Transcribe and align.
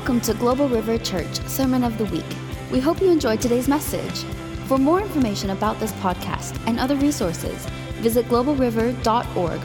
Welcome 0.00 0.22
to 0.22 0.32
Global 0.32 0.66
River 0.66 0.96
Church 0.96 1.46
Sermon 1.46 1.84
of 1.84 1.98
the 1.98 2.06
Week. 2.06 2.24
We 2.72 2.80
hope 2.80 3.02
you 3.02 3.10
enjoyed 3.10 3.38
today's 3.38 3.68
message. 3.68 4.24
For 4.66 4.78
more 4.78 4.98
information 4.98 5.50
about 5.50 5.78
this 5.78 5.92
podcast 5.92 6.58
and 6.66 6.80
other 6.80 6.96
resources, 6.96 7.66
visit 7.98 8.24
globalriver.org. 8.24 9.60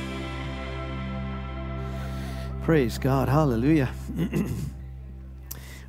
Praise 2.63 2.97
God. 2.97 3.29
Hallelujah. 3.29 3.89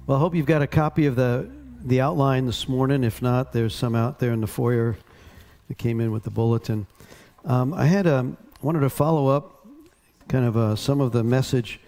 well, 0.07 0.17
I 0.17 0.21
hope 0.21 0.37
you've 0.37 0.47
got 0.47 0.63
a 0.63 0.69
copy 0.69 1.07
of 1.07 1.17
the, 1.17 1.51
the 1.83 2.01
outline 2.01 2.47
this 2.47 2.69
morning. 2.69 3.03
If 3.03 3.21
not, 3.21 3.53
there's 3.53 3.75
some 3.75 3.97
out 3.97 4.21
there 4.21 4.33
in 4.33 4.41
the 4.41 4.47
foyer 4.47 4.97
that 5.67 5.77
came 5.77 6.01
in 6.01 6.13
with 6.13 6.23
the 6.23 6.31
bulletin. 6.31 6.87
Um, 7.45 7.75
I 7.75 7.87
had 7.87 8.07
um, 8.07 8.37
wanted 8.63 8.81
to 8.81 8.91
follow 8.91 9.27
up 9.27 9.67
kind 10.29 10.45
of 10.45 10.57
uh, 10.57 10.77
some 10.77 11.01
of 11.01 11.11
the 11.11 11.25
message 11.25 11.81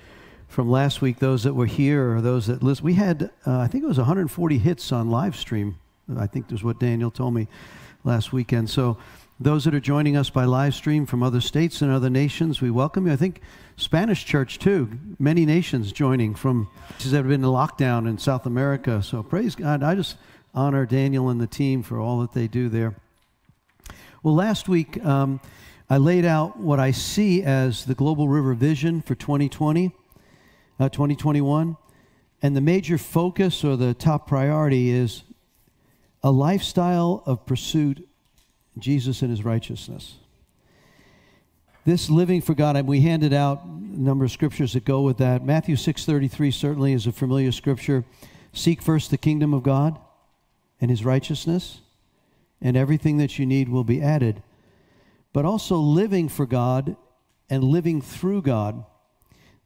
from 0.49 0.71
last 0.71 1.03
week, 1.03 1.19
those 1.19 1.45
that 1.45 1.55
were 1.55 1.67
here 1.67 2.15
or 2.15 2.21
those 2.21 2.47
that 2.47 2.63
listen. 2.63 2.85
We 2.85 2.95
had, 2.95 3.31
uh, 3.47 3.59
I 3.59 3.69
think 3.69 3.85
it 3.85 3.87
was 3.87 3.99
140 3.99 4.59
hits 4.59 4.91
on 4.91 5.11
live 5.11 5.37
stream. 5.37 5.79
I 6.17 6.27
think 6.27 6.49
that's 6.49 6.65
what 6.65 6.81
Daniel 6.81 7.11
told 7.11 7.35
me 7.35 7.47
last 8.03 8.33
weekend. 8.33 8.71
So, 8.71 8.97
those 9.41 9.65
that 9.65 9.75
are 9.75 9.81
joining 9.81 10.17
us 10.17 10.31
by 10.31 10.47
live 10.47 10.75
stream 10.75 11.07
from 11.07 11.23
other 11.23 11.41
states 11.41 11.81
and 11.81 11.93
other 11.93 12.11
nations, 12.11 12.61
we 12.61 12.73
welcome 12.73 13.07
you. 13.07 13.13
I 13.13 13.17
think 13.17 13.41
Spanish 13.77 14.25
church 14.25 14.59
too, 14.59 14.99
many 15.21 15.47
nations 15.47 15.93
joining 15.93 16.35
from 16.35 16.69
that 16.99 17.13
have 17.13 17.29
been 17.29 17.45
in 17.45 17.51
lockdown 17.51 18.09
in 18.09 18.19
South 18.19 18.47
America. 18.47 19.01
So, 19.03 19.23
praise 19.23 19.55
God. 19.55 19.83
I 19.83 19.95
just 19.95 20.17
honor 20.55 20.87
Daniel 20.87 21.29
and 21.29 21.41
the 21.41 21.47
team 21.47 21.83
for 21.83 22.01
all 22.01 22.21
that 22.21 22.33
they 22.33 22.49
do 22.49 22.69
there. 22.69 22.97
Well, 24.25 24.35
last 24.35 24.69
week, 24.69 25.05
um, 25.05 25.41
I 25.89 25.99
laid 25.99 26.25
out 26.25 26.59
what 26.59 26.81
I 26.81 26.91
see 26.91 27.43
as 27.43 27.85
the 27.85 27.95
Global 27.95 28.29
River 28.29 28.55
Vision 28.55 29.03
for 29.03 29.15
2020 29.15 29.93
uh, 30.79 30.89
2021. 30.89 31.77
And 32.41 32.57
the 32.57 32.61
major 32.61 32.99
focus 32.99 33.65
or 33.65 33.77
the 33.77 33.95
top 33.95 34.29
priority 34.29 34.91
is 34.91 35.25
a 36.23 36.31
lifestyle 36.31 37.23
of 37.27 37.47
pursuit, 37.47 38.07
Jesus 38.79 39.23
and 39.23 39.31
his 39.31 39.45
righteousness. 39.45 40.17
This 41.85 42.11
living 42.11 42.43
for 42.43 42.55
God, 42.55 42.77
and 42.77 42.87
we 42.87 43.01
handed 43.01 43.33
out 43.33 43.65
a 43.65 43.69
number 43.69 44.25
of 44.25 44.31
scriptures 44.31 44.75
that 44.75 44.85
go 44.85 45.01
with 45.01 45.17
that. 45.19 45.45
Matthew 45.45 45.75
6:33 45.75 46.51
certainly 46.51 46.93
is 46.93 47.07
a 47.07 47.13
familiar 47.13 47.51
scripture. 47.51 48.05
Seek 48.53 48.83
first 48.83 49.11
the 49.11 49.19
kingdom 49.19 49.55
of 49.55 49.63
God 49.63 49.99
and 50.81 50.91
his 50.91 51.05
righteousness, 51.05 51.81
and 52.61 52.77
everything 52.77 53.17
that 53.17 53.39
you 53.39 53.47
need 53.47 53.69
will 53.69 53.85
be 53.85 54.03
added. 54.03 54.43
But 55.33 55.45
also 55.45 55.77
living 55.77 56.29
for 56.29 56.47
God 56.47 56.97
and 57.49 57.65
living 57.65 58.01
through 58.03 58.43
God 58.43 58.85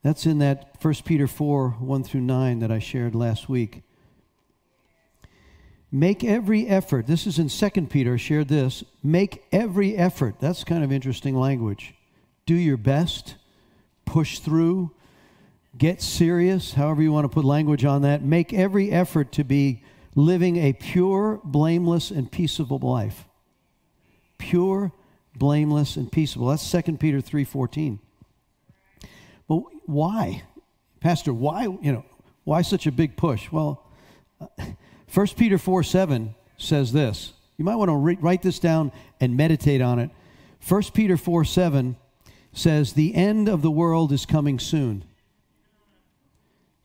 that's 0.02 0.26
in 0.26 0.38
that 0.38 0.76
1 0.80 0.94
Peter 1.04 1.26
4 1.26 1.70
1 1.70 2.04
through 2.04 2.20
9 2.20 2.58
that 2.58 2.70
I 2.70 2.78
shared 2.78 3.14
last 3.14 3.48
week. 3.48 3.82
Make 5.90 6.24
every 6.24 6.66
effort. 6.66 7.06
This 7.06 7.26
is 7.26 7.38
in 7.38 7.48
2 7.48 7.86
Peter, 7.86 8.14
I 8.14 8.16
shared 8.16 8.48
this. 8.48 8.82
Make 9.02 9.44
every 9.52 9.96
effort. 9.96 10.36
That's 10.40 10.64
kind 10.64 10.82
of 10.82 10.90
interesting 10.90 11.36
language. 11.36 11.94
Do 12.46 12.54
your 12.54 12.78
best, 12.78 13.36
push 14.06 14.38
through, 14.38 14.90
get 15.76 16.00
serious, 16.00 16.72
however 16.74 17.02
you 17.02 17.12
want 17.12 17.24
to 17.24 17.28
put 17.28 17.44
language 17.44 17.84
on 17.84 18.02
that. 18.02 18.22
Make 18.22 18.52
every 18.52 18.90
effort 18.90 19.32
to 19.32 19.44
be 19.44 19.82
living 20.14 20.56
a 20.56 20.72
pure, 20.72 21.40
blameless, 21.44 22.10
and 22.10 22.30
peaceable 22.30 22.78
life. 22.78 23.26
Pure, 24.38 24.92
blameless, 25.36 25.96
and 25.96 26.10
peaceable. 26.10 26.48
That's 26.48 26.68
2 26.68 26.98
Peter 26.98 27.20
3:14. 27.20 27.98
But 27.98 28.11
why? 29.86 30.42
Pastor, 31.00 31.32
why, 31.32 31.64
you 31.64 31.92
know, 31.92 32.04
why 32.44 32.62
such 32.62 32.86
a 32.86 32.92
big 32.92 33.16
push? 33.16 33.50
Well, 33.50 33.84
uh, 34.40 34.46
1 35.12 35.26
Peter 35.36 35.58
4 35.58 35.82
7 35.82 36.34
says 36.56 36.92
this. 36.92 37.32
You 37.56 37.64
might 37.64 37.76
want 37.76 37.90
to 37.90 37.96
re- 37.96 38.18
write 38.20 38.42
this 38.42 38.58
down 38.58 38.92
and 39.20 39.36
meditate 39.36 39.80
on 39.80 39.98
it. 39.98 40.10
1 40.66 40.82
Peter 40.94 41.16
4 41.16 41.44
7 41.44 41.96
says, 42.52 42.92
The 42.92 43.14
end 43.14 43.48
of 43.48 43.62
the 43.62 43.70
world 43.70 44.12
is 44.12 44.26
coming 44.26 44.58
soon. 44.58 45.04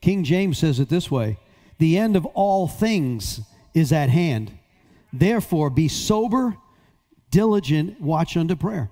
King 0.01 0.23
James 0.23 0.57
says 0.57 0.79
it 0.79 0.89
this 0.89 1.09
way 1.09 1.37
The 1.79 1.97
end 1.97 2.15
of 2.15 2.25
all 2.27 2.67
things 2.67 3.41
is 3.73 3.91
at 3.91 4.09
hand. 4.09 4.51
Therefore, 5.13 5.69
be 5.69 5.87
sober, 5.87 6.57
diligent, 7.31 8.01
watch 8.01 8.35
unto 8.35 8.55
prayer. 8.55 8.89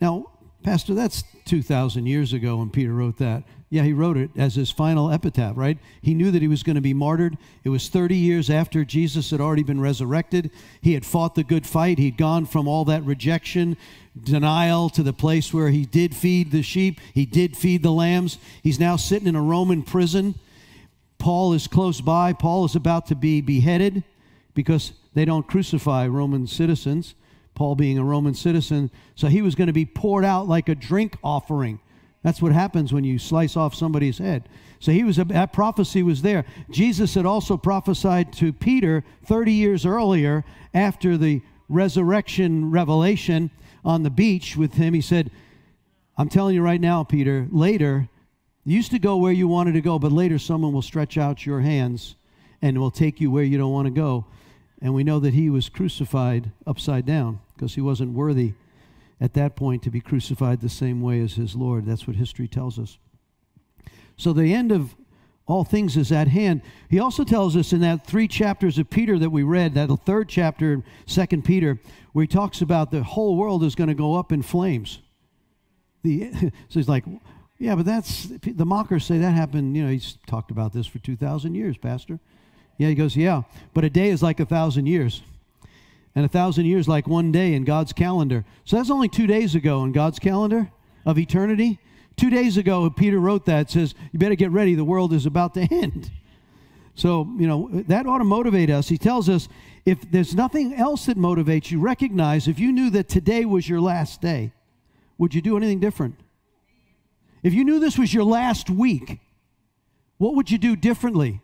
Now, 0.00 0.26
Pastor, 0.62 0.94
that's 0.94 1.24
2,000 1.46 2.06
years 2.06 2.32
ago 2.32 2.56
when 2.58 2.70
Peter 2.70 2.92
wrote 2.92 3.16
that. 3.18 3.44
Yeah, 3.70 3.82
he 3.84 3.92
wrote 3.92 4.16
it 4.16 4.30
as 4.36 4.56
his 4.56 4.70
final 4.70 5.10
epitaph, 5.10 5.56
right? 5.56 5.78
He 6.02 6.12
knew 6.12 6.30
that 6.32 6.42
he 6.42 6.48
was 6.48 6.64
going 6.64 6.74
to 6.74 6.82
be 6.82 6.92
martyred. 6.92 7.38
It 7.62 7.68
was 7.68 7.88
30 7.88 8.16
years 8.16 8.50
after 8.50 8.84
Jesus 8.84 9.30
had 9.30 9.40
already 9.40 9.62
been 9.62 9.80
resurrected. 9.80 10.50
He 10.80 10.94
had 10.94 11.06
fought 11.06 11.34
the 11.36 11.44
good 11.44 11.66
fight. 11.66 11.98
He'd 11.98 12.16
gone 12.18 12.46
from 12.46 12.66
all 12.66 12.84
that 12.86 13.04
rejection, 13.04 13.76
denial, 14.20 14.90
to 14.90 15.04
the 15.04 15.12
place 15.12 15.54
where 15.54 15.70
he 15.70 15.86
did 15.86 16.16
feed 16.16 16.50
the 16.50 16.62
sheep, 16.62 17.00
he 17.14 17.24
did 17.24 17.56
feed 17.56 17.82
the 17.82 17.92
lambs. 17.92 18.38
He's 18.62 18.80
now 18.80 18.96
sitting 18.96 19.28
in 19.28 19.36
a 19.36 19.42
Roman 19.42 19.82
prison. 19.82 20.34
Paul 21.18 21.52
is 21.52 21.68
close 21.68 22.00
by. 22.00 22.32
Paul 22.32 22.64
is 22.64 22.74
about 22.74 23.06
to 23.06 23.14
be 23.14 23.40
beheaded 23.40 24.02
because 24.52 24.92
they 25.14 25.24
don't 25.24 25.46
crucify 25.46 26.06
Roman 26.08 26.46
citizens. 26.46 27.14
Paul 27.60 27.74
being 27.74 27.98
a 27.98 28.02
Roman 28.02 28.32
citizen. 28.32 28.90
So 29.16 29.26
he 29.26 29.42
was 29.42 29.54
going 29.54 29.66
to 29.66 29.74
be 29.74 29.84
poured 29.84 30.24
out 30.24 30.48
like 30.48 30.70
a 30.70 30.74
drink 30.74 31.18
offering. 31.22 31.78
That's 32.22 32.40
what 32.40 32.52
happens 32.52 32.90
when 32.90 33.04
you 33.04 33.18
slice 33.18 33.54
off 33.54 33.74
somebody's 33.74 34.16
head. 34.16 34.48
So 34.78 34.92
he 34.92 35.04
was 35.04 35.16
that 35.16 35.52
prophecy 35.52 36.02
was 36.02 36.22
there. 36.22 36.46
Jesus 36.70 37.12
had 37.12 37.26
also 37.26 37.58
prophesied 37.58 38.32
to 38.32 38.54
Peter 38.54 39.04
30 39.26 39.52
years 39.52 39.84
earlier 39.84 40.42
after 40.72 41.18
the 41.18 41.42
resurrection 41.68 42.70
revelation 42.70 43.50
on 43.84 44.04
the 44.04 44.10
beach 44.10 44.56
with 44.56 44.72
him. 44.72 44.94
He 44.94 45.02
said, 45.02 45.30
I'm 46.16 46.30
telling 46.30 46.54
you 46.54 46.62
right 46.62 46.80
now, 46.80 47.04
Peter, 47.04 47.46
later, 47.50 48.08
you 48.64 48.76
used 48.76 48.92
to 48.92 48.98
go 48.98 49.18
where 49.18 49.32
you 49.32 49.48
wanted 49.48 49.72
to 49.72 49.82
go, 49.82 49.98
but 49.98 50.12
later 50.12 50.38
someone 50.38 50.72
will 50.72 50.80
stretch 50.80 51.18
out 51.18 51.44
your 51.44 51.60
hands 51.60 52.16
and 52.62 52.78
will 52.78 52.90
take 52.90 53.20
you 53.20 53.30
where 53.30 53.44
you 53.44 53.58
don't 53.58 53.70
want 53.70 53.84
to 53.84 53.92
go. 53.92 54.24
And 54.80 54.94
we 54.94 55.04
know 55.04 55.20
that 55.20 55.34
he 55.34 55.50
was 55.50 55.68
crucified 55.68 56.52
upside 56.66 57.04
down 57.04 57.40
because 57.60 57.74
he 57.74 57.80
wasn't 57.82 58.10
worthy 58.14 58.54
at 59.20 59.34
that 59.34 59.54
point 59.54 59.82
to 59.82 59.90
be 59.90 60.00
crucified 60.00 60.62
the 60.62 60.68
same 60.70 61.02
way 61.02 61.20
as 61.20 61.34
his 61.34 61.54
Lord. 61.54 61.84
That's 61.84 62.06
what 62.06 62.16
history 62.16 62.48
tells 62.48 62.78
us. 62.78 62.96
So 64.16 64.32
the 64.32 64.54
end 64.54 64.72
of 64.72 64.96
all 65.46 65.62
things 65.62 65.94
is 65.94 66.10
at 66.10 66.28
hand. 66.28 66.62
He 66.88 66.98
also 66.98 67.22
tells 67.22 67.58
us 67.58 67.74
in 67.74 67.82
that 67.82 68.06
three 68.06 68.26
chapters 68.26 68.78
of 68.78 68.88
Peter 68.88 69.18
that 69.18 69.28
we 69.28 69.42
read, 69.42 69.74
that 69.74 69.90
third 70.06 70.30
chapter, 70.30 70.82
Second 71.04 71.44
Peter, 71.44 71.78
where 72.12 72.22
he 72.22 72.26
talks 72.26 72.62
about 72.62 72.90
the 72.90 73.02
whole 73.02 73.36
world 73.36 73.62
is 73.62 73.74
going 73.74 73.88
to 73.88 73.94
go 73.94 74.14
up 74.14 74.32
in 74.32 74.40
flames. 74.40 75.00
The, 76.02 76.32
so 76.40 76.50
he's 76.70 76.88
like, 76.88 77.04
yeah, 77.58 77.74
but 77.74 77.84
that's 77.84 78.28
the 78.40 78.64
mockers 78.64 79.04
say 79.04 79.18
that 79.18 79.32
happened. 79.32 79.76
You 79.76 79.84
know, 79.84 79.90
he's 79.90 80.16
talked 80.26 80.50
about 80.50 80.72
this 80.72 80.86
for 80.86 80.98
two 80.98 81.14
thousand 81.14 81.56
years, 81.56 81.76
Pastor. 81.76 82.18
Yeah, 82.78 82.88
he 82.88 82.94
goes, 82.94 83.14
Yeah, 83.14 83.42
but 83.74 83.84
a 83.84 83.90
day 83.90 84.08
is 84.08 84.22
like 84.22 84.40
a 84.40 84.46
thousand 84.46 84.86
years. 84.86 85.20
And 86.14 86.24
a 86.24 86.28
thousand 86.28 86.66
years 86.66 86.88
like 86.88 87.06
one 87.06 87.30
day 87.30 87.54
in 87.54 87.64
God's 87.64 87.92
calendar. 87.92 88.44
So 88.64 88.76
that's 88.76 88.90
only 88.90 89.08
two 89.08 89.26
days 89.26 89.54
ago 89.54 89.84
in 89.84 89.92
God's 89.92 90.18
calendar 90.18 90.70
of 91.06 91.18
eternity. 91.18 91.78
Two 92.16 92.30
days 92.30 92.56
ago, 92.56 92.90
Peter 92.90 93.18
wrote 93.18 93.46
that, 93.46 93.70
says, 93.70 93.94
You 94.12 94.18
better 94.18 94.34
get 94.34 94.50
ready, 94.50 94.74
the 94.74 94.84
world 94.84 95.12
is 95.12 95.24
about 95.26 95.54
to 95.54 95.60
end. 95.70 96.10
So, 96.94 97.26
you 97.38 97.46
know, 97.46 97.70
that 97.88 98.06
ought 98.06 98.18
to 98.18 98.24
motivate 98.24 98.68
us. 98.68 98.88
He 98.88 98.98
tells 98.98 99.28
us 99.28 99.48
if 99.86 100.10
there's 100.10 100.34
nothing 100.34 100.74
else 100.74 101.06
that 101.06 101.16
motivates 101.16 101.70
you, 101.70 101.80
recognize 101.80 102.46
if 102.46 102.58
you 102.58 102.72
knew 102.72 102.90
that 102.90 103.08
today 103.08 103.44
was 103.44 103.68
your 103.68 103.80
last 103.80 104.20
day, 104.20 104.52
would 105.16 105.34
you 105.34 105.40
do 105.40 105.56
anything 105.56 105.80
different? 105.80 106.16
If 107.42 107.54
you 107.54 107.64
knew 107.64 107.78
this 107.78 107.98
was 107.98 108.12
your 108.12 108.24
last 108.24 108.68
week, 108.68 109.20
what 110.18 110.34
would 110.34 110.50
you 110.50 110.58
do 110.58 110.76
differently? 110.76 111.40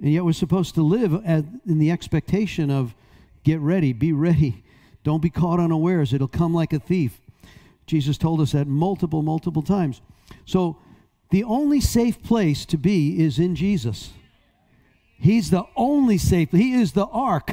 And 0.00 0.12
yet 0.12 0.24
we're 0.24 0.32
supposed 0.32 0.74
to 0.74 0.82
live 0.82 1.14
at, 1.24 1.44
in 1.66 1.78
the 1.78 1.90
expectation 1.90 2.70
of 2.70 2.94
get 3.44 3.60
ready, 3.60 3.92
be 3.92 4.12
ready. 4.12 4.62
Don't 5.04 5.22
be 5.22 5.30
caught 5.30 5.60
unawares. 5.60 6.12
It'll 6.12 6.28
come 6.28 6.52
like 6.52 6.72
a 6.72 6.78
thief. 6.78 7.20
Jesus 7.86 8.18
told 8.18 8.40
us 8.40 8.52
that 8.52 8.66
multiple, 8.66 9.22
multiple 9.22 9.62
times. 9.62 10.00
So 10.44 10.78
the 11.30 11.44
only 11.44 11.80
safe 11.80 12.22
place 12.22 12.64
to 12.66 12.76
be 12.76 13.22
is 13.22 13.38
in 13.38 13.54
Jesus. 13.54 14.10
He's 15.18 15.50
the 15.50 15.64
only 15.76 16.18
safe. 16.18 16.50
He 16.50 16.74
is 16.74 16.92
the 16.92 17.06
ark. 17.06 17.52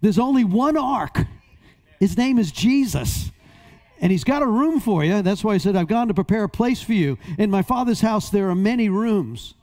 There's 0.00 0.18
only 0.18 0.44
one 0.44 0.76
ark. 0.76 1.26
His 2.00 2.16
name 2.16 2.38
is 2.38 2.52
Jesus. 2.52 3.30
And 4.00 4.10
he's 4.10 4.24
got 4.24 4.42
a 4.42 4.46
room 4.46 4.80
for 4.80 5.04
you. 5.04 5.22
That's 5.22 5.44
why 5.44 5.54
he 5.54 5.58
said, 5.58 5.76
I've 5.76 5.88
gone 5.88 6.08
to 6.08 6.14
prepare 6.14 6.44
a 6.44 6.48
place 6.48 6.82
for 6.82 6.92
you. 6.92 7.18
In 7.38 7.50
my 7.50 7.62
father's 7.62 8.00
house, 8.00 8.30
there 8.30 8.48
are 8.50 8.54
many 8.54 8.88
rooms. 8.88 9.54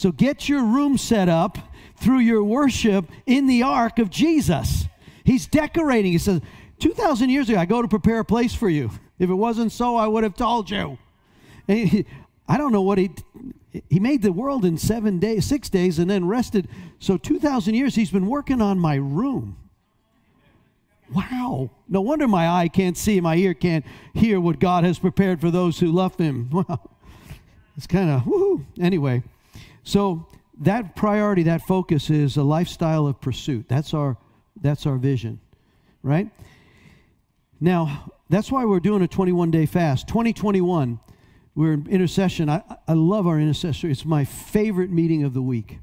So 0.00 0.10
get 0.12 0.48
your 0.48 0.64
room 0.64 0.96
set 0.96 1.28
up 1.28 1.58
through 1.96 2.20
your 2.20 2.42
worship 2.42 3.04
in 3.26 3.46
the 3.46 3.62
ark 3.64 3.98
of 3.98 4.08
Jesus. 4.08 4.86
He's 5.24 5.46
decorating. 5.46 6.12
He 6.12 6.16
says, 6.16 6.40
2,000 6.78 7.28
years 7.28 7.50
ago, 7.50 7.58
I 7.58 7.66
go 7.66 7.82
to 7.82 7.86
prepare 7.86 8.20
a 8.20 8.24
place 8.24 8.54
for 8.54 8.70
you. 8.70 8.90
If 9.18 9.28
it 9.28 9.34
wasn't 9.34 9.72
so, 9.72 9.96
I 9.96 10.06
would 10.06 10.24
have 10.24 10.34
told 10.34 10.70
you. 10.70 10.96
He, 11.66 12.06
I 12.48 12.56
don't 12.56 12.72
know 12.72 12.80
what 12.80 12.96
he, 12.96 13.10
He 13.90 14.00
made 14.00 14.22
the 14.22 14.32
world 14.32 14.64
in 14.64 14.78
seven 14.78 15.18
days, 15.18 15.44
six 15.44 15.68
days, 15.68 15.98
and 15.98 16.10
then 16.10 16.26
rested. 16.26 16.66
So 16.98 17.18
2,000 17.18 17.74
years, 17.74 17.94
he's 17.94 18.10
been 18.10 18.26
working 18.26 18.62
on 18.62 18.78
my 18.78 18.94
room. 18.94 19.58
Wow. 21.12 21.68
No 21.90 22.00
wonder 22.00 22.26
my 22.26 22.48
eye 22.48 22.68
can't 22.68 22.96
see, 22.96 23.20
my 23.20 23.36
ear 23.36 23.52
can't 23.52 23.84
hear 24.14 24.40
what 24.40 24.60
God 24.60 24.82
has 24.84 24.98
prepared 24.98 25.42
for 25.42 25.50
those 25.50 25.78
who 25.78 25.92
love 25.92 26.16
him. 26.16 26.48
Wow. 26.66 26.88
It's 27.76 27.86
kind 27.86 28.08
of, 28.10 28.22
woohoo. 28.22 28.64
Anyway, 28.80 29.22
so 29.90 30.28
that 30.60 30.94
priority, 30.94 31.42
that 31.42 31.62
focus 31.62 32.10
is 32.10 32.36
a 32.36 32.44
lifestyle 32.44 33.08
of 33.08 33.20
pursuit. 33.20 33.66
That's 33.68 33.92
our, 33.92 34.16
that's 34.60 34.86
our 34.86 34.96
vision, 34.96 35.40
right? 36.04 36.30
Now, 37.60 38.12
that's 38.28 38.52
why 38.52 38.64
we're 38.66 38.78
doing 38.78 39.02
a 39.02 39.08
21 39.08 39.50
day 39.50 39.66
fast. 39.66 40.06
2021, 40.06 41.00
we're 41.56 41.72
in 41.72 41.88
intercession. 41.88 42.48
I, 42.48 42.62
I 42.86 42.92
love 42.92 43.26
our 43.26 43.40
intercessory. 43.40 43.90
It's 43.90 44.04
my 44.04 44.24
favorite 44.24 44.90
meeting 44.90 45.24
of 45.24 45.34
the 45.34 45.42
week 45.42 45.80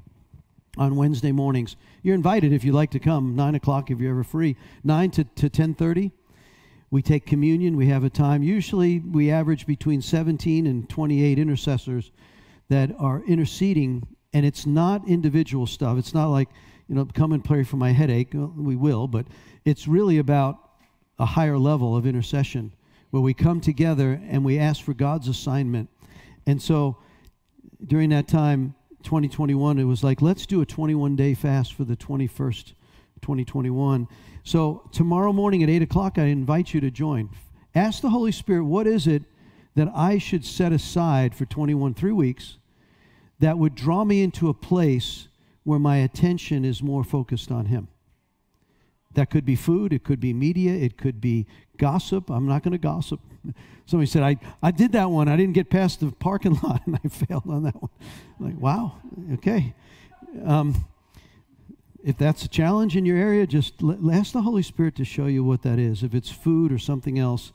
on 0.78 0.96
Wednesday 0.96 1.30
mornings. 1.32 1.76
You're 2.02 2.14
invited 2.14 2.54
if 2.54 2.64
you'd 2.64 2.74
like 2.74 2.92
to 2.92 2.98
come, 2.98 3.36
9 3.36 3.56
o'clock 3.56 3.90
if 3.90 4.00
you're 4.00 4.12
ever 4.12 4.24
free, 4.24 4.56
9 4.84 5.10
to, 5.10 5.24
to 5.24 5.50
10.30. 5.50 6.12
We 6.90 7.02
take 7.02 7.26
communion. 7.26 7.76
We 7.76 7.88
have 7.88 8.04
a 8.04 8.10
time. 8.10 8.42
Usually 8.42 9.00
we 9.00 9.30
average 9.30 9.66
between 9.66 10.00
17 10.00 10.66
and 10.66 10.88
28 10.88 11.38
intercessors 11.38 12.10
that 12.68 12.90
are 12.98 13.22
interceding, 13.24 14.06
and 14.32 14.44
it's 14.44 14.66
not 14.66 15.06
individual 15.08 15.66
stuff. 15.66 15.98
It's 15.98 16.14
not 16.14 16.26
like, 16.28 16.48
you 16.88 16.94
know, 16.94 17.06
come 17.06 17.32
and 17.32 17.44
pray 17.44 17.64
for 17.64 17.76
my 17.76 17.92
headache. 17.92 18.30
We 18.32 18.76
will, 18.76 19.08
but 19.08 19.26
it's 19.64 19.88
really 19.88 20.18
about 20.18 20.58
a 21.18 21.26
higher 21.26 21.58
level 21.58 21.96
of 21.96 22.06
intercession 22.06 22.72
where 23.10 23.22
we 23.22 23.34
come 23.34 23.60
together 23.60 24.20
and 24.28 24.44
we 24.44 24.58
ask 24.58 24.82
for 24.82 24.94
God's 24.94 25.28
assignment. 25.28 25.88
And 26.46 26.60
so 26.60 26.98
during 27.86 28.10
that 28.10 28.28
time, 28.28 28.74
2021, 29.02 29.78
it 29.78 29.84
was 29.84 30.04
like, 30.04 30.20
let's 30.20 30.46
do 30.46 30.60
a 30.60 30.66
21 30.66 31.16
day 31.16 31.34
fast 31.34 31.74
for 31.74 31.84
the 31.84 31.96
21st, 31.96 32.74
2021. 33.22 34.08
So 34.44 34.88
tomorrow 34.92 35.32
morning 35.32 35.62
at 35.62 35.70
8 35.70 35.82
o'clock, 35.82 36.18
I 36.18 36.24
invite 36.24 36.74
you 36.74 36.80
to 36.80 36.90
join. 36.90 37.30
Ask 37.74 38.02
the 38.02 38.10
Holy 38.10 38.32
Spirit, 38.32 38.64
what 38.64 38.86
is 38.86 39.06
it 39.06 39.22
that 39.78 39.88
I 39.94 40.18
should 40.18 40.44
set 40.44 40.72
aside 40.72 41.36
for 41.36 41.44
21, 41.44 41.94
three 41.94 42.10
weeks, 42.10 42.58
that 43.38 43.58
would 43.58 43.76
draw 43.76 44.04
me 44.04 44.22
into 44.22 44.48
a 44.48 44.54
place 44.54 45.28
where 45.62 45.78
my 45.78 45.98
attention 45.98 46.64
is 46.64 46.82
more 46.82 47.04
focused 47.04 47.52
on 47.52 47.66
Him? 47.66 47.86
That 49.14 49.30
could 49.30 49.44
be 49.44 49.54
food, 49.54 49.92
it 49.92 50.02
could 50.02 50.18
be 50.18 50.32
media, 50.32 50.72
it 50.72 50.98
could 50.98 51.20
be 51.20 51.46
gossip. 51.76 52.28
I'm 52.28 52.48
not 52.48 52.64
going 52.64 52.72
to 52.72 52.78
gossip. 52.78 53.20
Somebody 53.86 54.10
said, 54.10 54.24
I, 54.24 54.36
I 54.60 54.72
did 54.72 54.90
that 54.92 55.10
one. 55.10 55.28
I 55.28 55.36
didn't 55.36 55.54
get 55.54 55.70
past 55.70 56.00
the 56.00 56.10
parking 56.10 56.54
lot 56.64 56.82
and 56.84 56.98
I 57.04 57.08
failed 57.08 57.44
on 57.48 57.62
that 57.62 57.80
one. 57.80 57.92
I'm 58.40 58.46
like, 58.46 58.60
wow, 58.60 58.96
okay. 59.34 59.76
Um, 60.44 60.86
if 62.02 62.18
that's 62.18 62.42
a 62.42 62.48
challenge 62.48 62.96
in 62.96 63.06
your 63.06 63.16
area, 63.16 63.46
just 63.46 63.74
ask 64.12 64.32
the 64.32 64.42
Holy 64.42 64.64
Spirit 64.64 64.96
to 64.96 65.04
show 65.04 65.26
you 65.26 65.44
what 65.44 65.62
that 65.62 65.78
is. 65.78 66.02
If 66.02 66.16
it's 66.16 66.30
food 66.30 66.72
or 66.72 66.78
something 66.78 67.16
else, 67.16 67.52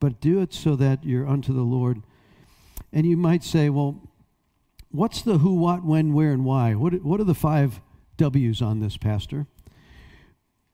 but 0.00 0.20
do 0.20 0.40
it 0.40 0.52
so 0.52 0.76
that 0.76 1.04
you're 1.04 1.26
unto 1.26 1.52
the 1.52 1.62
Lord. 1.62 2.02
And 2.92 3.06
you 3.06 3.16
might 3.16 3.42
say, 3.42 3.70
well, 3.70 4.02
what's 4.90 5.22
the 5.22 5.38
who, 5.38 5.54
what, 5.54 5.84
when, 5.84 6.12
where, 6.12 6.32
and 6.32 6.44
why? 6.44 6.74
What, 6.74 7.02
what 7.02 7.20
are 7.20 7.24
the 7.24 7.34
five 7.34 7.80
W's 8.16 8.62
on 8.62 8.80
this, 8.80 8.96
Pastor? 8.96 9.46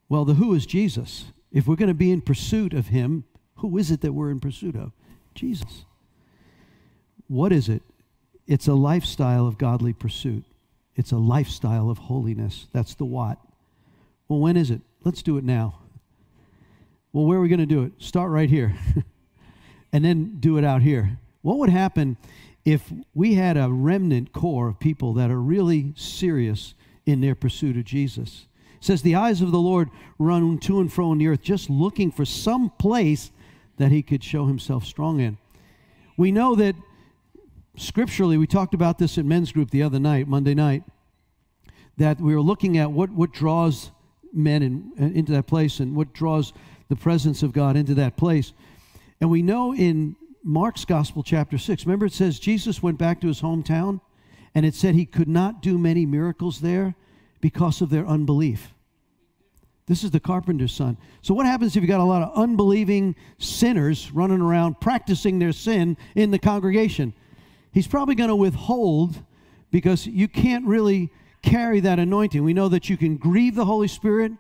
Well, 0.09 0.25
the 0.25 0.35
who 0.35 0.55
is 0.55 0.67
Jesus. 0.67 1.27
If 1.51 1.67
we're 1.67 1.77
going 1.77 1.89
to 1.89 1.95
be 1.95 2.11
in 2.11 2.21
pursuit 2.21 2.73
of 2.73 2.89
Him, 2.89 3.25
who 3.57 3.79
is 3.79 3.91
it 3.91 4.01
that 4.01 4.13
we're 4.13 4.31
in 4.31 4.41
pursuit 4.41 4.77
of? 4.77 4.93
Jesus. 5.35 5.85
What 7.29 7.53
is 7.53 7.69
it? 7.69 7.83
It's 8.47 8.67
a 8.67 8.75
lifestyle 8.75 9.47
of 9.47 9.59
godly 9.59 9.93
pursuit. 9.93 10.45
It's 10.97 11.13
a 11.13 11.17
lifestyle 11.17 11.89
of 11.89 11.99
holiness. 11.99 12.67
That's 12.73 12.95
the 12.95 13.05
what. 13.05 13.39
Well, 14.29 14.41
when 14.41 14.57
is 14.57 14.71
it? 14.71 14.81
Let's 15.05 15.23
do 15.23 15.39
it 15.39 15.45
now. 15.45 15.79
Well, 17.13 17.25
where 17.25 17.39
are 17.39 17.43
we 17.43 17.49
going 17.49 17.61
to 17.61 17.67
do 17.67 17.83
it? 17.83 17.93
Start 17.99 18.31
right 18.31 18.49
here 18.49 18.75
and 19.93 20.05
then 20.05 20.37
do 20.41 20.56
it 20.56 20.65
out 20.65 20.83
here. 20.83 21.19
What 21.43 21.59
would 21.59 21.71
happen 21.71 22.17
if 22.65 22.93
we 23.15 23.35
had 23.35 23.56
a 23.56 23.69
remnant 23.69 24.33
core 24.33 24.69
of 24.69 24.79
people 24.79 25.12
that 25.15 25.31
are 25.31 25.41
really 25.41 25.93
serious 25.97 26.75
in 27.05 27.21
their 27.21 27.35
pursuit 27.35 27.77
of 27.77 27.85
Jesus? 27.85 28.47
It 28.77 28.85
says, 28.85 29.03
The 29.03 29.17
eyes 29.17 29.43
of 29.43 29.53
the 29.53 29.59
Lord 29.59 29.91
run 30.19 30.59
to 30.61 30.81
and 30.81 30.93
fro 30.93 31.11
on 31.11 31.19
the 31.19 31.29
earth, 31.29 31.43
just 31.43 31.69
looking 31.69 32.11
for 32.11 32.25
some 32.25 32.71
place 32.71 33.31
that 33.77 33.93
he 33.93 34.03
could 34.03 34.23
show 34.23 34.47
himself 34.47 34.85
strong 34.85 35.21
in. 35.21 35.39
We 36.17 36.33
know 36.33 36.55
that 36.55 36.77
scripturally, 37.77 38.37
we 38.37 38.47
talked 38.47 38.75
about 38.75 38.99
this 38.99 39.19
in 39.19 39.27
men's 39.27 39.53
group 39.53 39.71
the 39.71 39.83
other 39.83 39.99
night, 39.99 40.29
Monday 40.29 40.55
night, 40.55 40.85
that 41.97 42.21
we 42.21 42.35
were 42.35 42.43
looking 42.43 42.79
at 42.79 42.91
what, 42.91 43.11
what 43.11 43.33
draws 43.33 43.91
men 44.33 44.62
in, 44.62 44.93
into 44.97 45.33
that 45.33 45.47
place 45.47 45.81
and 45.81 45.95
what 45.95 46.12
draws 46.12 46.53
the 46.88 46.97
presence 46.97 47.43
of 47.43 47.53
God 47.53 47.77
into 47.77 47.95
that 47.95 48.17
place. 48.17 48.53
And 49.23 49.31
we 49.31 49.41
know 49.41 49.73
in 49.73 50.17
Mark's 50.43 50.85
Gospel, 50.85 51.23
chapter 51.23 51.57
6, 51.57 51.87
remember 51.87 52.07
it 52.07 52.13
says 52.13 52.41
Jesus 52.41 52.83
went 52.83 52.99
back 52.99 53.21
to 53.21 53.29
his 53.29 53.41
hometown 53.41 54.01
and 54.53 54.67
it 54.67 54.75
said 54.75 54.97
he 54.97 55.07
could 55.07 55.29
not 55.29 55.63
do 55.63 55.79
many 55.79 56.05
miracles 56.07 56.61
there 56.61 56.97
because 57.41 57.81
of 57.81 57.89
their 57.89 58.05
unbelief. 58.05 58.75
This 59.87 60.03
is 60.03 60.11
the 60.11 60.19
carpenter's 60.19 60.73
son. 60.73 60.97
So, 61.21 61.35
what 61.35 61.47
happens 61.47 61.77
if 61.77 61.83
you 61.83 61.89
got 61.89 62.01
a 62.01 62.05
lot 62.05 62.23
of 62.23 62.37
unbelieving 62.37 63.15
sinners 63.39 64.11
running 64.11 64.41
around 64.41 64.81
practicing 64.81 65.39
their 65.39 65.53
sin 65.53 65.97
in 66.17 66.33
the 66.33 66.39
congregation? 66.41 67.13
He's 67.71 67.87
probably 67.87 68.17
going 68.17 68.29
to 68.29 68.35
withhold 68.35 69.23
because 69.71 70.05
you 70.05 70.27
can't 70.27 70.67
really 70.67 71.13
carry 71.43 71.79
that 71.79 72.01
anointing. 72.01 72.43
We 72.43 72.55
know 72.55 72.69
that 72.71 72.91
you 72.91 72.97
can 72.97 73.19
grieve 73.19 73.55
the 73.55 73.67
Holy 73.67 73.87
Spirit, 73.87 74.33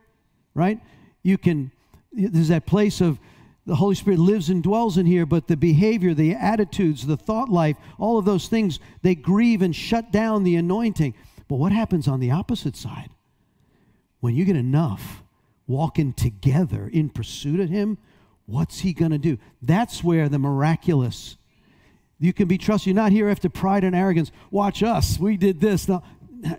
right? 0.54 0.80
You 1.22 1.38
can, 1.38 1.70
there's 2.12 2.48
that 2.48 2.66
place 2.66 3.00
of 3.00 3.20
the 3.66 3.76
Holy 3.76 3.94
Spirit 3.94 4.18
lives 4.18 4.48
and 4.48 4.62
dwells 4.62 4.98
in 4.98 5.06
here, 5.06 5.24
but 5.24 5.46
the 5.46 5.56
behavior, 5.56 6.14
the 6.14 6.34
attitudes, 6.34 7.06
the 7.06 7.16
thought 7.16 7.48
life, 7.48 7.76
all 7.98 8.18
of 8.18 8.24
those 8.24 8.48
things, 8.48 8.80
they 9.02 9.14
grieve 9.14 9.62
and 9.62 9.74
shut 9.74 10.10
down 10.10 10.42
the 10.42 10.56
anointing. 10.56 11.14
But 11.48 11.56
what 11.56 11.72
happens 11.72 12.08
on 12.08 12.20
the 12.20 12.30
opposite 12.30 12.76
side? 12.76 13.10
When 14.20 14.34
you 14.34 14.44
get 14.44 14.56
enough 14.56 15.22
walking 15.66 16.12
together 16.12 16.88
in 16.92 17.08
pursuit 17.08 17.60
of 17.60 17.68
Him, 17.68 17.98
what's 18.46 18.80
He 18.80 18.92
going 18.92 19.12
to 19.12 19.18
do? 19.18 19.38
That's 19.60 20.02
where 20.02 20.28
the 20.28 20.38
miraculous 20.38 21.36
you 22.22 22.32
can 22.32 22.46
be 22.46 22.56
trusted. 22.56 22.86
You're 22.86 23.02
not 23.02 23.10
here 23.10 23.28
after 23.28 23.48
pride 23.48 23.82
and 23.82 23.96
arrogance. 23.96 24.30
Watch 24.52 24.84
us. 24.84 25.18
We 25.18 25.36
did 25.36 25.60
this. 25.60 25.88
No, 25.88 26.04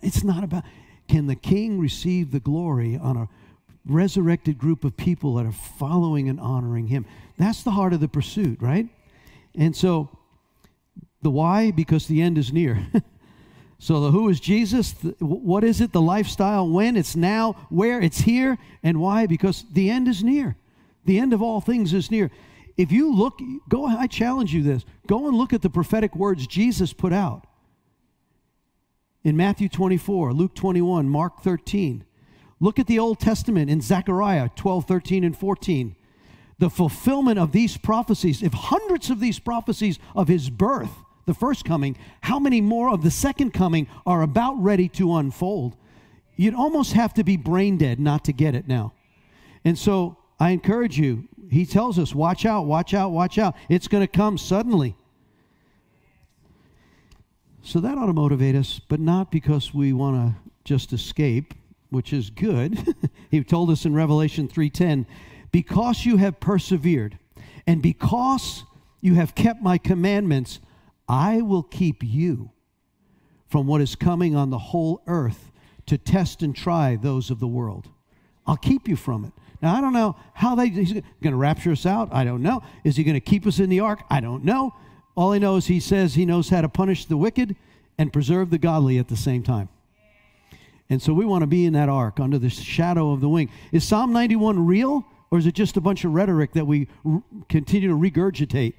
it's 0.02 0.22
not 0.22 0.44
about. 0.44 0.66
Can 1.08 1.28
the 1.28 1.38
king 1.38 1.80
receive 1.80 2.32
the 2.32 2.42
glory 2.42 2.98
on 2.98 3.16
a 3.16 3.30
resurrected 3.86 4.58
group 4.58 4.84
of 4.84 4.96
people 4.96 5.36
that 5.36 5.46
are 5.46 5.52
following 5.52 6.30
and 6.30 6.40
honoring 6.40 6.88
him? 6.88 7.06
That's 7.38 7.64
the 7.64 7.72
heart 7.72 7.94
of 7.94 8.00
the 8.00 8.08
pursuit, 8.08 8.62
right? 8.62 8.88
And 9.56 9.76
so, 9.76 10.10
the 11.22 11.32
why? 11.32 11.72
Because 11.72 12.08
the 12.08 12.22
end 12.22 12.38
is 12.38 12.52
near. 12.52 12.86
so, 13.80 14.02
the 14.02 14.12
who 14.12 14.30
is 14.30 14.40
Jesus? 14.40 14.92
The, 14.94 15.16
what 15.20 15.64
is 15.64 15.82
it? 15.82 15.92
The 15.92 16.02
lifestyle? 16.02 16.68
When? 16.68 16.98
It's 16.98 17.16
now. 17.16 17.54
Where? 17.70 18.02
It's 18.02 18.20
here. 18.20 18.58
And 18.84 19.00
why? 19.00 19.26
Because 19.26 19.66
the 19.72 19.90
end 19.90 20.08
is 20.08 20.24
near. 20.24 20.56
The 21.06 21.20
end 21.20 21.34
of 21.34 21.42
all 21.42 21.62
things 21.62 21.94
is 21.94 22.10
near 22.10 22.32
if 22.78 22.92
you 22.92 23.14
look, 23.14 23.40
go, 23.70 23.86
I 23.86 24.08
challenge 24.08 24.54
you 24.54 24.64
this. 24.64 24.84
Go 25.08 25.28
and 25.28 25.38
look 25.38 25.54
at 25.54 25.62
the 25.62 25.70
prophetic 25.70 26.16
words 26.16 26.48
Jesus 26.48 26.94
put 26.94 27.14
out 27.14 27.46
in 29.24 29.38
Matthew 29.38 29.70
24, 29.70 30.34
Luke 30.34 30.56
21, 30.56 31.08
Mark 31.08 31.42
13. 31.42 32.04
Look 32.64 32.80
at 32.80 32.88
the 32.88 32.98
Old 32.98 33.20
Testament 33.20 33.70
in 33.70 33.82
Zechariah 33.82 34.48
12, 34.56 34.86
13, 34.86 35.26
and 35.26 35.38
14. 35.38 35.98
The 36.60 36.70
fulfillment 36.70 37.38
of 37.38 37.52
these 37.52 37.76
prophecies, 37.76 38.42
if 38.42 38.54
hundreds 38.54 39.10
of 39.10 39.20
these 39.20 39.38
prophecies 39.38 40.00
of 40.16 40.30
his 40.30 40.50
birth, 40.50 40.92
the 41.26 41.34
first 41.34 41.66
coming, 41.66 41.98
how 42.22 42.40
many 42.40 42.62
more 42.62 42.90
of 42.90 43.04
the 43.04 43.12
second 43.12 43.52
coming 43.52 43.90
are 44.06 44.22
about 44.22 44.54
ready 44.64 44.88
to 44.88 45.18
unfold? 45.18 45.76
You'd 46.38 46.54
almost 46.54 46.94
have 46.94 47.14
to 47.16 47.24
be 47.26 47.36
brain 47.36 47.78
dead 47.78 48.00
not 48.00 48.24
to 48.24 48.32
get 48.32 48.56
it 48.56 48.66
now. 48.66 48.94
And 49.66 49.78
so 49.78 50.16
I 50.40 50.52
encourage 50.52 50.98
you, 50.98 51.28
he 51.50 51.66
tells 51.66 52.00
us, 52.00 52.16
watch 52.16 52.46
out, 52.46 52.66
watch 52.66 52.94
out, 52.94 53.10
watch 53.10 53.38
out. 53.38 53.56
It's 53.68 53.90
going 53.90 54.04
to 54.04 54.08
come 54.08 54.38
suddenly. 54.38 54.96
So 57.62 57.82
that 57.82 57.98
ought 57.98 58.06
to 58.06 58.14
motivate 58.14 58.56
us, 58.56 58.80
but 58.80 59.02
not 59.02 59.32
because 59.32 59.74
we 59.74 59.92
want 59.92 60.16
to 60.16 60.52
just 60.64 60.94
escape, 60.94 61.54
which 61.94 62.12
is 62.12 62.30
good. 62.30 62.96
he 63.32 63.44
told 63.44 63.70
us 63.70 63.86
in 63.86 63.94
Revelation 63.94 64.48
3:10, 64.48 65.06
because 65.52 66.06
you 66.06 66.18
have 66.18 66.40
persevered 66.40 67.18
and 67.66 67.82
because 67.82 68.64
you 69.00 69.16
have 69.16 69.36
kept 69.36 69.62
my 69.62 69.78
commandments, 69.78 70.60
I 71.08 71.42
will 71.42 71.64
keep 71.64 72.04
you 72.04 72.52
from 73.48 73.68
what 73.68 73.82
is 73.82 73.96
coming 73.96 74.36
on 74.36 74.50
the 74.50 74.58
whole 74.58 75.02
earth 75.08 75.52
to 75.86 75.98
test 75.98 76.42
and 76.42 76.56
try 76.56 76.96
those 76.96 77.30
of 77.30 77.40
the 77.40 77.48
world. 77.48 77.90
I'll 78.48 78.58
keep 78.58 78.88
you 78.88 78.96
from 78.96 79.26
it. 79.26 79.34
Now, 79.62 79.76
I 79.76 79.82
don't 79.82 79.94
know 79.94 80.16
how 80.34 80.56
they, 80.56 80.70
he's 80.70 80.92
going 80.92 81.04
to 81.32 81.36
rapture 81.36 81.72
us 81.72 81.86
out. 81.86 82.10
I 82.12 82.24
don't 82.24 82.42
know. 82.42 82.62
Is 82.84 82.98
he 82.98 83.04
going 83.04 83.14
to 83.14 83.22
keep 83.22 83.48
us 83.48 83.60
in 83.60 83.70
the 83.70 83.80
ark? 83.80 84.02
I 84.10 84.20
don't 84.20 84.44
know. 84.44 84.74
All 85.16 85.32
I 85.32 85.38
know 85.38 85.56
is 85.56 85.68
he 85.68 85.80
says 85.80 86.16
he 86.16 86.26
knows 86.26 86.50
how 86.50 86.62
to 86.62 86.70
punish 86.70 87.06
the 87.06 87.16
wicked 87.16 87.56
and 87.98 88.12
preserve 88.12 88.50
the 88.50 88.58
godly 88.58 88.98
at 88.98 89.08
the 89.08 89.16
same 89.16 89.44
time. 89.44 89.70
And 90.90 91.02
so 91.02 91.14
we 91.14 91.26
want 91.26 91.42
to 91.42 91.48
be 91.48 91.66
in 91.66 91.74
that 91.74 91.90
ark 91.90 92.20
under 92.20 92.38
the 92.38 92.50
shadow 92.50 93.12
of 93.12 93.22
the 93.22 93.30
wing. 93.30 93.50
Is 93.72 93.84
Psalm 93.84 94.14
91 94.14 94.66
real, 94.66 95.06
or 95.32 95.38
is 95.38 95.46
it 95.46 95.56
just 95.56 95.78
a 95.78 95.82
bunch 95.82 96.06
of 96.06 96.12
rhetoric 96.12 96.54
that 96.54 96.68
we 96.68 96.88
r- 97.06 97.24
continue 97.50 97.90
to 97.90 97.96
regurgitate? 97.96 98.74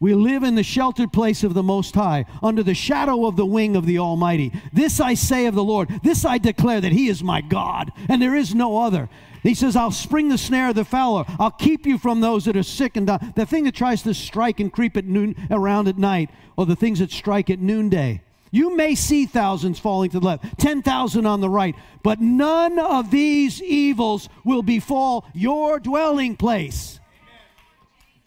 We 0.00 0.14
live 0.14 0.44
in 0.44 0.54
the 0.54 0.62
sheltered 0.62 1.12
place 1.12 1.42
of 1.42 1.54
the 1.54 1.62
Most 1.62 1.94
High, 1.94 2.24
under 2.40 2.62
the 2.62 2.74
shadow 2.74 3.26
of 3.26 3.36
the 3.36 3.46
wing 3.46 3.74
of 3.74 3.84
the 3.84 3.98
Almighty. 3.98 4.52
This 4.72 5.00
I 5.00 5.14
say 5.14 5.46
of 5.46 5.56
the 5.56 5.64
Lord, 5.64 5.90
this 6.04 6.24
I 6.24 6.38
declare 6.38 6.80
that 6.80 6.92
He 6.92 7.08
is 7.08 7.22
my 7.22 7.40
God, 7.40 7.90
and 8.08 8.22
there 8.22 8.36
is 8.36 8.54
no 8.54 8.78
other. 8.78 9.08
He 9.42 9.54
says, 9.54 9.76
I'll 9.76 9.90
spring 9.90 10.28
the 10.28 10.38
snare 10.38 10.70
of 10.70 10.76
the 10.76 10.84
fowler. 10.84 11.24
I'll 11.38 11.50
keep 11.50 11.84
you 11.86 11.98
from 11.98 12.20
those 12.20 12.44
that 12.44 12.56
are 12.56 12.62
sick 12.62 12.96
and 12.96 13.06
die. 13.06 13.32
The 13.34 13.46
thing 13.46 13.64
that 13.64 13.74
tries 13.74 14.02
to 14.02 14.14
strike 14.14 14.60
and 14.60 14.72
creep 14.72 14.96
at 14.96 15.04
noon 15.04 15.34
around 15.50 15.88
at 15.88 15.98
night, 15.98 16.30
or 16.56 16.66
the 16.66 16.76
things 16.76 17.00
that 17.00 17.10
strike 17.10 17.50
at 17.50 17.58
noonday. 17.58 18.22
You 18.50 18.76
may 18.76 18.94
see 18.94 19.26
thousands 19.26 19.78
falling 19.78 20.10
to 20.10 20.20
the 20.20 20.26
left, 20.26 20.58
10,000 20.58 21.26
on 21.26 21.40
the 21.40 21.50
right, 21.50 21.74
but 22.02 22.20
none 22.20 22.78
of 22.78 23.10
these 23.10 23.62
evils 23.62 24.28
will 24.44 24.62
befall 24.62 25.26
your 25.34 25.78
dwelling 25.78 26.36
place. 26.36 26.98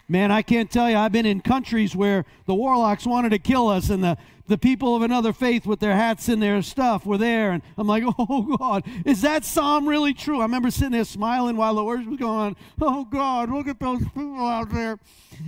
Man, 0.08 0.30
I 0.30 0.42
can't 0.42 0.70
tell 0.70 0.90
you, 0.90 0.96
I've 0.96 1.12
been 1.12 1.26
in 1.26 1.40
countries 1.40 1.96
where 1.96 2.26
the 2.46 2.54
warlocks 2.54 3.06
wanted 3.06 3.30
to 3.30 3.38
kill 3.38 3.68
us, 3.68 3.88
and 3.88 4.04
the, 4.04 4.18
the 4.46 4.58
people 4.58 4.94
of 4.94 5.02
another 5.02 5.32
faith 5.32 5.64
with 5.64 5.80
their 5.80 5.94
hats 5.94 6.28
and 6.28 6.42
their 6.42 6.60
stuff 6.60 7.06
were 7.06 7.16
there. 7.16 7.52
And 7.52 7.62
I'm 7.78 7.86
like, 7.86 8.04
oh, 8.18 8.56
God, 8.58 8.84
is 9.06 9.22
that 9.22 9.44
psalm 9.44 9.88
really 9.88 10.12
true? 10.12 10.40
I 10.40 10.42
remember 10.42 10.70
sitting 10.70 10.92
there 10.92 11.04
smiling 11.04 11.56
while 11.56 11.74
the 11.74 11.84
words 11.84 12.06
was 12.06 12.18
going 12.18 12.38
on. 12.38 12.56
Oh, 12.80 13.04
God, 13.04 13.50
look 13.50 13.66
at 13.68 13.80
those 13.80 14.02
people 14.02 14.46
out 14.46 14.70
there. 14.70 14.98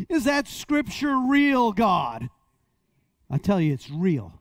Is 0.08 0.24
that 0.24 0.48
scripture 0.48 1.18
real, 1.18 1.72
God? 1.72 2.30
I 3.28 3.38
tell 3.38 3.60
you, 3.60 3.72
it's 3.72 3.90
real. 3.90 4.32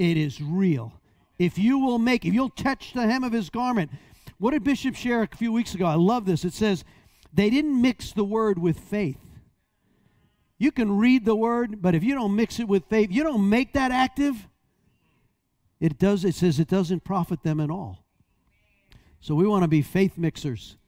It 0.00 0.16
is 0.16 0.40
real. 0.40 0.94
If 1.38 1.58
you 1.58 1.78
will 1.78 1.98
make, 1.98 2.24
if 2.24 2.32
you'll 2.32 2.48
touch 2.48 2.94
the 2.94 3.02
hem 3.02 3.22
of 3.22 3.34
his 3.34 3.50
garment, 3.50 3.90
what 4.38 4.52
did 4.52 4.64
Bishop 4.64 4.96
share 4.96 5.22
a 5.22 5.28
few 5.36 5.52
weeks 5.52 5.74
ago? 5.74 5.84
I 5.84 5.96
love 5.96 6.24
this. 6.24 6.42
It 6.42 6.54
says, 6.54 6.84
they 7.34 7.50
didn't 7.50 7.78
mix 7.78 8.12
the 8.12 8.24
word 8.24 8.58
with 8.58 8.80
faith. 8.80 9.20
You 10.56 10.72
can 10.72 10.96
read 10.96 11.26
the 11.26 11.36
word, 11.36 11.82
but 11.82 11.94
if 11.94 12.02
you 12.02 12.14
don't 12.14 12.34
mix 12.34 12.58
it 12.58 12.66
with 12.66 12.86
faith, 12.86 13.10
you 13.12 13.22
don't 13.22 13.46
make 13.46 13.74
that 13.74 13.90
active, 13.92 14.48
it 15.80 15.98
does 15.98 16.24
it 16.24 16.34
says 16.34 16.58
it 16.58 16.68
doesn't 16.68 17.04
profit 17.04 17.42
them 17.42 17.60
at 17.60 17.68
all. 17.70 18.02
So 19.20 19.34
we 19.34 19.46
want 19.46 19.64
to 19.64 19.68
be 19.68 19.82
faith 19.82 20.16
mixers 20.16 20.78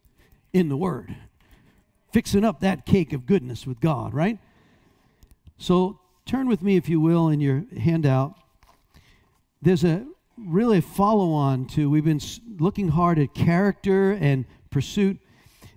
in 0.54 0.70
the 0.70 0.76
word. 0.78 1.14
Fixing 2.14 2.46
up 2.46 2.60
that 2.60 2.86
cake 2.86 3.12
of 3.12 3.26
goodness 3.26 3.66
with 3.66 3.78
God, 3.78 4.14
right? 4.14 4.38
So 5.58 6.00
turn 6.24 6.48
with 6.48 6.62
me 6.62 6.76
if 6.76 6.88
you 6.88 6.98
will 6.98 7.28
in 7.28 7.42
your 7.42 7.66
handout. 7.78 8.38
There's 9.62 9.84
a 9.84 10.04
really 10.36 10.78
a 10.78 10.82
follow 10.82 11.32
on 11.32 11.66
to 11.66 11.88
we've 11.88 12.04
been 12.04 12.20
looking 12.58 12.88
hard 12.88 13.18
at 13.18 13.32
character 13.32 14.12
and 14.12 14.44
pursuit. 14.70 15.18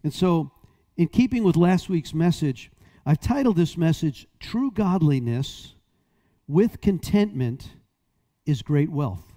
And 0.03 0.13
so 0.13 0.51
in 0.97 1.07
keeping 1.07 1.43
with 1.43 1.55
last 1.55 1.87
week's 1.87 2.13
message, 2.13 2.71
I've 3.05 3.19
titled 3.19 3.55
this 3.55 3.77
message, 3.77 4.27
True 4.39 4.71
Godliness 4.71 5.75
with 6.47 6.81
Contentment 6.81 7.75
is 8.45 8.61
Great 8.61 8.89
Wealth. 8.89 9.33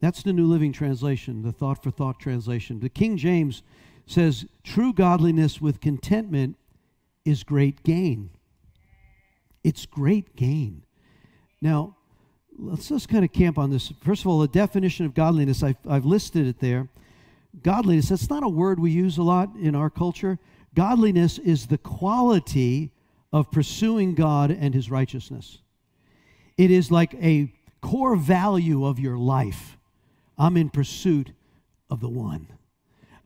That's 0.00 0.22
the 0.22 0.32
New 0.32 0.46
Living 0.46 0.72
Translation, 0.72 1.42
the 1.42 1.52
thought 1.52 1.82
for 1.82 1.90
thought 1.90 2.20
translation. 2.20 2.80
The 2.80 2.88
King 2.88 3.16
James 3.16 3.62
says, 4.06 4.46
True 4.62 4.92
godliness 4.92 5.60
with 5.60 5.80
contentment 5.80 6.56
is 7.24 7.42
great 7.42 7.82
gain. 7.82 8.30
It's 9.64 9.86
great 9.86 10.36
gain. 10.36 10.84
Now, 11.60 11.96
let's 12.58 12.88
just 12.88 13.08
kind 13.08 13.24
of 13.24 13.32
camp 13.32 13.58
on 13.58 13.70
this. 13.70 13.92
First 14.02 14.22
of 14.22 14.28
all, 14.28 14.40
the 14.40 14.48
definition 14.48 15.06
of 15.06 15.14
godliness, 15.14 15.62
I've, 15.62 15.76
I've 15.88 16.04
listed 16.04 16.46
it 16.46 16.60
there 16.60 16.88
godliness, 17.62 18.08
that's 18.08 18.30
not 18.30 18.42
a 18.42 18.48
word 18.48 18.80
we 18.80 18.90
use 18.90 19.18
a 19.18 19.22
lot 19.22 19.50
in 19.60 19.74
our 19.74 19.90
culture. 19.90 20.38
Godliness 20.74 21.38
is 21.38 21.66
the 21.66 21.78
quality 21.78 22.90
of 23.32 23.50
pursuing 23.50 24.14
God 24.14 24.50
and 24.50 24.74
his 24.74 24.90
righteousness. 24.90 25.58
It 26.56 26.70
is 26.70 26.90
like 26.90 27.14
a 27.14 27.52
core 27.80 28.16
value 28.16 28.84
of 28.84 28.98
your 28.98 29.16
life. 29.16 29.76
I'm 30.38 30.56
in 30.56 30.70
pursuit 30.70 31.30
of 31.90 32.00
the 32.00 32.08
one. 32.08 32.48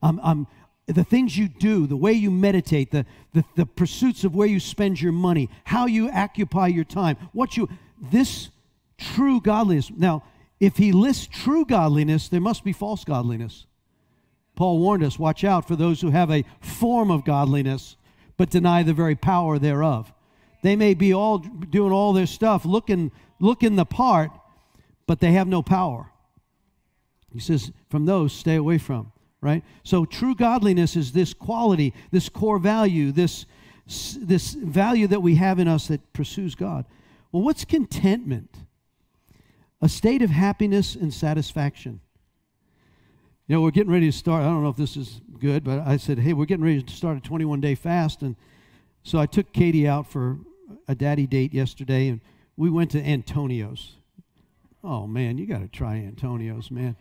I'm, 0.03 0.21
I'm, 0.23 0.47
the 0.87 1.05
things 1.05 1.37
you 1.37 1.49
do, 1.49 1.87
the 1.87 1.97
way 1.97 2.13
you 2.13 2.31
meditate, 2.31 2.91
the, 2.91 3.07
the, 3.33 3.45
the 3.57 3.67
pursuits 3.67 4.25
of 4.25 4.35
where 4.35 4.49
you 4.49 4.61
spend 4.61 5.01
your 5.01 5.13
money, 5.13 5.49
how 5.65 5.87
you 5.87 6.11
occupy 6.11 6.69
your 6.69 6.85
time, 6.85 7.17
what 7.33 7.57
you, 7.57 7.69
this 8.01 8.49
true 9.01 9.41
godliness. 9.41 9.91
Now, 9.91 10.23
if 10.61 10.77
he 10.77 10.93
lists 10.93 11.27
true 11.27 11.65
godliness, 11.65 12.29
there 12.29 12.41
must 12.41 12.65
be 12.65 12.73
false 12.73 13.05
godliness. 13.05 13.67
Paul 14.55 14.79
warned 14.79 15.03
us 15.03 15.19
watch 15.19 15.43
out 15.43 15.67
for 15.67 15.75
those 15.75 16.01
who 16.01 16.11
have 16.11 16.31
a 16.31 16.45
form 16.61 17.11
of 17.11 17.25
godliness 17.25 17.97
but 18.37 18.51
deny 18.51 18.83
the 18.83 18.93
very 18.93 19.17
power 19.17 19.59
thereof. 19.59 20.13
They 20.63 20.77
may 20.77 20.95
be 20.95 21.15
all 21.15 21.39
doing 21.39 21.93
all 21.93 22.13
their 22.13 22.27
stuff, 22.27 22.65
looking, 22.65 23.11
looking 23.39 23.77
the 23.77 23.87
part, 23.87 24.31
but 25.07 25.21
they 25.21 25.33
have 25.33 25.49
no 25.49 25.63
power. 25.63 26.11
He 27.33 27.41
says, 27.41 27.73
from 27.89 28.07
those, 28.07 28.33
stay 28.33 28.57
away 28.57 28.79
from, 28.79 29.13
right? 29.41 29.63
So 29.83 30.05
true 30.05 30.35
godliness 30.35 30.97
is 30.97 31.13
this 31.13 31.33
quality, 31.33 31.95
this 32.11 32.29
core 32.29 32.59
value, 32.59 33.13
this, 33.13 33.47
this 34.19 34.53
value 34.53 35.07
that 35.07 35.23
we 35.23 35.37
have 35.37 35.59
in 35.59 35.69
us 35.69 35.89
that 35.89 36.13
pursues 36.13 36.55
God. 36.55 36.85
Well, 37.33 37.43
what's 37.43 37.65
contentment? 37.65 38.55
A 39.83 39.89
state 39.89 40.23
of 40.23 40.31
happiness 40.31 40.95
and 40.95 41.13
satisfaction. 41.13 42.01
You 43.47 43.57
know, 43.57 43.63
we're 43.63 43.71
getting 43.71 43.93
ready 43.93 44.11
to 44.11 44.17
start. 44.17 44.43
I 44.43 44.47
don't 44.47 44.63
know 44.63 44.69
if 44.69 44.77
this 44.77 44.97
is 44.97 45.21
good, 45.39 45.65
but 45.65 45.81
I 45.81 45.97
said, 45.97 46.19
hey, 46.19 46.35
we're 46.35 46.45
getting 46.45 46.65
ready 46.65 46.83
to 46.83 46.93
start 46.95 47.17
a 47.17 47.21
21 47.21 47.61
day 47.61 47.75
fast. 47.75 48.23
And 48.23 48.37
so 49.03 49.19
I 49.19 49.27
took 49.27 49.53
Katie 49.53 49.89
out 49.89 50.07
for 50.07 50.39
a 50.87 50.95
daddy 50.95 51.27
date 51.27 51.53
yesterday, 51.53 52.09
and 52.09 52.21
we 52.57 52.71
went 52.71 52.91
to 52.93 53.03
Antonio's. 53.03 53.97
Oh, 54.85 55.07
man, 55.07 55.39
you 55.39 55.47
got 55.47 55.61
to 55.61 55.69
try 55.69 55.97
Antonio's, 55.97 56.71
man. 56.71 56.97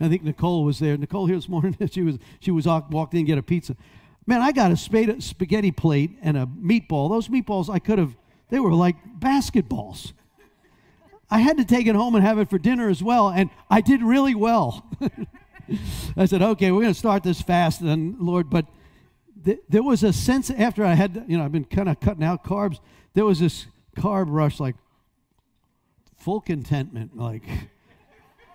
I 0.00 0.08
think 0.08 0.24
Nicole 0.24 0.64
was 0.64 0.78
there. 0.78 0.96
Nicole 0.96 1.26
here 1.26 1.36
this 1.36 1.48
morning, 1.48 1.76
she 1.90 2.02
was, 2.02 2.18
she 2.40 2.50
was 2.50 2.66
walked 2.66 3.14
in 3.14 3.24
get 3.24 3.38
a 3.38 3.42
pizza. 3.42 3.76
Man, 4.26 4.40
I 4.40 4.52
got 4.52 4.70
a 4.70 4.76
spaghetti 4.76 5.72
plate 5.72 6.18
and 6.22 6.36
a 6.36 6.46
meatball. 6.46 7.10
Those 7.10 7.28
meatballs, 7.28 7.68
I 7.68 7.78
could 7.78 7.98
have, 7.98 8.16
they 8.50 8.60
were 8.60 8.72
like 8.72 8.96
basketballs. 9.18 10.12
I 11.32 11.38
had 11.38 11.56
to 11.56 11.64
take 11.64 11.86
it 11.86 11.94
home 11.94 12.14
and 12.14 12.22
have 12.22 12.38
it 12.38 12.50
for 12.50 12.58
dinner 12.58 12.90
as 12.90 13.02
well, 13.02 13.30
and 13.30 13.48
I 13.70 13.80
did 13.80 14.02
really 14.02 14.34
well. 14.34 14.84
I 16.16 16.26
said, 16.26 16.42
okay, 16.42 16.70
we're 16.70 16.82
going 16.82 16.92
to 16.92 16.98
start 16.98 17.22
this 17.22 17.40
fast, 17.40 17.80
and 17.80 18.18
Lord, 18.20 18.50
but 18.50 18.66
th- 19.42 19.60
there 19.66 19.82
was 19.82 20.02
a 20.02 20.12
sense 20.12 20.50
after 20.50 20.84
I 20.84 20.92
had, 20.92 21.24
you 21.28 21.38
know, 21.38 21.44
I've 21.46 21.50
been 21.50 21.64
kind 21.64 21.88
of 21.88 21.98
cutting 22.00 22.22
out 22.22 22.44
carbs. 22.44 22.80
There 23.14 23.24
was 23.24 23.40
this 23.40 23.66
carb 23.96 24.26
rush, 24.28 24.60
like 24.60 24.76
full 26.18 26.42
contentment, 26.42 27.16
like. 27.16 27.44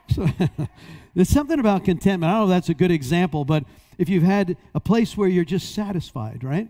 So 0.10 0.26
there's 1.16 1.28
something 1.28 1.60
about 1.60 1.84
contentment. 1.84 2.32
I 2.32 2.36
don't 2.38 2.48
know 2.48 2.54
if 2.54 2.56
that's 2.56 2.70
a 2.70 2.74
good 2.74 2.92
example, 2.92 3.44
but 3.44 3.66
if 3.98 4.08
you've 4.08 4.24
had 4.24 4.56
a 4.74 4.80
place 4.80 5.18
where 5.18 5.28
you're 5.28 5.44
just 5.44 5.76
satisfied, 5.76 6.46
right? 6.46 6.70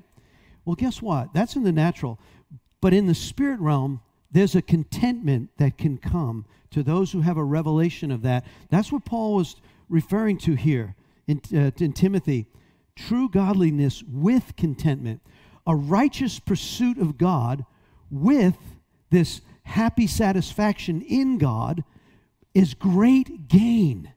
Well, 0.65 0.73
guess 0.75 1.03
what? 1.03 1.35
That's 1.35 1.55
in 1.55 1.61
the 1.61 1.71
natural. 1.71 2.17
But 2.81 2.95
in 2.95 3.05
the 3.05 3.13
spirit 3.13 3.59
realm, 3.59 4.01
there's 4.31 4.55
a 4.55 4.61
contentment 4.61 5.49
that 5.57 5.77
can 5.77 5.97
come 5.97 6.45
to 6.71 6.83
those 6.83 7.11
who 7.11 7.21
have 7.21 7.37
a 7.37 7.43
revelation 7.43 8.11
of 8.11 8.21
that. 8.23 8.45
That's 8.69 8.91
what 8.91 9.05
Paul 9.05 9.35
was 9.35 9.55
referring 9.89 10.37
to 10.39 10.55
here 10.55 10.95
in, 11.27 11.41
uh, 11.53 11.71
in 11.77 11.93
Timothy 11.93 12.47
true 12.97 13.29
godliness 13.29 14.03
with 14.03 14.55
contentment, 14.57 15.21
a 15.65 15.75
righteous 15.75 16.39
pursuit 16.39 16.97
of 16.97 17.17
God 17.17 17.63
with 18.09 18.57
this 19.09 19.41
happy 19.63 20.07
satisfaction 20.07 21.01
in 21.01 21.37
God 21.37 21.83
is 22.53 22.73
great 22.73 23.47
gain. 23.47 24.11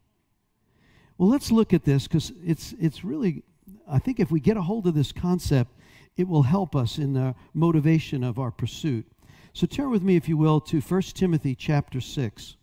Well, 1.19 1.29
let's 1.29 1.53
look 1.53 1.75
at 1.75 1.85
this 1.85 2.09
because 2.09 2.33
it's, 2.45 2.75
it's 2.81 3.05
really, 3.05 3.43
I 3.87 3.99
think 3.99 4.19
if 4.19 4.31
we 4.31 4.41
get 4.41 4.57
a 4.57 4.63
hold 4.63 4.87
of 4.87 4.95
this 4.95 5.13
concept, 5.13 5.73
it 6.17 6.27
will 6.27 6.45
help 6.45 6.75
us 6.75 6.99
in 6.99 7.13
the 7.13 7.35
motivation 7.53 8.25
of 8.25 8.39
our 8.39 8.51
pursuit. 8.51 9.07
So 9.53 9.67
turn 9.67 9.91
with 9.91 10.03
me, 10.03 10.17
if 10.17 10.29
you 10.29 10.37
will, 10.37 10.61
to 10.63 10.81
1 10.81 11.03
Timothy 11.03 11.55
chapter 11.55 12.01
6 12.01 12.57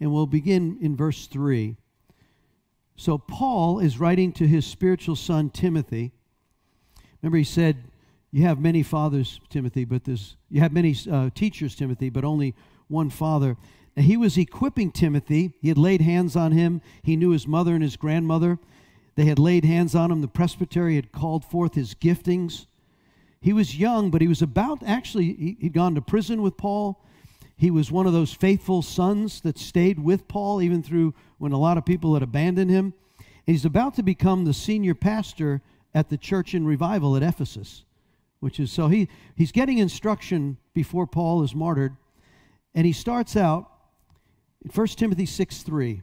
and 0.00 0.12
we'll 0.12 0.26
begin 0.26 0.78
in 0.80 0.96
verse 0.96 1.26
3. 1.26 1.76
So, 2.96 3.18
Paul 3.18 3.78
is 3.78 4.00
writing 4.00 4.32
to 4.32 4.46
his 4.46 4.64
spiritual 4.64 5.16
son, 5.16 5.50
Timothy. 5.50 6.12
Remember, 7.20 7.38
he 7.38 7.44
said, 7.44 7.84
You 8.32 8.44
have 8.44 8.58
many 8.58 8.82
fathers, 8.82 9.40
Timothy, 9.50 9.84
but 9.84 10.04
there's, 10.04 10.36
you 10.48 10.60
have 10.60 10.72
many 10.72 10.96
uh, 11.10 11.30
teachers, 11.34 11.74
Timothy, 11.74 12.08
but 12.08 12.24
only 12.24 12.54
one 12.88 13.10
father. 13.10 13.56
Now, 13.96 14.02
he 14.02 14.16
was 14.16 14.38
equipping 14.38 14.92
Timothy. 14.92 15.52
He 15.60 15.68
had 15.68 15.78
laid 15.78 16.00
hands 16.00 16.36
on 16.36 16.52
him. 16.52 16.80
He 17.02 17.16
knew 17.16 17.30
his 17.30 17.46
mother 17.46 17.74
and 17.74 17.82
his 17.82 17.96
grandmother. 17.96 18.58
They 19.14 19.26
had 19.26 19.38
laid 19.38 19.64
hands 19.64 19.94
on 19.94 20.10
him. 20.10 20.22
The 20.22 20.28
presbytery 20.28 20.96
had 20.96 21.12
called 21.12 21.44
forth 21.44 21.74
his 21.74 21.94
giftings. 21.94 22.66
He 23.46 23.52
was 23.52 23.78
young, 23.78 24.10
but 24.10 24.20
he 24.20 24.26
was 24.26 24.42
about 24.42 24.82
actually, 24.84 25.26
he, 25.26 25.56
he'd 25.60 25.72
gone 25.72 25.94
to 25.94 26.02
prison 26.02 26.42
with 26.42 26.56
Paul. 26.56 27.00
He 27.56 27.70
was 27.70 27.92
one 27.92 28.04
of 28.04 28.12
those 28.12 28.34
faithful 28.34 28.82
sons 28.82 29.40
that 29.42 29.56
stayed 29.56 30.00
with 30.00 30.26
Paul 30.26 30.60
even 30.60 30.82
through 30.82 31.14
when 31.38 31.52
a 31.52 31.56
lot 31.56 31.78
of 31.78 31.84
people 31.84 32.14
had 32.14 32.24
abandoned 32.24 32.72
him. 32.72 32.92
And 33.18 33.54
he's 33.54 33.64
about 33.64 33.94
to 33.94 34.02
become 34.02 34.44
the 34.44 34.52
senior 34.52 34.96
pastor 34.96 35.62
at 35.94 36.08
the 36.08 36.18
church 36.18 36.54
in 36.54 36.66
revival 36.66 37.14
at 37.14 37.22
Ephesus, 37.22 37.84
which 38.40 38.58
is 38.58 38.72
so 38.72 38.88
he, 38.88 39.08
he's 39.36 39.52
getting 39.52 39.78
instruction 39.78 40.56
before 40.74 41.06
Paul 41.06 41.44
is 41.44 41.54
martyred. 41.54 41.96
And 42.74 42.84
he 42.84 42.92
starts 42.92 43.36
out 43.36 43.70
in 44.64 44.72
1 44.72 44.86
Timothy 44.88 45.24
6 45.24 45.62
3. 45.62 46.02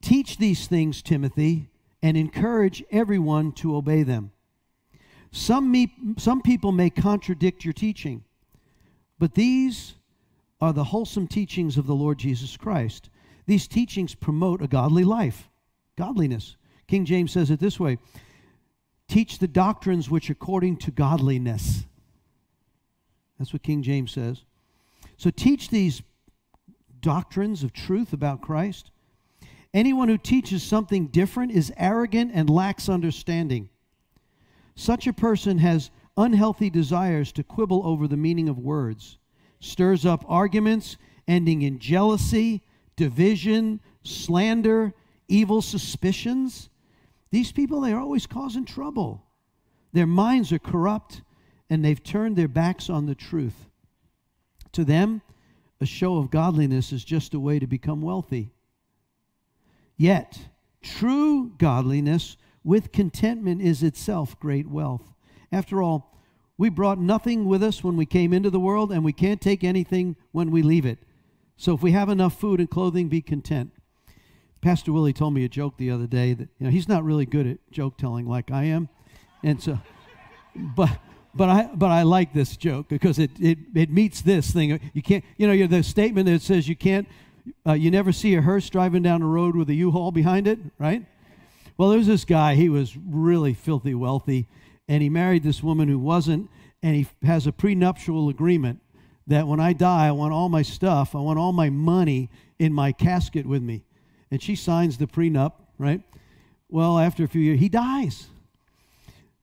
Teach 0.00 0.36
these 0.36 0.68
things, 0.68 1.02
Timothy, 1.02 1.70
and 2.00 2.16
encourage 2.16 2.84
everyone 2.92 3.50
to 3.54 3.74
obey 3.74 4.04
them. 4.04 4.30
Some, 5.34 5.72
me, 5.72 5.92
some 6.16 6.42
people 6.42 6.70
may 6.70 6.90
contradict 6.90 7.64
your 7.64 7.72
teaching, 7.72 8.22
but 9.18 9.34
these 9.34 9.94
are 10.60 10.72
the 10.72 10.84
wholesome 10.84 11.26
teachings 11.26 11.76
of 11.76 11.88
the 11.88 11.94
Lord 11.94 12.18
Jesus 12.18 12.56
Christ. 12.56 13.10
These 13.46 13.66
teachings 13.66 14.14
promote 14.14 14.62
a 14.62 14.68
godly 14.68 15.02
life, 15.02 15.50
godliness. 15.98 16.56
King 16.86 17.04
James 17.04 17.32
says 17.32 17.50
it 17.50 17.58
this 17.58 17.80
way 17.80 17.98
teach 19.08 19.40
the 19.40 19.48
doctrines 19.48 20.08
which 20.08 20.30
according 20.30 20.76
to 20.76 20.92
godliness. 20.92 21.84
That's 23.36 23.52
what 23.52 23.64
King 23.64 23.82
James 23.82 24.12
says. 24.12 24.44
So 25.16 25.30
teach 25.30 25.68
these 25.68 26.00
doctrines 27.00 27.64
of 27.64 27.72
truth 27.72 28.12
about 28.12 28.40
Christ. 28.40 28.92
Anyone 29.74 30.08
who 30.08 30.16
teaches 30.16 30.62
something 30.62 31.08
different 31.08 31.50
is 31.50 31.72
arrogant 31.76 32.30
and 32.32 32.48
lacks 32.48 32.88
understanding. 32.88 33.68
Such 34.74 35.06
a 35.06 35.12
person 35.12 35.58
has 35.58 35.90
unhealthy 36.16 36.70
desires 36.70 37.32
to 37.32 37.42
quibble 37.42 37.86
over 37.86 38.06
the 38.06 38.16
meaning 38.16 38.48
of 38.48 38.58
words, 38.58 39.18
stirs 39.60 40.04
up 40.04 40.24
arguments 40.28 40.96
ending 41.26 41.62
in 41.62 41.78
jealousy, 41.78 42.62
division, 42.96 43.80
slander, 44.02 44.92
evil 45.28 45.62
suspicions. 45.62 46.68
These 47.30 47.52
people, 47.52 47.80
they 47.80 47.92
are 47.92 48.00
always 48.00 48.26
causing 48.26 48.64
trouble. 48.64 49.24
Their 49.92 50.06
minds 50.06 50.52
are 50.52 50.58
corrupt 50.58 51.22
and 51.70 51.84
they've 51.84 52.02
turned 52.02 52.36
their 52.36 52.48
backs 52.48 52.90
on 52.90 53.06
the 53.06 53.14
truth. 53.14 53.68
To 54.72 54.84
them, 54.84 55.22
a 55.80 55.86
show 55.86 56.18
of 56.18 56.30
godliness 56.30 56.92
is 56.92 57.04
just 57.04 57.34
a 57.34 57.40
way 57.40 57.58
to 57.58 57.66
become 57.66 58.02
wealthy. 58.02 58.52
Yet, 59.96 60.38
true 60.82 61.52
godliness 61.58 62.36
with 62.64 62.92
contentment 62.92 63.60
is 63.60 63.82
itself 63.82 64.38
great 64.40 64.66
wealth. 64.66 65.12
After 65.52 65.82
all, 65.82 66.18
we 66.56 66.68
brought 66.68 66.98
nothing 66.98 67.46
with 67.46 67.62
us 67.62 67.84
when 67.84 67.96
we 67.96 68.06
came 68.06 68.32
into 68.32 68.50
the 68.50 68.60
world, 68.60 68.90
and 68.90 69.04
we 69.04 69.12
can't 69.12 69.40
take 69.40 69.62
anything 69.62 70.16
when 70.32 70.50
we 70.50 70.62
leave 70.62 70.86
it. 70.86 70.98
So 71.56 71.74
if 71.74 71.82
we 71.82 71.92
have 71.92 72.08
enough 72.08 72.38
food 72.38 72.60
and 72.60 72.70
clothing, 72.70 73.08
be 73.08 73.20
content. 73.20 73.70
Pastor 74.60 74.92
Willie 74.92 75.12
told 75.12 75.34
me 75.34 75.44
a 75.44 75.48
joke 75.48 75.76
the 75.76 75.90
other 75.90 76.06
day 76.06 76.32
that 76.32 76.48
you 76.58 76.64
know 76.64 76.70
he's 76.70 76.88
not 76.88 77.04
really 77.04 77.26
good 77.26 77.46
at 77.46 77.58
joke 77.70 77.98
telling 77.98 78.26
like 78.26 78.50
I 78.50 78.64
am, 78.64 78.88
and 79.42 79.62
so, 79.62 79.78
but 80.56 80.98
but 81.34 81.48
I 81.50 81.70
but 81.74 81.90
I 81.90 82.02
like 82.02 82.32
this 82.32 82.56
joke 82.56 82.88
because 82.88 83.18
it 83.18 83.30
it, 83.38 83.58
it 83.74 83.90
meets 83.90 84.22
this 84.22 84.52
thing. 84.52 84.80
You 84.94 85.02
can't 85.02 85.22
you 85.36 85.46
know 85.46 85.66
the 85.66 85.82
statement 85.82 86.26
that 86.28 86.40
says 86.40 86.66
you 86.66 86.76
can't 86.76 87.06
uh, 87.66 87.74
you 87.74 87.90
never 87.90 88.10
see 88.10 88.34
a 88.36 88.40
hearse 88.40 88.70
driving 88.70 89.02
down 89.02 89.20
the 89.20 89.26
road 89.26 89.54
with 89.54 89.68
a 89.68 89.74
U-Haul 89.74 90.12
behind 90.12 90.48
it, 90.48 90.58
right? 90.78 91.04
Well, 91.76 91.90
there's 91.90 92.06
this 92.06 92.24
guy. 92.24 92.54
He 92.54 92.68
was 92.68 92.96
really 92.96 93.54
filthy 93.54 93.94
wealthy, 93.94 94.46
and 94.88 95.02
he 95.02 95.08
married 95.08 95.42
this 95.42 95.62
woman 95.62 95.88
who 95.88 95.98
wasn't, 95.98 96.48
and 96.82 96.94
he 96.94 97.06
has 97.26 97.46
a 97.46 97.52
prenuptial 97.52 98.28
agreement 98.28 98.80
that 99.26 99.46
when 99.46 99.60
I 99.60 99.72
die, 99.72 100.08
I 100.08 100.12
want 100.12 100.32
all 100.32 100.48
my 100.48 100.62
stuff, 100.62 101.14
I 101.14 101.20
want 101.20 101.38
all 101.38 101.52
my 101.52 101.70
money 101.70 102.30
in 102.58 102.72
my 102.72 102.92
casket 102.92 103.46
with 103.46 103.62
me 103.62 103.84
and 104.34 104.42
she 104.42 104.56
signs 104.56 104.98
the 104.98 105.06
prenup, 105.06 105.52
right? 105.78 106.00
Well, 106.68 106.98
after 106.98 107.22
a 107.22 107.28
few 107.28 107.40
years, 107.40 107.60
he 107.60 107.68
dies. 107.68 108.26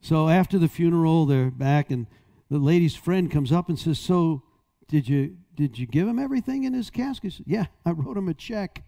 So 0.02 0.28
after 0.28 0.60
the 0.60 0.68
funeral, 0.68 1.26
they're 1.26 1.50
back, 1.50 1.92
and 1.92 2.08
the 2.50 2.58
lady's 2.58 2.94
friend 2.94 3.32
comes 3.32 3.54
up 3.54 3.70
and 3.70 3.80
says, 3.80 4.00
"So, 4.00 4.44
did 4.90 5.08
you 5.08 5.38
did 5.56 5.80
you 5.80 5.88
give 5.88 6.10
him 6.10 6.20
everything 6.20 6.66
in 6.66 6.74
his 6.74 6.90
casket?" 6.90 7.32
Said, 7.32 7.46
yeah, 7.48 7.68
I 7.86 7.92
wrote 7.92 8.18
him 8.18 8.28
a 8.28 8.34
check. 8.34 8.84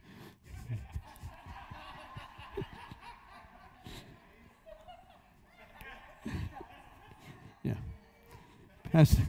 Pastor, 8.93 9.23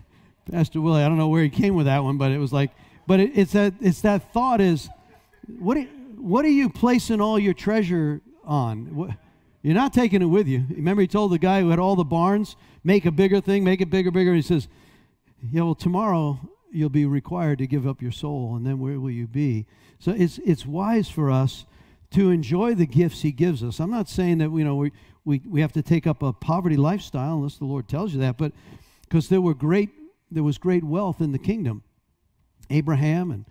Pastor 0.53 0.79
Willie, 0.83 1.03
I 1.03 1.09
don't 1.09 1.17
know 1.17 1.29
where 1.29 1.43
he 1.43 1.49
came 1.49 1.75
with 1.75 1.87
that 1.87 2.05
one, 2.05 2.19
but 2.19 2.31
it 2.31 2.37
was 2.37 2.53
like, 2.53 2.71
but 3.07 3.19
it, 3.19 3.31
it's 3.35 3.53
that 3.53 3.73
it's 3.81 4.03
that 4.03 4.31
thought 4.35 4.61
is, 4.61 4.91
what? 5.59 5.79
What 6.19 6.45
are 6.45 6.51
you 6.51 6.69
placing 6.69 7.23
all 7.23 7.39
your 7.39 7.55
treasure 7.55 8.21
on? 8.45 9.17
You're 9.63 9.75
not 9.75 9.95
taking 9.95 10.21
it 10.21 10.27
with 10.27 10.47
you. 10.47 10.65
Remember, 10.69 11.01
he 11.01 11.09
told 11.09 11.33
the 11.33 11.39
guy 11.39 11.63
who 11.63 11.71
had 11.71 11.79
all 11.79 11.97
the 11.97 12.05
barns, 12.05 12.57
make 12.85 13.07
a 13.07 13.11
bigger 13.11 13.41
thing, 13.41 13.65
make 13.65 13.81
it 13.81 13.89
bigger, 13.89 14.11
bigger. 14.11 14.35
He 14.35 14.43
says, 14.43 14.69
Yeah, 15.51 15.63
well, 15.63 15.75
tomorrow 15.75 16.39
you'll 16.71 16.91
be 16.91 17.07
required 17.07 17.57
to 17.59 17.67
give 17.67 17.87
up 17.87 18.03
your 18.03 18.13
soul, 18.13 18.57
and 18.57 18.67
then 18.67 18.79
where 18.79 19.01
will 19.01 19.11
you 19.11 19.27
be? 19.27 19.65
So 19.99 20.13
it's, 20.13 20.39
it's 20.45 20.67
wise 20.67 21.09
for 21.09 21.31
us 21.31 21.65
to 22.11 22.31
enjoy 22.31 22.75
the 22.75 22.87
gifts 22.87 23.23
he 23.23 23.33
gives 23.33 23.65
us. 23.65 23.81
I'm 23.81 23.91
not 23.91 24.11
saying 24.11 24.39
that 24.39 24.51
you 24.51 24.65
know 24.65 24.77
we, 24.77 24.93
we, 25.25 25.41
we 25.49 25.63
have 25.63 25.73
to 25.73 25.83
take 25.83 26.07
up 26.07 26.23
a 26.23 26.35
poverty 26.35 26.77
lifestyle 26.77 27.37
unless 27.37 27.57
the 27.57 27.65
Lord 27.65 27.89
tells 27.89 28.13
you 28.13 28.21
that, 28.21 28.37
but 28.37 28.53
because 29.15 29.29
there 29.29 29.41
were 29.41 29.55
great 29.55 29.91
there 30.29 30.43
was 30.43 30.59
great 30.59 30.83
wealth 30.83 31.21
in 31.21 31.31
the 31.31 31.39
kingdom. 31.39 31.85
Abraham 32.69 33.31
and 33.31 33.45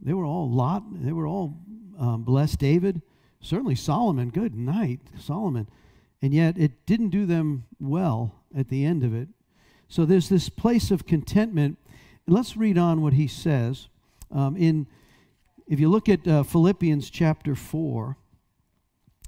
they 0.00 0.12
were 0.12 0.24
all 0.24 0.50
Lot, 0.50 0.82
they 1.04 1.12
were 1.12 1.28
all 1.28 1.56
um, 1.96 2.24
bless 2.24 2.56
David. 2.56 3.00
Certainly 3.40 3.76
Solomon, 3.76 4.30
good 4.30 4.56
night, 4.56 4.98
Solomon. 5.16 5.68
And 6.20 6.34
yet 6.34 6.58
it 6.58 6.86
didn't 6.86 7.10
do 7.10 7.24
them 7.24 7.66
well 7.78 8.34
at 8.52 8.68
the 8.68 8.84
end 8.84 9.04
of 9.04 9.14
it. 9.14 9.28
So 9.86 10.04
there's 10.04 10.28
this 10.28 10.48
place 10.48 10.90
of 10.90 11.06
contentment. 11.06 11.78
Let's 12.26 12.56
read 12.56 12.76
on 12.76 13.00
what 13.00 13.12
he 13.12 13.28
says. 13.28 13.86
Um, 14.32 14.56
in, 14.56 14.88
if 15.68 15.78
you 15.78 15.88
look 15.88 16.08
at 16.08 16.26
uh, 16.26 16.42
Philippians 16.42 17.10
chapter 17.10 17.54
4, 17.54 18.16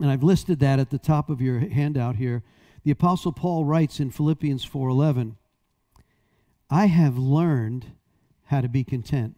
and 0.01 0.11
I've 0.11 0.25
listed 0.25 0.59
that 0.59 0.81
at 0.81 0.91
the 0.91 0.99
top 0.99 1.31
of 1.31 1.41
your 1.41 1.61
handout 1.61 2.17
here, 2.17 2.43
the 2.83 2.91
Apostle 2.91 3.31
Paul 3.31 3.65
writes 3.65 4.01
in 4.01 4.11
Philippians 4.11 4.69
4.11, 4.69 5.37
I 6.73 6.87
have 6.87 7.19
learned 7.19 7.93
how 8.45 8.63
to 8.63 8.69
be 8.69 8.83
content. 8.83 9.37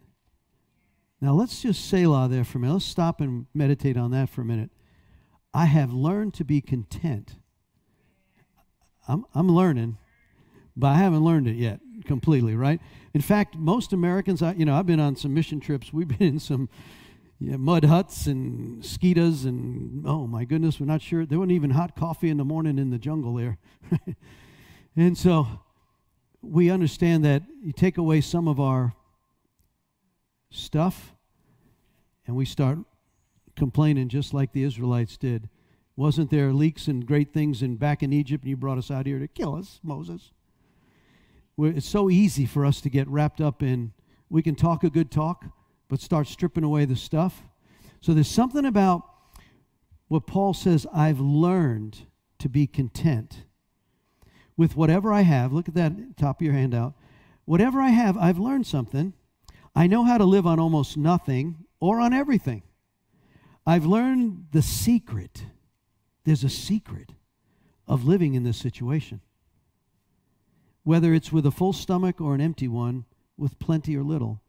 Now 1.19 1.33
let's 1.33 1.61
just 1.61 1.83
say 1.83 2.03
Selah 2.03 2.29
there 2.29 2.45
for 2.45 2.59
a 2.59 2.61
minute. 2.61 2.75
Let's 2.75 2.85
stop 2.85 3.19
and 3.19 3.47
meditate 3.53 3.97
on 3.97 4.11
that 4.11 4.29
for 4.29 4.39
a 4.39 4.45
minute. 4.45 4.69
I 5.53 5.65
have 5.65 5.91
learned 5.91 6.33
to 6.35 6.45
be 6.45 6.61
content. 6.61 7.35
I'm, 9.05 9.25
I'm 9.33 9.49
learning, 9.49 9.97
but 10.77 10.87
I 10.87 10.95
haven't 10.95 11.25
learned 11.25 11.49
it 11.49 11.57
yet 11.57 11.81
completely, 12.05 12.55
right? 12.55 12.79
In 13.13 13.19
fact, 13.19 13.57
most 13.57 13.91
Americans, 13.91 14.41
I, 14.41 14.53
you 14.53 14.63
know, 14.63 14.73
I've 14.73 14.85
been 14.85 15.01
on 15.01 15.17
some 15.17 15.33
mission 15.33 15.59
trips. 15.59 15.91
We've 15.91 16.07
been 16.17 16.35
in 16.35 16.39
some 16.39 16.69
you 17.41 17.51
know, 17.51 17.57
mud 17.57 17.83
huts 17.83 18.27
and 18.27 18.81
skeetas, 18.81 19.43
and 19.43 20.07
oh 20.07 20.25
my 20.25 20.45
goodness, 20.45 20.79
we're 20.79 20.85
not 20.85 21.01
sure. 21.01 21.25
There 21.25 21.37
wasn't 21.37 21.51
even 21.51 21.71
hot 21.71 21.97
coffee 21.97 22.29
in 22.29 22.37
the 22.37 22.45
morning 22.45 22.79
in 22.79 22.91
the 22.91 22.97
jungle 22.97 23.35
there. 23.35 23.57
and 24.95 25.17
so 25.17 25.64
we 26.45 26.69
understand 26.69 27.25
that 27.25 27.43
you 27.61 27.71
take 27.71 27.97
away 27.97 28.21
some 28.21 28.47
of 28.47 28.59
our 28.59 28.93
stuff 30.49 31.13
and 32.27 32.35
we 32.35 32.45
start 32.45 32.79
complaining 33.55 34.09
just 34.09 34.33
like 34.33 34.51
the 34.51 34.63
Israelites 34.63 35.17
did. 35.17 35.49
Wasn't 35.95 36.29
there 36.29 36.51
leeks 36.53 36.87
and 36.87 37.05
great 37.05 37.33
things 37.33 37.61
in 37.61 37.77
back 37.77 38.03
in 38.03 38.11
Egypt 38.11 38.43
and 38.43 38.49
you 38.49 38.57
brought 38.57 38.77
us 38.77 38.91
out 38.91 39.05
here 39.05 39.19
to 39.19 39.27
kill 39.27 39.55
us, 39.55 39.79
Moses? 39.83 40.31
it's 41.57 41.87
so 41.87 42.09
easy 42.09 42.45
for 42.45 42.65
us 42.65 42.81
to 42.81 42.89
get 42.89 43.07
wrapped 43.07 43.39
up 43.39 43.63
in 43.63 43.93
we 44.29 44.41
can 44.41 44.55
talk 44.55 44.83
a 44.83 44.89
good 44.89 45.09
talk, 45.11 45.45
but 45.87 46.01
start 46.01 46.27
stripping 46.27 46.63
away 46.63 46.83
the 46.83 46.95
stuff. 46.95 47.43
So 48.01 48.13
there's 48.13 48.27
something 48.27 48.65
about 48.65 49.03
what 50.07 50.27
Paul 50.27 50.53
says 50.53 50.85
I've 50.93 51.19
learned 51.19 52.07
to 52.39 52.49
be 52.49 52.67
content 52.67 53.45
with 54.57 54.75
whatever 54.75 55.11
I 55.11 55.21
have. 55.21 55.53
Look 55.53 55.67
at 55.67 55.75
that 55.75 56.17
top 56.17 56.39
of 56.39 56.45
your 56.45 56.53
handout. 56.53 56.93
Whatever 57.45 57.81
I 57.81 57.89
have, 57.89 58.17
I've 58.17 58.39
learned 58.39 58.67
something. 58.67 59.13
I 59.75 59.87
know 59.87 60.03
how 60.03 60.17
to 60.17 60.25
live 60.25 60.47
on 60.47 60.59
almost 60.59 60.97
nothing 60.97 61.57
or 61.79 61.99
on 61.99 62.13
everything. 62.13 62.63
I've 63.65 63.85
learned 63.85 64.47
the 64.51 64.61
secret. 64.61 65.45
There's 66.23 66.43
a 66.43 66.49
secret 66.49 67.11
of 67.87 68.05
living 68.05 68.33
in 68.35 68.43
this 68.43 68.57
situation. 68.57 69.21
Whether 70.83 71.13
it's 71.13 71.31
with 71.31 71.45
a 71.45 71.51
full 71.51 71.73
stomach 71.73 72.21
or 72.21 72.35
an 72.35 72.41
empty 72.41 72.67
one, 72.67 73.05
with 73.37 73.59
plenty 73.59 73.97
or 73.97 74.03
little. 74.03 74.41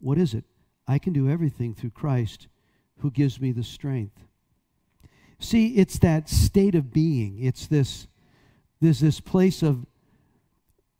What 0.00 0.18
is 0.18 0.34
it? 0.34 0.44
I 0.86 0.98
can 0.98 1.12
do 1.12 1.28
everything 1.28 1.74
through 1.74 1.90
Christ 1.90 2.48
who 2.98 3.10
gives 3.10 3.40
me 3.40 3.52
the 3.52 3.62
strength. 3.62 4.24
See, 5.38 5.74
it's 5.76 5.98
that 5.98 6.28
state 6.28 6.74
of 6.74 6.92
being. 6.92 7.42
It's 7.42 7.66
this, 7.66 8.06
there's 8.80 9.00
this 9.00 9.20
place 9.20 9.62
of, 9.62 9.86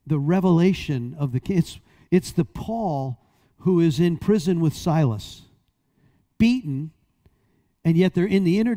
the 0.05 0.19
revelation 0.19 1.15
of 1.17 1.31
the. 1.31 1.41
It's, 1.49 1.79
it's 2.11 2.31
the 2.31 2.45
Paul 2.45 3.19
who 3.59 3.79
is 3.79 3.99
in 3.99 4.17
prison 4.17 4.59
with 4.59 4.75
Silas, 4.75 5.43
beaten, 6.37 6.91
and 7.83 7.97
yet 7.97 8.13
they're 8.13 8.25
in 8.25 8.43
the 8.43 8.59
inner 8.59 8.75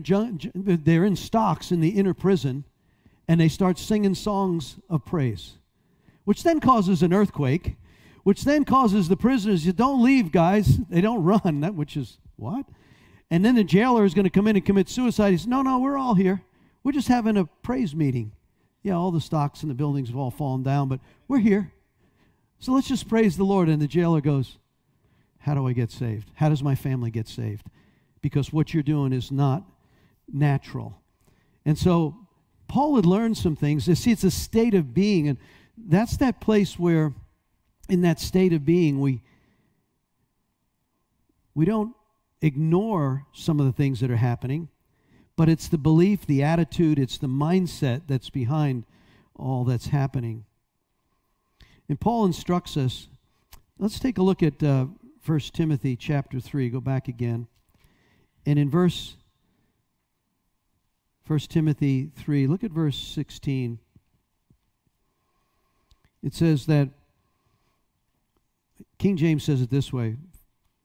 they're 0.54 1.04
in 1.04 1.16
stocks 1.16 1.70
in 1.70 1.80
the 1.80 1.90
inner 1.90 2.14
prison, 2.14 2.64
and 3.26 3.40
they 3.40 3.48
start 3.48 3.78
singing 3.78 4.14
songs 4.14 4.76
of 4.88 5.04
praise, 5.04 5.58
which 6.24 6.42
then 6.42 6.61
causes 6.61 7.02
an 7.02 7.12
earthquake, 7.12 7.76
which 8.24 8.44
then 8.44 8.64
causes 8.64 9.08
the 9.08 9.16
prisoners 9.16 9.66
you 9.66 9.72
don't 9.72 10.02
leave, 10.02 10.32
guys. 10.32 10.78
They 10.88 11.00
don't 11.00 11.24
run. 11.24 11.61
That 11.61 11.74
which 11.74 11.96
is 11.96 12.18
what? 12.37 12.66
And 13.30 13.44
then 13.44 13.54
the 13.54 13.64
jailer 13.64 14.06
is 14.06 14.14
going 14.14 14.24
to 14.24 14.30
come 14.30 14.46
in 14.46 14.56
and 14.56 14.64
commit 14.64 14.88
suicide. 14.88 15.32
He 15.32 15.37
says, 15.37 15.46
No, 15.46 15.61
no, 15.61 15.78
we're 15.78 15.98
all 15.98 16.14
here. 16.14 16.42
We're 16.82 16.92
just 16.92 17.08
having 17.08 17.37
a 17.37 17.44
praise 17.44 17.94
meeting. 17.94 18.32
Yeah, 18.82 18.94
all 18.94 19.10
the 19.10 19.20
stocks 19.20 19.62
and 19.62 19.70
the 19.70 19.74
buildings 19.74 20.08
have 20.08 20.16
all 20.16 20.30
fallen 20.30 20.62
down, 20.62 20.88
but 20.88 21.00
we're 21.26 21.38
here. 21.38 21.72
So 22.60 22.72
let's 22.72 22.88
just 22.88 23.08
praise 23.08 23.36
the 23.36 23.44
Lord. 23.44 23.68
And 23.68 23.80
the 23.80 23.86
jailer 23.86 24.20
goes, 24.20 24.58
How 25.38 25.54
do 25.54 25.66
I 25.66 25.72
get 25.72 25.90
saved? 25.90 26.30
How 26.34 26.48
does 26.48 26.62
my 26.62 26.74
family 26.74 27.10
get 27.10 27.28
saved? 27.28 27.66
Because 28.20 28.52
what 28.52 28.74
you're 28.74 28.82
doing 28.82 29.12
is 29.12 29.30
not 29.30 29.64
natural. 30.32 31.00
And 31.64 31.78
so 31.78 32.16
Paul 32.66 32.96
had 32.96 33.06
learned 33.06 33.36
some 33.36 33.56
things. 33.56 33.84
See, 33.98 34.10
it's 34.10 34.24
a 34.24 34.30
state 34.30 34.74
of 34.74 34.94
being. 34.94 35.28
And 35.28 35.38
that's 35.76 36.16
that 36.18 36.40
place 36.40 36.78
where, 36.78 37.14
in 37.88 38.02
that 38.02 38.20
state 38.20 38.52
of 38.52 38.64
being, 38.64 39.00
we, 39.00 39.22
we 41.54 41.64
don't 41.64 41.94
ignore 42.42 43.26
some 43.32 43.60
of 43.60 43.66
the 43.66 43.72
things 43.72 44.00
that 44.00 44.10
are 44.10 44.16
happening 44.16 44.68
but 45.38 45.48
it's 45.48 45.68
the 45.68 45.79
belief, 45.79 46.27
the 46.27 46.42
attitude, 46.42 46.98
it's 46.98 47.16
the 47.16 47.29
mindset 47.29 48.03
that's 48.09 48.29
behind 48.29 48.83
all 49.37 49.62
that's 49.62 49.87
happening. 49.87 50.44
And 51.88 52.01
Paul 52.01 52.27
instructs 52.27 52.77
us. 52.77 53.07
Let's 53.79 54.01
take 54.01 54.18
a 54.18 54.22
look 54.22 54.42
at 54.42 54.61
uh, 54.64 54.87
1 55.24 55.38
Timothy 55.53 55.94
chapter 55.94 56.40
3. 56.40 56.68
Go 56.70 56.81
back 56.81 57.07
again. 57.07 57.46
And 58.46 58.59
in 58.59 58.68
verse 58.68 59.14
1 61.29 61.38
Timothy 61.48 62.11
3, 62.16 62.48
look 62.48 62.64
at 62.64 62.72
verse 62.72 62.98
16. 62.98 63.79
It 66.24 66.35
says 66.35 66.66
that 66.66 66.88
King 68.98 69.16
James 69.16 69.44
says 69.44 69.62
it 69.62 69.70
this 69.70 69.92
way. 69.92 70.16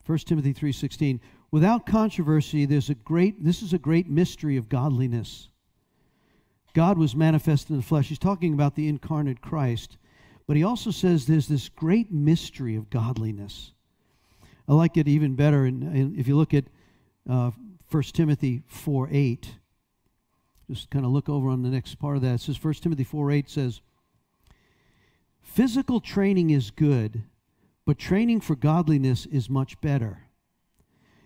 1 0.06 0.18
Timothy 0.20 0.54
3:16 0.54 1.20
Without 1.54 1.86
controversy, 1.86 2.66
there's 2.66 2.90
a 2.90 2.96
great, 2.96 3.44
this 3.44 3.62
is 3.62 3.74
a 3.74 3.78
great 3.78 4.10
mystery 4.10 4.58
of 4.58 4.70
godliness. 4.70 5.50
God 6.74 6.98
was 6.98 7.16
manifest 7.16 7.70
in 7.70 7.78
the 7.78 7.84
flesh. 7.84 8.08
He's 8.08 8.18
talking 8.18 8.56
about 8.56 8.74
the 8.74 8.88
incarnate 8.88 9.40
Christ. 9.40 9.98
But 10.48 10.58
he 10.58 10.64
also 10.64 10.90
says 10.90 11.28
there's 11.28 11.48
this 11.48 11.70
great 11.70 12.12
mystery 12.12 12.76
of 12.76 12.90
godliness. 12.90 13.72
I 14.68 14.74
like 14.74 14.98
it 14.98 15.08
even 15.08 15.36
better 15.36 15.68
in, 15.68 15.84
in, 15.96 16.16
if 16.18 16.28
you 16.28 16.36
look 16.36 16.56
at 16.56 16.66
uh, 17.30 17.52
1 17.92 18.04
Timothy 18.14 18.64
4 18.66 19.10
8. 19.12 19.52
Just 20.72 20.90
kind 20.90 21.06
of 21.06 21.12
look 21.12 21.30
over 21.30 21.50
on 21.50 21.62
the 21.62 21.70
next 21.70 22.00
part 22.00 22.16
of 22.16 22.24
that. 22.24 22.34
It 22.34 22.42
says 22.42 22.64
1 22.64 22.74
Timothy 22.82 23.04
4 23.04 23.30
8 23.30 23.48
says, 23.48 23.82
Physical 25.44 26.00
training 26.00 26.50
is 26.50 26.72
good, 26.72 27.22
but 27.86 28.00
training 28.00 28.42
for 28.42 28.56
godliness 28.56 29.28
is 29.28 29.52
much 29.52 29.80
better. 29.82 30.24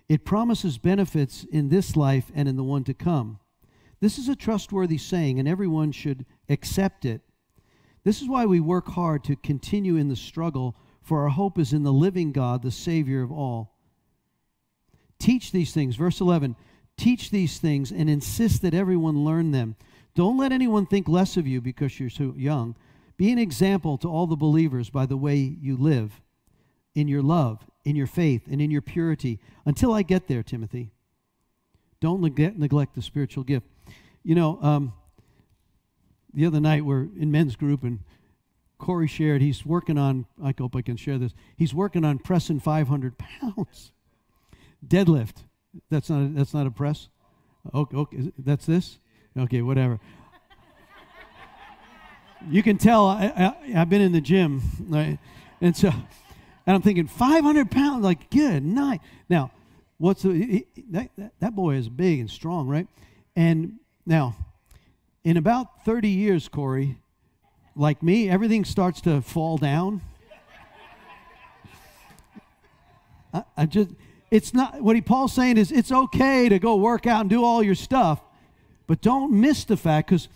It 0.08 0.24
promises 0.24 0.78
benefits 0.78 1.44
in 1.44 1.68
this 1.68 1.94
life 1.94 2.32
and 2.34 2.48
in 2.48 2.56
the 2.56 2.64
one 2.64 2.84
to 2.84 2.94
come. 2.94 3.38
This 4.00 4.18
is 4.18 4.28
a 4.28 4.36
trustworthy 4.36 4.96
saying, 4.96 5.38
and 5.38 5.48
everyone 5.48 5.92
should 5.92 6.24
accept 6.48 7.04
it. 7.04 7.20
This 8.04 8.22
is 8.22 8.28
why 8.28 8.46
we 8.46 8.60
work 8.60 8.88
hard 8.88 9.24
to 9.24 9.36
continue 9.36 9.96
in 9.96 10.08
the 10.08 10.16
struggle, 10.16 10.76
for 11.02 11.22
our 11.22 11.28
hope 11.28 11.58
is 11.58 11.72
in 11.72 11.82
the 11.82 11.92
living 11.92 12.32
God, 12.32 12.62
the 12.62 12.70
Savior 12.70 13.22
of 13.22 13.32
all. 13.32 13.74
Teach 15.18 15.52
these 15.52 15.72
things. 15.72 15.96
Verse 15.96 16.20
11 16.20 16.56
Teach 16.96 17.30
these 17.30 17.58
things 17.58 17.92
and 17.92 18.08
insist 18.08 18.62
that 18.62 18.74
everyone 18.74 19.24
learn 19.24 19.52
them. 19.52 19.76
Don't 20.14 20.38
let 20.38 20.52
anyone 20.52 20.86
think 20.86 21.08
less 21.08 21.36
of 21.36 21.46
you 21.46 21.60
because 21.60 22.00
you're 22.00 22.10
so 22.10 22.34
young. 22.36 22.74
Be 23.16 23.30
an 23.30 23.38
example 23.38 23.98
to 23.98 24.08
all 24.08 24.26
the 24.26 24.36
believers 24.36 24.90
by 24.90 25.06
the 25.06 25.16
way 25.16 25.36
you 25.36 25.76
live 25.76 26.20
in 26.94 27.08
your 27.08 27.22
love 27.22 27.64
in 27.88 27.96
your 27.96 28.06
faith 28.06 28.42
and 28.50 28.60
in 28.60 28.70
your 28.70 28.82
purity 28.82 29.40
until 29.64 29.94
I 29.94 30.02
get 30.02 30.28
there, 30.28 30.42
Timothy. 30.42 30.90
Don't 32.00 32.20
neglect, 32.20 32.94
the 32.94 33.00
spiritual 33.00 33.44
gift. 33.44 33.66
You 34.22 34.34
know, 34.34 34.58
um, 34.60 34.92
the 36.34 36.44
other 36.44 36.60
night 36.60 36.84
we're 36.84 37.08
in 37.18 37.30
men's 37.30 37.56
group 37.56 37.82
and 37.82 38.00
Corey 38.76 39.08
shared 39.08 39.40
he's 39.40 39.64
working 39.64 39.96
on, 39.96 40.26
I 40.44 40.54
hope 40.56 40.76
I 40.76 40.82
can 40.82 40.98
share 40.98 41.16
this, 41.16 41.32
he's 41.56 41.72
working 41.72 42.04
on 42.04 42.18
pressing 42.18 42.60
500 42.60 43.16
pounds. 43.16 43.92
Deadlift. 44.86 45.44
That's 45.90 46.10
not 46.10 46.22
a, 46.22 46.28
that's 46.28 46.52
not 46.52 46.66
a 46.66 46.70
press? 46.70 47.08
Okay, 47.74 47.96
okay, 47.96 48.32
that's 48.38 48.66
this? 48.66 48.98
Okay, 49.36 49.62
whatever. 49.62 49.98
you 52.50 52.62
can 52.62 52.76
tell 52.76 53.06
I, 53.06 53.54
I, 53.64 53.70
have 53.70 53.88
been 53.88 54.02
in 54.02 54.12
the 54.12 54.20
gym, 54.20 54.60
right? 54.88 55.18
And 55.62 55.74
so 55.74 55.90
and 56.68 56.74
I'm 56.74 56.82
thinking, 56.82 57.06
500 57.06 57.70
pounds, 57.70 58.04
like, 58.04 58.28
good 58.28 58.62
night. 58.62 59.00
Now, 59.30 59.52
what's 59.96 60.20
the, 60.20 60.34
he, 60.34 60.66
that, 60.90 61.08
that, 61.16 61.32
that 61.40 61.56
boy 61.56 61.76
is 61.76 61.88
big 61.88 62.20
and 62.20 62.28
strong, 62.28 62.68
right? 62.68 62.86
And 63.34 63.78
now, 64.04 64.36
in 65.24 65.38
about 65.38 65.86
30 65.86 66.10
years, 66.10 66.46
Corey, 66.46 66.98
like 67.74 68.02
me, 68.02 68.28
everything 68.28 68.66
starts 68.66 69.00
to 69.00 69.22
fall 69.22 69.56
down. 69.56 70.02
I, 73.32 73.44
I, 73.56 73.64
just, 73.64 73.88
it's 74.30 74.52
not, 74.52 74.82
what 74.82 74.94
he, 74.94 75.00
Paul's 75.00 75.32
saying 75.32 75.56
is 75.56 75.72
it's 75.72 75.90
okay 75.90 76.50
to 76.50 76.58
go 76.58 76.76
work 76.76 77.06
out 77.06 77.22
and 77.22 77.30
do 77.30 77.44
all 77.44 77.62
your 77.62 77.76
stuff, 77.76 78.20
but 78.86 79.00
don't 79.00 79.32
miss 79.32 79.64
the 79.64 79.78
fact, 79.78 80.10
because 80.10 80.28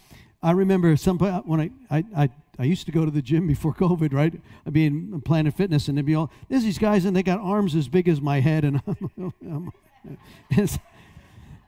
I 0.42 0.52
remember 0.52 0.96
some, 0.96 1.18
when 1.18 1.60
I, 1.60 1.70
I, 1.90 2.04
I 2.16 2.30
I 2.58 2.64
used 2.64 2.86
to 2.86 2.92
go 2.92 3.04
to 3.04 3.10
the 3.10 3.22
gym 3.22 3.46
before 3.46 3.74
COVID, 3.78 4.12
right? 4.12 4.34
I'd 4.66 4.72
be 4.72 4.86
in 4.86 5.20
Planet 5.22 5.54
Fitness, 5.54 5.88
and 5.88 5.96
they'd 5.96 6.06
be 6.06 6.14
all 6.14 6.30
there's 6.48 6.62
these 6.62 6.78
guys, 6.78 7.04
and 7.04 7.16
they 7.16 7.22
got 7.22 7.40
arms 7.40 7.74
as 7.74 7.88
big 7.88 8.08
as 8.08 8.20
my 8.20 8.40
head, 8.40 8.64
and 8.64 8.82
I'm, 9.42 9.72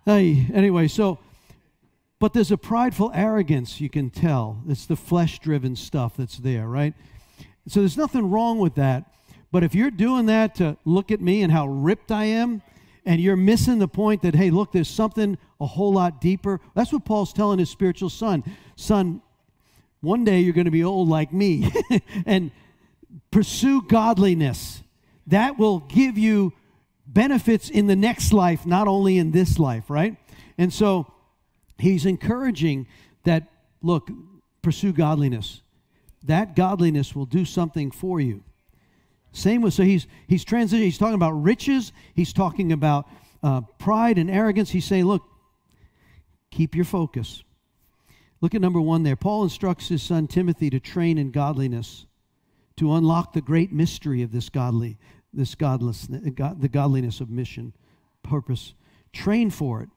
hey, 0.05 0.47
anyway, 0.53 0.89
so, 0.89 1.19
but 2.19 2.33
there's 2.33 2.53
a 2.53 2.59
prideful 2.59 3.11
arrogance 3.15 3.81
you 3.81 3.91
can 3.91 4.11
tell. 4.11 4.63
It's 4.69 4.87
the 4.87 4.97
flesh-driven 4.97 5.77
stuff 5.77 6.17
that's 6.17 6.39
there, 6.39 6.67
right? 6.69 6.95
So 7.67 7.81
there's 7.81 7.97
nothing 7.97 8.31
wrong 8.31 8.59
with 8.59 8.75
that. 8.75 9.05
But 9.51 9.63
if 9.63 9.75
you're 9.75 9.91
doing 9.91 10.27
that 10.27 10.57
to 10.57 10.77
look 10.85 11.11
at 11.11 11.21
me 11.21 11.43
and 11.43 11.53
how 11.53 11.67
ripped 11.69 12.11
I 12.11 12.25
am, 12.25 12.63
and 13.07 13.21
you're 13.21 13.37
missing 13.37 13.79
the 13.79 13.89
point 13.89 14.23
that, 14.23 14.35
hey, 14.35 14.51
look, 14.51 14.73
there's 14.73 14.89
something 14.89 15.39
a 15.61 15.67
whole 15.67 15.93
lot 15.93 16.21
deeper. 16.21 16.61
That's 16.75 16.93
what 16.93 17.05
Paul's 17.05 17.33
telling 17.33 17.59
his 17.59 17.71
spiritual 17.71 18.11
son. 18.11 18.43
Son, 18.77 19.23
one 20.05 20.25
day 20.25 20.41
you're 20.41 20.53
going 20.53 20.67
to 20.67 20.71
be 20.71 20.85
old 20.85 21.09
like 21.09 21.33
me. 21.33 21.73
and 22.27 22.51
pursue 23.31 23.83
godliness. 23.83 24.83
That 25.27 25.59
will 25.59 25.81
give 25.81 26.19
you 26.19 26.53
benefits 27.07 27.71
in 27.71 27.87
the 27.87 27.97
next 27.97 28.33
life, 28.33 28.67
not 28.67 28.89
only 28.89 29.19
in 29.19 29.31
this 29.31 29.59
life, 29.59 29.89
right? 29.89 30.17
And 30.59 30.73
so 30.73 31.13
he's 31.79 32.07
encouraging 32.07 32.87
that, 33.25 33.51
look, 33.83 34.11
pursue 34.63 34.93
godliness. 34.93 35.63
That 36.25 36.57
godliness 36.57 37.15
will 37.15 37.27
do 37.27 37.45
something 37.45 37.91
for 37.91 38.21
you. 38.21 38.43
Same 39.33 39.63
with, 39.63 39.75
so 39.75 39.83
he's, 39.83 40.07
he's 40.29 40.45
transitioning, 40.45 40.85
he's 40.85 40.99
talking 40.99 41.15
about 41.15 41.33
riches, 41.33 41.93
he's 42.15 42.33
talking 42.33 42.73
about 42.73 43.09
uh, 43.43 43.61
pride 43.79 44.17
and 44.17 44.31
arrogance. 44.31 44.71
He's 44.71 44.87
saying, 44.87 45.05
look, 45.05 45.23
keep 46.51 46.75
your 46.75 46.87
focus. 46.87 47.44
Look 48.41 48.55
at 48.55 48.61
number 48.61 48.81
one 48.81 49.03
there. 49.03 49.17
Paul 49.17 49.45
instructs 49.45 49.89
his 49.89 50.03
son 50.03 50.27
Timothy 50.27 50.69
to 50.71 50.81
train 50.81 51.19
in 51.19 51.31
godliness, 51.31 52.07
to 52.77 52.93
unlock 52.95 53.33
the 53.33 53.41
great 53.41 53.73
mystery 53.73 54.23
of 54.23 54.33
this 54.33 54.49
godly, 54.49 54.99
this 55.33 55.55
godless, 55.55 56.07
the 56.09 56.71
godliness 56.71 57.21
of 57.21 57.31
mission, 57.31 57.73
purpose. 58.23 58.75
Train 59.13 59.51
for 59.51 59.83
it. 59.83 59.89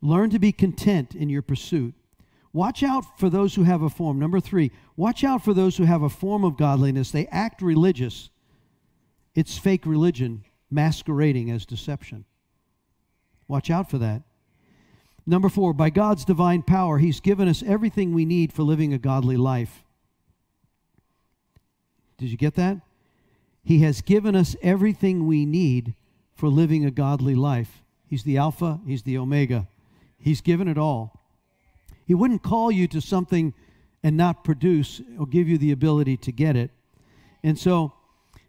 Learn 0.00 0.30
to 0.30 0.38
be 0.38 0.52
content 0.52 1.14
in 1.14 1.28
your 1.28 1.42
pursuit. 1.42 1.94
Watch 2.52 2.82
out 2.82 3.18
for 3.18 3.28
those 3.30 3.54
who 3.54 3.64
have 3.64 3.82
a 3.82 3.90
form. 3.90 4.18
Number 4.18 4.40
three, 4.40 4.70
watch 4.96 5.24
out 5.24 5.44
for 5.44 5.54
those 5.54 5.76
who 5.76 5.84
have 5.84 6.02
a 6.02 6.08
form 6.08 6.44
of 6.44 6.56
godliness. 6.56 7.10
They 7.10 7.26
act 7.28 7.62
religious. 7.62 8.30
It's 9.34 9.58
fake 9.58 9.86
religion 9.86 10.44
masquerading 10.70 11.50
as 11.50 11.66
deception. 11.66 12.24
Watch 13.46 13.70
out 13.70 13.90
for 13.90 13.98
that. 13.98 14.22
Number 15.28 15.50
four, 15.50 15.74
by 15.74 15.90
God's 15.90 16.24
divine 16.24 16.62
power, 16.62 16.96
He's 16.96 17.20
given 17.20 17.48
us 17.48 17.62
everything 17.62 18.14
we 18.14 18.24
need 18.24 18.50
for 18.50 18.62
living 18.62 18.94
a 18.94 18.98
godly 18.98 19.36
life. 19.36 19.84
Did 22.16 22.30
you 22.30 22.38
get 22.38 22.54
that? 22.54 22.78
He 23.62 23.80
has 23.80 24.00
given 24.00 24.34
us 24.34 24.56
everything 24.62 25.26
we 25.26 25.44
need 25.44 25.92
for 26.34 26.48
living 26.48 26.86
a 26.86 26.90
godly 26.90 27.34
life. 27.34 27.82
He's 28.06 28.22
the 28.22 28.38
Alpha, 28.38 28.80
He's 28.86 29.02
the 29.02 29.18
Omega. 29.18 29.68
He's 30.18 30.40
given 30.40 30.66
it 30.66 30.78
all. 30.78 31.20
He 32.06 32.14
wouldn't 32.14 32.42
call 32.42 32.72
you 32.72 32.88
to 32.88 33.02
something 33.02 33.52
and 34.02 34.16
not 34.16 34.44
produce 34.44 35.02
or 35.18 35.26
give 35.26 35.46
you 35.46 35.58
the 35.58 35.72
ability 35.72 36.16
to 36.16 36.32
get 36.32 36.56
it. 36.56 36.70
And 37.42 37.58
so 37.58 37.92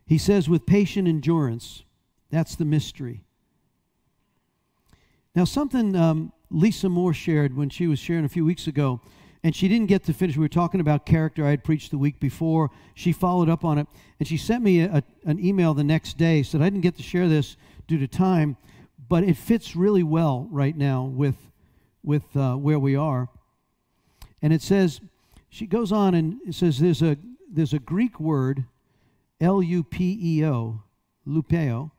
he 0.05 0.17
says, 0.17 0.47
with 0.47 0.65
patient 0.65 1.09
endurance, 1.09 1.83
that's 2.31 2.55
the 2.55 2.63
mystery. 2.63 3.25
Now, 5.35 5.43
something 5.43 5.93
um, 5.97 6.31
Lisa 6.51 6.89
Moore 6.89 7.13
shared 7.13 7.55
when 7.55 7.69
she 7.69 7.87
was 7.87 7.99
sharing 7.99 8.25
a 8.25 8.29
few 8.29 8.43
weeks 8.43 8.67
ago, 8.67 9.01
and 9.43 9.55
she 9.55 9.67
didn't 9.67 9.87
get 9.87 10.03
to 10.05 10.13
finish. 10.13 10.35
We 10.35 10.41
were 10.41 10.49
talking 10.49 10.81
about 10.81 11.05
character. 11.05 11.45
I 11.45 11.51
had 11.51 11.63
preached 11.63 11.91
the 11.91 11.97
week 11.97 12.19
before. 12.19 12.71
She 12.95 13.11
followed 13.11 13.49
up 13.49 13.63
on 13.63 13.77
it, 13.77 13.87
and 14.19 14.27
she 14.27 14.37
sent 14.37 14.63
me 14.63 14.81
a, 14.81 15.03
an 15.25 15.39
email 15.39 15.73
the 15.73 15.83
next 15.83 16.17
day. 16.17 16.43
Said 16.43 16.61
I 16.61 16.65
didn't 16.65 16.81
get 16.81 16.97
to 16.97 17.03
share 17.03 17.27
this 17.27 17.55
due 17.87 17.97
to 17.99 18.07
time, 18.07 18.57
but 19.07 19.23
it 19.23 19.37
fits 19.37 19.75
really 19.75 20.03
well 20.03 20.47
right 20.51 20.75
now 20.75 21.03
with 21.03 21.37
with 22.03 22.35
uh, 22.35 22.55
where 22.55 22.79
we 22.79 22.95
are. 22.95 23.29
And 24.41 24.53
it 24.53 24.61
says, 24.61 25.01
she 25.49 25.65
goes 25.65 25.91
on 25.91 26.15
and 26.15 26.39
says 26.51 26.79
there's 26.79 27.01
a 27.01 27.17
there's 27.51 27.73
a 27.73 27.79
Greek 27.79 28.19
word, 28.19 28.65
L 29.41 29.61
U 29.61 29.83
P 29.83 30.17
E 30.21 30.45
O, 30.45 30.83
lupeo, 31.27 31.91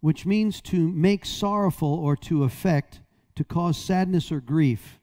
which 0.00 0.26
means 0.26 0.60
to 0.62 0.88
make 0.88 1.24
sorrowful 1.24 1.94
or 1.94 2.16
to 2.16 2.44
affect, 2.44 3.00
to 3.38 3.44
cause 3.44 3.78
sadness 3.78 4.32
or 4.32 4.40
grief, 4.40 4.98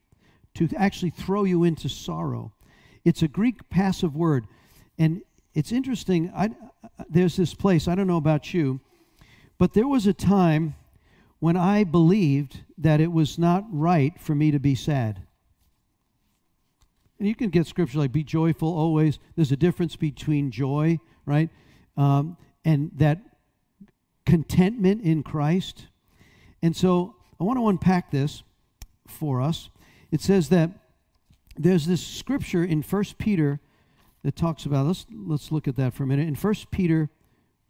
to 0.54 0.68
actually 0.76 1.10
throw 1.10 1.46
you 1.46 1.64
into 1.64 1.88
sorrow. 1.88 2.52
It's 3.06 3.22
a 3.22 3.30
Greek 3.30 3.70
passive 3.70 4.14
word. 4.14 4.46
And 4.98 5.22
it's 5.54 5.72
interesting. 5.72 6.34
I, 6.36 6.50
there's 7.10 7.38
this 7.38 7.54
place, 7.54 7.88
I 7.88 7.96
don't 7.96 8.08
know 8.08 8.18
about 8.18 8.54
you, 8.54 8.82
but 9.58 9.74
there 9.74 9.88
was 9.88 10.06
a 10.06 10.14
time 10.14 10.76
when 11.40 11.56
I 11.56 11.86
believed 11.86 12.60
that 12.78 13.00
it 13.00 13.10
was 13.10 13.40
not 13.40 13.64
right 13.72 14.20
for 14.20 14.36
me 14.36 14.52
to 14.52 14.60
be 14.60 14.76
sad. 14.76 15.22
And 17.18 17.30
you 17.30 17.36
can 17.36 17.52
get 17.52 17.68
scripture 17.68 18.00
like, 18.00 18.12
be 18.12 18.26
joyful 18.26 18.68
always. 18.68 19.18
There's 19.38 19.54
a 19.54 19.58
difference 19.58 19.96
between 19.96 20.52
joy, 20.52 21.00
right? 21.26 21.50
Um, 21.96 22.36
and 22.66 22.92
that 22.98 23.20
contentment 24.26 25.04
in 25.04 25.24
Christ. 25.24 25.88
And 26.62 26.76
so 26.76 27.16
I 27.40 27.44
want 27.44 27.60
to 27.60 27.68
unpack 27.68 28.12
this 28.12 28.44
for 29.08 29.42
us. 29.42 29.70
It 30.12 30.22
says 30.22 30.50
that 30.50 30.72
there's 31.58 31.86
this 31.86 32.06
scripture 32.06 32.64
in 32.64 32.82
First 32.82 33.18
Peter 33.18 33.60
that 34.24 34.36
talks 34.36 34.66
about, 34.66 34.88
let's, 34.88 35.06
let's 35.12 35.52
look 35.52 35.68
at 35.68 35.76
that 35.76 35.94
for 35.94 36.04
a 36.04 36.08
minute. 36.08 36.28
In 36.28 36.36
First 36.36 36.72
Peter 36.72 37.10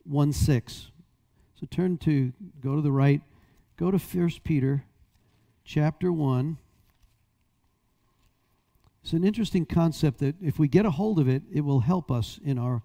1 0.03 0.33
6. 0.33 0.91
So 1.59 1.67
turn 1.69 1.97
to, 1.99 2.33
go 2.61 2.75
to 2.75 2.81
the 2.81 2.91
right, 2.91 3.21
go 3.77 3.91
to 3.91 3.99
First 3.99 4.43
Peter 4.43 4.85
chapter 5.63 6.11
1. 6.11 6.57
It's 9.03 9.13
an 9.13 9.23
interesting 9.23 9.65
concept 9.65 10.19
that 10.19 10.35
if 10.41 10.57
we 10.57 10.67
get 10.67 10.85
a 10.85 10.91
hold 10.91 11.19
of 11.19 11.27
it, 11.27 11.43
it 11.51 11.61
will 11.61 11.81
help 11.81 12.11
us 12.11 12.39
in 12.43 12.57
our 12.57 12.81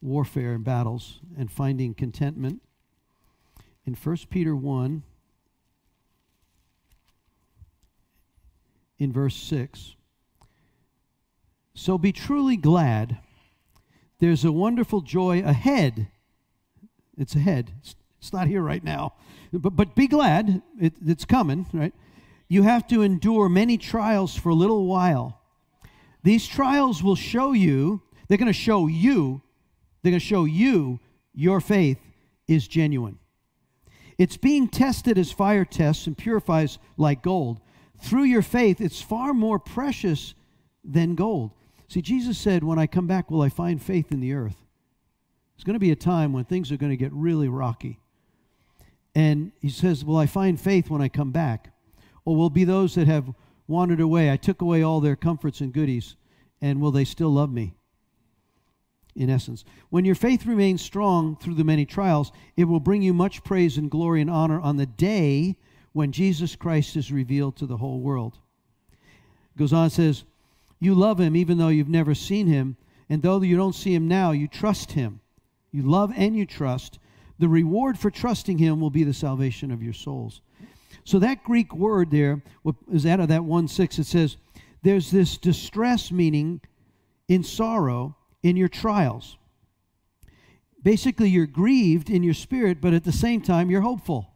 warfare 0.00 0.52
and 0.52 0.64
battles 0.64 1.20
and 1.38 1.50
finding 1.50 1.94
contentment 1.94 2.60
in 3.86 3.94
1 3.94 4.16
Peter 4.30 4.54
1, 4.54 5.02
in 9.02 9.12
verse 9.12 9.34
6. 9.34 9.96
So 11.74 11.98
be 11.98 12.12
truly 12.12 12.56
glad. 12.56 13.18
There's 14.20 14.44
a 14.44 14.52
wonderful 14.52 15.00
joy 15.00 15.42
ahead. 15.42 16.08
It's 17.18 17.34
ahead. 17.34 17.72
It's, 17.80 17.96
it's 18.20 18.32
not 18.32 18.46
here 18.46 18.62
right 18.62 18.84
now. 18.84 19.14
But, 19.52 19.74
but 19.74 19.94
be 19.94 20.06
glad. 20.06 20.62
It, 20.80 20.94
it's 21.04 21.24
coming, 21.24 21.66
right? 21.72 21.92
You 22.48 22.62
have 22.62 22.86
to 22.88 23.02
endure 23.02 23.48
many 23.48 23.78
trials 23.78 24.36
for 24.36 24.50
a 24.50 24.54
little 24.54 24.86
while. 24.86 25.40
These 26.22 26.46
trials 26.46 27.02
will 27.02 27.16
show 27.16 27.52
you, 27.52 28.02
they're 28.28 28.38
going 28.38 28.46
to 28.46 28.52
show 28.52 28.86
you, 28.86 29.42
they're 30.02 30.12
going 30.12 30.20
to 30.20 30.24
show 30.24 30.44
you 30.44 31.00
your 31.34 31.60
faith 31.60 31.98
is 32.46 32.68
genuine. 32.68 33.18
It's 34.18 34.36
being 34.36 34.68
tested 34.68 35.18
as 35.18 35.32
fire 35.32 35.64
tests 35.64 36.06
and 36.06 36.16
purifies 36.16 36.78
like 36.96 37.22
gold. 37.22 37.60
Through 38.02 38.24
your 38.24 38.42
faith, 38.42 38.80
it's 38.80 39.00
far 39.00 39.32
more 39.32 39.58
precious 39.58 40.34
than 40.84 41.14
gold. 41.14 41.52
See, 41.88 42.02
Jesus 42.02 42.36
said, 42.36 42.64
When 42.64 42.78
I 42.78 42.86
come 42.86 43.06
back, 43.06 43.30
will 43.30 43.42
I 43.42 43.48
find 43.48 43.80
faith 43.80 44.10
in 44.10 44.20
the 44.20 44.32
earth? 44.32 44.56
There's 45.54 45.64
going 45.64 45.74
to 45.74 45.80
be 45.80 45.92
a 45.92 45.96
time 45.96 46.32
when 46.32 46.44
things 46.44 46.72
are 46.72 46.76
going 46.76 46.90
to 46.90 46.96
get 46.96 47.12
really 47.12 47.48
rocky. 47.48 48.00
And 49.14 49.52
he 49.60 49.70
says, 49.70 50.04
Will 50.04 50.16
I 50.16 50.26
find 50.26 50.60
faith 50.60 50.90
when 50.90 51.00
I 51.00 51.08
come 51.08 51.30
back? 51.30 51.72
Or 52.24 52.34
will 52.34 52.50
be 52.50 52.64
those 52.64 52.94
that 52.96 53.06
have 53.06 53.32
wandered 53.68 54.00
away? 54.00 54.32
I 54.32 54.36
took 54.36 54.62
away 54.62 54.82
all 54.82 55.00
their 55.00 55.16
comforts 55.16 55.60
and 55.60 55.72
goodies, 55.72 56.16
and 56.60 56.80
will 56.80 56.90
they 56.90 57.04
still 57.04 57.30
love 57.30 57.52
me? 57.52 57.74
in 59.14 59.28
essence. 59.28 59.62
When 59.90 60.04
your 60.06 60.14
faith 60.14 60.46
remains 60.46 60.80
strong 60.80 61.36
through 61.36 61.54
the 61.54 61.64
many 61.64 61.84
trials, 61.84 62.32
it 62.56 62.64
will 62.64 62.80
bring 62.80 63.02
you 63.02 63.12
much 63.12 63.44
praise 63.44 63.76
and 63.76 63.90
glory 63.90 64.20
and 64.20 64.30
honor 64.30 64.58
on 64.58 64.78
the 64.78 64.86
day 64.86 65.56
when 65.92 66.12
Jesus 66.12 66.56
Christ 66.56 66.96
is 66.96 67.12
revealed 67.12 67.56
to 67.56 67.66
the 67.66 67.76
whole 67.76 68.00
world. 68.00 68.38
Goes 69.56 69.72
on 69.72 69.90
says, 69.90 70.24
You 70.80 70.94
love 70.94 71.20
him 71.20 71.36
even 71.36 71.58
though 71.58 71.68
you've 71.68 71.88
never 71.88 72.14
seen 72.14 72.46
him, 72.46 72.76
and 73.08 73.22
though 73.22 73.42
you 73.42 73.56
don't 73.56 73.74
see 73.74 73.94
him 73.94 74.08
now, 74.08 74.30
you 74.30 74.48
trust 74.48 74.92
him. 74.92 75.20
You 75.70 75.82
love 75.82 76.12
and 76.16 76.36
you 76.36 76.46
trust. 76.46 76.98
The 77.38 77.48
reward 77.48 77.98
for 77.98 78.10
trusting 78.10 78.58
him 78.58 78.80
will 78.80 78.90
be 78.90 79.04
the 79.04 79.14
salvation 79.14 79.70
of 79.70 79.82
your 79.82 79.92
souls. 79.92 80.40
So 81.04 81.18
that 81.18 81.44
Greek 81.44 81.74
word 81.74 82.10
there 82.10 82.42
is 82.92 83.06
out 83.06 83.20
of 83.20 83.28
that 83.28 83.44
1 83.44 83.68
6. 83.68 83.98
It 83.98 84.06
says, 84.06 84.36
There's 84.82 85.10
this 85.10 85.36
distress 85.36 86.12
meaning 86.12 86.60
in 87.28 87.42
sorrow 87.42 88.16
in 88.42 88.56
your 88.56 88.68
trials. 88.68 89.36
Basically, 90.82 91.28
you're 91.28 91.46
grieved 91.46 92.10
in 92.10 92.22
your 92.22 92.34
spirit, 92.34 92.80
but 92.80 92.92
at 92.92 93.04
the 93.04 93.12
same 93.12 93.40
time, 93.40 93.70
you're 93.70 93.82
hopeful. 93.82 94.31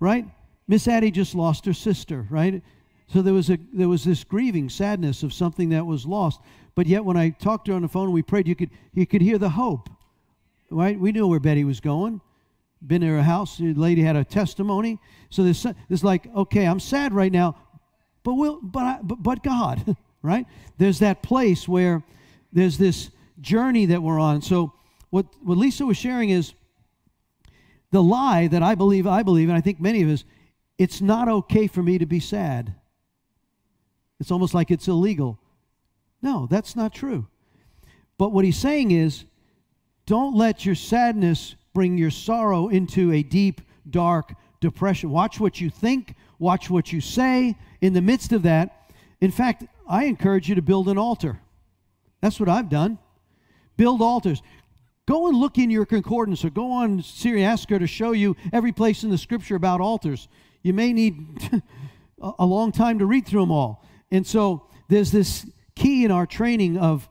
Right? 0.00 0.26
Miss 0.66 0.88
Addie 0.88 1.10
just 1.10 1.34
lost 1.34 1.66
her 1.66 1.72
sister, 1.72 2.26
right? 2.30 2.62
So 3.08 3.22
there 3.22 3.34
was 3.34 3.50
a 3.50 3.58
there 3.72 3.88
was 3.88 4.04
this 4.04 4.24
grieving, 4.24 4.68
sadness 4.68 5.22
of 5.22 5.32
something 5.32 5.68
that 5.70 5.84
was 5.84 6.06
lost. 6.06 6.40
But 6.74 6.86
yet, 6.86 7.04
when 7.04 7.16
I 7.16 7.30
talked 7.30 7.66
to 7.66 7.72
her 7.72 7.76
on 7.76 7.82
the 7.82 7.88
phone 7.88 8.04
and 8.04 8.14
we 8.14 8.22
prayed, 8.22 8.48
you 8.48 8.56
could 8.56 8.70
you 8.94 9.06
could 9.06 9.20
hear 9.20 9.38
the 9.38 9.50
hope. 9.50 9.88
Right? 10.70 10.98
We 10.98 11.12
knew 11.12 11.26
where 11.26 11.40
Betty 11.40 11.64
was 11.64 11.80
going. 11.80 12.20
Been 12.86 13.02
to 13.02 13.08
her 13.08 13.22
house. 13.22 13.58
The 13.58 13.74
lady 13.74 14.02
had 14.02 14.16
a 14.16 14.24
testimony. 14.24 14.98
So 15.28 15.42
there's 15.42 15.66
there's 15.88 16.04
like, 16.04 16.26
okay, 16.34 16.66
I'm 16.66 16.80
sad 16.80 17.12
right 17.12 17.32
now, 17.32 17.56
but 18.22 18.34
will 18.34 18.60
but 18.62 18.82
I, 18.82 18.98
but, 19.02 19.22
but 19.22 19.42
God, 19.42 19.96
right? 20.22 20.46
There's 20.78 21.00
that 21.00 21.22
place 21.22 21.68
where 21.68 22.02
there's 22.52 22.78
this 22.78 23.10
journey 23.40 23.86
that 23.86 24.02
we're 24.02 24.20
on. 24.20 24.42
So 24.42 24.72
what, 25.10 25.26
what 25.42 25.58
Lisa 25.58 25.84
was 25.86 25.96
sharing 25.96 26.30
is 26.30 26.54
the 27.90 28.02
lie 28.02 28.46
that 28.48 28.62
I 28.62 28.74
believe, 28.74 29.06
I 29.06 29.22
believe, 29.22 29.48
and 29.48 29.58
I 29.58 29.60
think 29.60 29.80
many 29.80 30.02
of 30.02 30.08
us, 30.08 30.24
it's 30.78 31.00
not 31.00 31.28
okay 31.28 31.66
for 31.66 31.82
me 31.82 31.98
to 31.98 32.06
be 32.06 32.20
sad. 32.20 32.74
It's 34.18 34.30
almost 34.30 34.54
like 34.54 34.70
it's 34.70 34.88
illegal. 34.88 35.38
No, 36.22 36.46
that's 36.50 36.76
not 36.76 36.94
true. 36.94 37.26
But 38.18 38.32
what 38.32 38.44
he's 38.44 38.58
saying 38.58 38.90
is 38.90 39.24
don't 40.06 40.36
let 40.36 40.66
your 40.66 40.74
sadness 40.74 41.56
bring 41.72 41.96
your 41.96 42.10
sorrow 42.10 42.68
into 42.68 43.12
a 43.12 43.22
deep, 43.22 43.60
dark 43.88 44.34
depression. 44.60 45.10
Watch 45.10 45.40
what 45.40 45.60
you 45.60 45.70
think, 45.70 46.14
watch 46.38 46.68
what 46.68 46.92
you 46.92 47.00
say 47.00 47.56
in 47.80 47.92
the 47.92 48.02
midst 48.02 48.32
of 48.32 48.42
that. 48.42 48.90
In 49.20 49.30
fact, 49.30 49.64
I 49.88 50.04
encourage 50.04 50.48
you 50.48 50.54
to 50.54 50.62
build 50.62 50.88
an 50.88 50.98
altar. 50.98 51.40
That's 52.20 52.38
what 52.38 52.48
I've 52.48 52.68
done. 52.68 52.98
Build 53.76 54.02
altars. 54.02 54.42
Go 55.10 55.26
and 55.26 55.36
look 55.36 55.58
in 55.58 55.70
your 55.70 55.86
concordance 55.86 56.44
or 56.44 56.50
go 56.50 56.70
on 56.70 57.00
Syriaska 57.00 57.80
to 57.80 57.88
show 57.88 58.12
you 58.12 58.36
every 58.52 58.70
place 58.70 59.02
in 59.02 59.10
the 59.10 59.18
scripture 59.18 59.56
about 59.56 59.80
altars. 59.80 60.28
You 60.62 60.72
may 60.72 60.92
need 60.92 61.50
a 62.38 62.46
long 62.46 62.70
time 62.70 63.00
to 63.00 63.06
read 63.06 63.26
through 63.26 63.40
them 63.40 63.50
all. 63.50 63.84
And 64.12 64.24
so 64.24 64.68
there's 64.86 65.10
this 65.10 65.46
key 65.74 66.04
in 66.04 66.12
our 66.12 66.26
training 66.26 66.78
of 66.78 67.08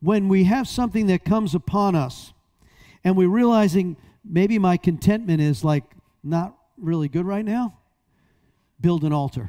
when 0.00 0.28
we 0.28 0.44
have 0.44 0.68
something 0.68 1.06
that 1.06 1.24
comes 1.24 1.54
upon 1.54 1.94
us 1.94 2.34
and 3.04 3.16
we're 3.16 3.30
realizing 3.30 3.96
maybe 4.22 4.58
my 4.58 4.76
contentment 4.76 5.40
is 5.40 5.64
like 5.64 5.84
not 6.22 6.54
really 6.76 7.08
good 7.08 7.24
right 7.24 7.46
now, 7.46 7.78
build 8.82 9.02
an 9.02 9.14
altar. 9.14 9.48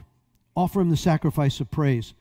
Offer 0.55 0.79
him 0.79 0.91
the 0.91 0.95
sacrifice 0.95 1.59
of 1.59 1.69
praise 1.69 2.13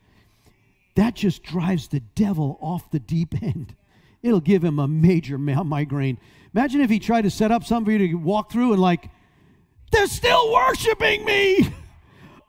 that 0.97 1.15
just 1.15 1.45
drives 1.45 1.87
the 1.87 2.01
devil 2.01 2.59
off 2.61 2.91
the 2.91 2.99
deep 2.99 3.35
end. 3.43 3.77
It'll 4.23 4.41
give 4.41 4.63
him 4.63 4.79
a 4.79 4.89
major 4.89 5.39
migraine. 5.39 6.19
Imagine 6.55 6.81
if 6.81 6.91
he 6.91 6.99
tried 6.99 7.23
to 7.23 7.31
set 7.31 7.51
up 7.51 7.65
something 7.65 7.87
for 7.87 7.93
you 7.93 8.09
to 8.09 8.15
walk 8.15 8.51
through 8.51 8.73
and, 8.73 8.83
like, 8.83 9.09
they're 9.91 10.07
still 10.07 10.53
worshiping 10.53 11.25
me. 11.25 11.75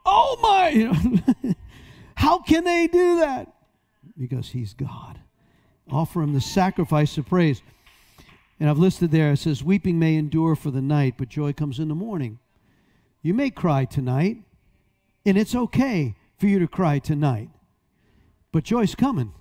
Oh 0.04 0.36
my. 0.42 1.54
How 2.16 2.40
can 2.40 2.64
they 2.64 2.88
do 2.88 3.20
that? 3.20 3.52
Because 4.18 4.48
he's 4.48 4.74
God. 4.74 5.20
Offer 5.88 6.22
him 6.22 6.32
the 6.32 6.40
sacrifice 6.40 7.16
of 7.18 7.26
praise. 7.26 7.62
And 8.58 8.68
I've 8.68 8.78
listed 8.78 9.10
there, 9.10 9.32
it 9.32 9.38
says, 9.38 9.62
Weeping 9.62 9.98
may 9.98 10.16
endure 10.16 10.56
for 10.56 10.70
the 10.70 10.82
night, 10.82 11.14
but 11.18 11.28
joy 11.28 11.52
comes 11.52 11.78
in 11.78 11.88
the 11.88 11.94
morning. 11.94 12.38
You 13.22 13.34
may 13.34 13.50
cry 13.50 13.84
tonight, 13.84 14.38
and 15.24 15.38
it's 15.38 15.54
okay 15.54 16.16
for 16.38 16.46
you 16.46 16.58
to 16.58 16.68
cry 16.68 16.98
tonight. 16.98 17.50
But 18.50 18.64
joy's 18.64 18.94
coming. 18.94 19.32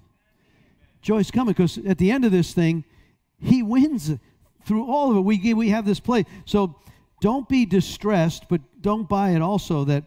Joy's 1.01 1.31
coming 1.31 1.53
because 1.53 1.77
at 1.79 1.97
the 1.97 2.11
end 2.11 2.25
of 2.25 2.31
this 2.31 2.53
thing, 2.53 2.83
he 3.39 3.63
wins 3.63 4.11
through 4.65 4.85
all 4.85 5.11
of 5.11 5.17
it. 5.17 5.21
We, 5.21 5.53
we 5.53 5.69
have 5.69 5.85
this 5.85 5.99
play. 5.99 6.25
So 6.45 6.75
don't 7.19 7.47
be 7.49 7.65
distressed, 7.65 8.45
but 8.49 8.61
don't 8.81 9.09
buy 9.09 9.31
it 9.31 9.41
also 9.41 9.83
that 9.85 10.05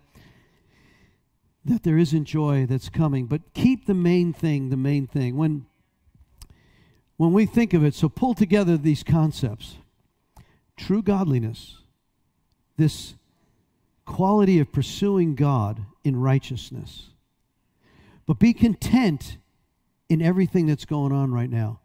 that 1.66 1.82
there 1.82 1.96
isn't 1.96 2.26
joy 2.26 2.66
that's 2.66 2.90
coming. 2.90 3.24
But 3.24 3.40
keep 3.54 3.86
the 3.86 3.94
main 3.94 4.32
thing 4.34 4.68
the 4.68 4.76
main 4.76 5.06
thing. 5.06 5.36
When 5.36 5.66
when 7.16 7.32
we 7.32 7.46
think 7.46 7.72
of 7.72 7.84
it, 7.84 7.94
so 7.94 8.08
pull 8.08 8.34
together 8.34 8.76
these 8.76 9.02
concepts. 9.02 9.76
True 10.76 11.02
godliness, 11.02 11.78
this 12.76 13.14
quality 14.04 14.58
of 14.58 14.72
pursuing 14.72 15.34
God 15.34 15.84
in 16.02 16.16
righteousness. 16.16 17.10
But 18.26 18.38
be 18.38 18.52
content 18.52 19.38
in 20.14 20.22
everything 20.22 20.66
that's 20.66 20.84
going 20.84 21.12
on 21.12 21.32
right 21.32 21.50
now. 21.50 21.80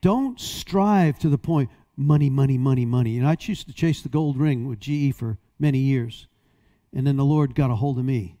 Don't 0.00 0.38
strive 0.40 1.18
to 1.20 1.28
the 1.28 1.38
point, 1.38 1.70
money, 1.96 2.28
money, 2.28 2.58
money, 2.58 2.84
money. 2.84 3.16
And 3.18 3.26
I 3.26 3.36
used 3.40 3.68
to 3.68 3.72
chase 3.72 4.02
the 4.02 4.08
gold 4.08 4.36
ring 4.36 4.66
with 4.66 4.80
GE 4.80 5.14
for 5.14 5.38
many 5.58 5.78
years. 5.78 6.26
And 6.92 7.06
then 7.06 7.16
the 7.16 7.24
Lord 7.24 7.54
got 7.54 7.70
a 7.70 7.76
hold 7.76 7.98
of 7.98 8.04
me. 8.04 8.36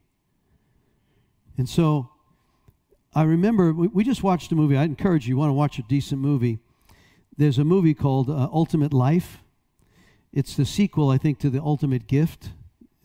And 1.56 1.68
so 1.68 2.10
I 3.14 3.22
remember 3.22 3.72
we, 3.72 3.86
we 3.88 4.02
just 4.02 4.24
watched 4.24 4.50
a 4.50 4.56
movie. 4.56 4.76
I 4.76 4.82
encourage 4.82 5.26
you, 5.26 5.34
you 5.34 5.36
want 5.36 5.50
to 5.50 5.54
watch 5.54 5.78
a 5.78 5.82
decent 5.82 6.20
movie. 6.20 6.58
There's 7.36 7.58
a 7.58 7.64
movie 7.64 7.94
called 7.94 8.28
uh, 8.28 8.48
Ultimate 8.52 8.92
Life. 8.92 9.38
It's 10.32 10.56
the 10.56 10.64
sequel, 10.64 11.10
I 11.10 11.18
think, 11.18 11.38
to 11.40 11.50
the 11.50 11.60
Ultimate 11.60 12.08
Gift. 12.08 12.50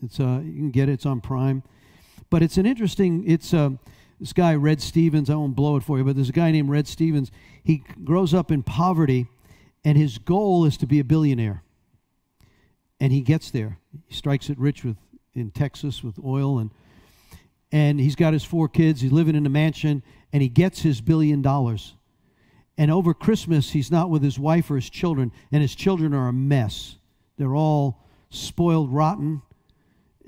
It's 0.02 0.18
uh, 0.18 0.40
you 0.42 0.54
can 0.54 0.70
get 0.70 0.88
it. 0.88 0.94
It's 0.94 1.06
on 1.06 1.20
Prime, 1.20 1.62
but 2.28 2.42
it's 2.42 2.56
an 2.56 2.66
interesting. 2.66 3.24
It's 3.26 3.54
uh, 3.54 3.70
this 4.20 4.32
guy 4.32 4.54
Red 4.54 4.80
Stevens. 4.80 5.30
I 5.30 5.34
won't 5.34 5.56
blow 5.56 5.76
it 5.76 5.82
for 5.82 5.98
you, 5.98 6.04
but 6.04 6.16
there's 6.16 6.28
a 6.28 6.32
guy 6.32 6.50
named 6.50 6.70
Red 6.70 6.86
Stevens. 6.86 7.30
He 7.62 7.82
grows 8.04 8.32
up 8.34 8.50
in 8.50 8.62
poverty, 8.62 9.28
and 9.84 9.96
his 9.98 10.18
goal 10.18 10.64
is 10.64 10.76
to 10.78 10.86
be 10.86 10.98
a 10.98 11.04
billionaire. 11.04 11.62
And 12.98 13.12
he 13.12 13.20
gets 13.20 13.50
there. 13.50 13.78
He 14.06 14.14
strikes 14.14 14.48
it 14.48 14.58
rich 14.58 14.84
with 14.84 14.96
in 15.34 15.50
Texas 15.50 16.02
with 16.02 16.18
oil 16.24 16.58
and 16.58 16.70
and 17.72 17.98
he's 17.98 18.14
got 18.14 18.32
his 18.32 18.44
four 18.44 18.68
kids. 18.68 19.00
He's 19.00 19.12
living 19.12 19.34
in 19.34 19.44
a 19.44 19.50
mansion, 19.50 20.02
and 20.32 20.40
he 20.40 20.48
gets 20.48 20.82
his 20.82 21.00
billion 21.00 21.42
dollars. 21.42 21.94
And 22.78 22.90
over 22.90 23.12
Christmas, 23.12 23.70
he's 23.70 23.90
not 23.90 24.08
with 24.08 24.22
his 24.22 24.38
wife 24.38 24.70
or 24.70 24.76
his 24.76 24.88
children, 24.88 25.32
and 25.50 25.62
his 25.62 25.74
children 25.74 26.14
are 26.14 26.28
a 26.28 26.32
mess. 26.32 26.96
They're 27.36 27.56
all 27.56 28.06
spoiled, 28.30 28.92
rotten, 28.92 29.42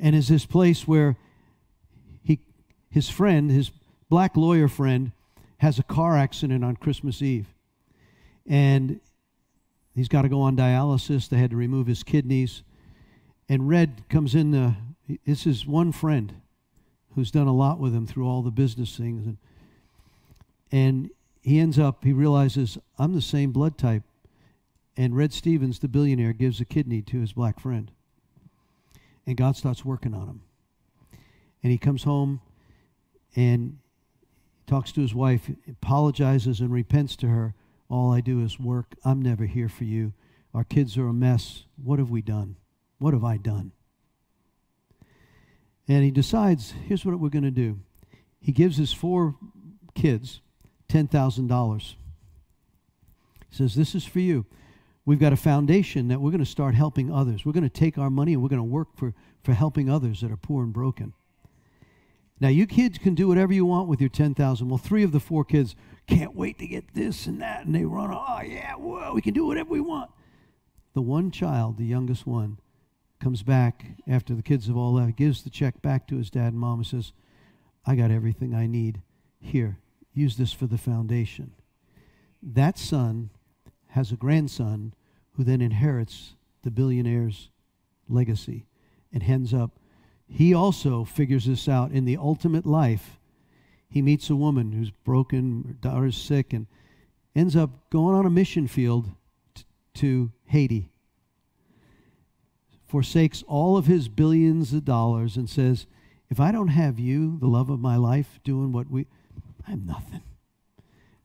and 0.01 0.17
is 0.17 0.29
this 0.29 0.47
place 0.47 0.87
where 0.89 1.11
he, 1.11 1.17
his 2.91 3.09
friend, 3.09 3.51
his 3.51 3.71
black 4.09 4.37
lawyer 4.37 4.69
friend, 4.69 5.13
has 5.59 5.79
a 5.79 5.83
car 5.83 6.17
accident 6.17 6.65
on 6.65 6.77
Christmas 6.77 7.21
Eve, 7.21 7.47
and 8.47 9.01
he's 9.95 10.09
got 10.09 10.23
to 10.23 10.29
go 10.29 10.41
on 10.41 10.57
dialysis. 10.57 11.29
They 11.29 11.39
had 11.39 11.51
to 11.51 11.57
remove 11.57 11.87
his 11.87 12.03
kidneys, 12.03 12.63
and 13.49 13.69
Red 13.69 14.05
comes 14.09 14.35
in. 14.35 14.53
The, 14.53 14.75
this 15.27 15.47
is 15.47 15.67
one 15.67 15.93
friend 15.93 16.35
who's 17.15 17.31
done 17.33 17.49
a 17.49 17.55
lot 17.55 17.81
with 17.81 17.95
him 17.95 18.07
through 18.07 18.29
all 18.29 18.43
the 18.43 18.51
business 18.51 18.97
things. 18.97 19.27
And, 19.27 19.39
and 20.71 21.11
he 21.43 21.59
ends 21.59 21.79
up, 21.79 22.05
he 22.05 22.13
realizes, 22.13 22.79
I'm 22.99 23.15
the 23.15 23.21
same 23.21 23.51
blood 23.51 23.77
type. 23.77 24.05
And 24.97 25.17
Red 25.17 25.33
Stevens, 25.33 25.79
the 25.79 25.89
billionaire, 25.89 26.33
gives 26.33 26.61
a 26.61 26.65
kidney 26.65 27.03
to 27.03 27.21
his 27.21 27.33
black 27.33 27.59
friend. 27.59 27.91
And 29.27 29.37
God 29.37 29.57
starts 29.57 29.85
working 29.85 30.15
on 30.15 30.29
him. 30.29 30.43
And 31.63 31.73
he 31.73 31.79
comes 31.79 32.05
home 32.05 32.41
and 33.37 33.79
talks 34.67 34.93
to 34.93 35.01
his 35.01 35.15
wife, 35.15 35.51
apologizes 35.69 36.61
and 36.61 36.71
repents 36.71 37.17
to 37.17 37.29
her. 37.29 37.55
All 37.89 38.13
I 38.13 38.21
do 38.21 38.43
is 38.43 38.61
work. 38.61 38.95
I'm 39.05 39.23
never 39.23 39.47
here 39.47 39.69
for 39.69 39.85
you. 39.85 40.13
Our 40.55 40.65
kids 40.65 40.97
are 40.99 41.09
a 41.09 41.13
mess. 41.13 41.65
What 41.83 41.99
have 41.99 42.11
we 42.11 42.23
done? 42.23 42.57
What 42.99 43.15
have 43.15 43.25
I 43.25 43.37
done? 43.37 43.73
And 45.87 46.05
he 46.05 46.11
decides, 46.11 46.75
here's 46.87 47.05
what 47.05 47.19
we're 47.19 47.31
going 47.31 47.45
to 47.45 47.51
do. 47.51 47.79
He 48.41 48.53
gives 48.53 48.77
his 48.77 48.93
four 48.93 49.37
kids 49.95 50.41
$10,000. 50.89 51.95
He 53.51 53.57
says, 53.57 53.75
This 53.75 53.95
is 53.95 54.05
for 54.05 54.21
you. 54.21 54.47
We've 55.05 55.19
got 55.19 55.33
a 55.33 55.37
foundation 55.37 56.09
that 56.09 56.21
we're 56.21 56.31
going 56.31 56.45
to 56.45 56.51
start 56.51 56.75
helping 56.75 57.11
others. 57.11 57.47
We're 57.47 57.53
going 57.53 57.63
to 57.63 57.71
take 57.71 57.97
our 57.97 58.11
money 58.11 58.35
and 58.35 58.43
we're 58.43 58.51
going 58.51 58.59
to 58.61 58.65
work 58.65 58.89
for, 58.95 59.15
for 59.43 59.55
helping 59.55 59.89
others 59.89 60.21
that 60.21 60.31
are 60.31 60.37
poor 60.37 60.63
and 60.63 60.73
broken. 60.73 61.15
Now, 62.41 62.49
you 62.49 62.67
kids 62.67 62.99
can 62.99 63.15
do 63.15 63.29
whatever 63.29 63.53
you 63.53 63.65
want 63.65 63.89
with 63.89 64.01
your 64.01 64.11
10,000. 64.11 64.69
Well, 64.69 64.79
three 64.79 65.03
of 65.03 65.13
the 65.13 65.21
four 65.21 65.45
kids 65.45 65.75
can't 66.07 66.37
wait 66.37 66.59
to 66.59 66.67
get 66.67 66.95
this 66.95 67.27
and 67.27 67.41
that, 67.43 67.67
and 67.67 67.75
they 67.75 67.85
run, 67.85 68.11
oh, 68.13 68.41
yeah, 68.43 68.75
well, 68.77 69.15
we 69.15 69.21
can 69.21 69.35
do 69.35 69.47
whatever 69.47 69.71
we 69.71 69.81
want. 69.81 70.11
The 70.95 71.03
one 71.03 71.31
child, 71.31 71.79
the 71.79 71.85
youngest 71.85 72.27
one, 72.27 72.59
comes 73.21 73.43
back 73.43 73.85
after 74.07 74.35
the 74.35 74.43
kids 74.43 74.69
have 74.69 74.77
all 74.77 74.95
left, 74.95 75.17
gives 75.17 75.43
the 75.43 75.51
check 75.51 75.83
back 75.83 76.07
to 76.07 76.17
his 76.17 76.31
dad 76.31 76.53
and 76.53 76.61
mom 76.61 76.79
and 76.79 76.87
says, 76.87 77.13
I 77.85 77.97
got 77.97 78.11
everything 78.11 78.55
I 78.55 78.67
need. 78.67 79.03
Here, 79.41 79.79
use 80.13 80.37
this 80.37 80.53
for 80.53 80.67
the 80.67 80.79
foundation. 80.79 81.53
That 82.43 82.79
son 82.79 83.31
has 83.89 84.13
a 84.13 84.17
grandson 84.17 84.95
who 85.33 85.45
then 85.45 85.61
inherits 85.61 86.35
the 86.63 86.71
billionaire's 86.71 87.51
legacy 88.09 88.67
and 89.13 89.23
ends 89.23 89.53
up. 89.53 89.78
He 90.29 90.55
also 90.55 91.05
figures 91.05 91.47
this 91.47 91.69
out 91.69 91.91
in 91.91 92.05
the 92.05 92.17
ultimate 92.17 92.67
life. 92.67 93.19
He 93.89 94.03
meets 94.03 94.29
a 94.29 94.37
woman 94.37 94.73
who's 94.73 94.91
broken, 94.91 95.65
her 95.67 95.73
daughter's 95.75 96.17
sick, 96.17 96.53
and 96.53 96.67
ends 97.35 97.57
up 97.57 97.91
going 97.91 98.15
on 98.15 98.27
a 98.27 98.31
mission 98.31 98.69
field 98.69 99.11
t- 99.55 99.65
to 99.95 100.31
Haiti 100.47 100.91
forsakes 102.89 103.45
all 103.47 103.77
of 103.77 103.87
his 103.87 104.09
billions 104.09 104.73
of 104.73 104.85
dollars 104.85 105.37
and 105.37 105.49
says, 105.49 105.87
If 106.31 106.41
I 106.41 106.51
don't 106.51 106.69
have 106.69 106.99
you, 106.99 107.39
the 107.39 107.47
love 107.47 107.71
of 107.71 107.79
my 107.79 107.97
life, 107.97 108.41
doing 108.43 108.73
what 108.73 108.91
we, 108.91 109.07
I'm 109.67 109.87
nothing. 109.87 110.23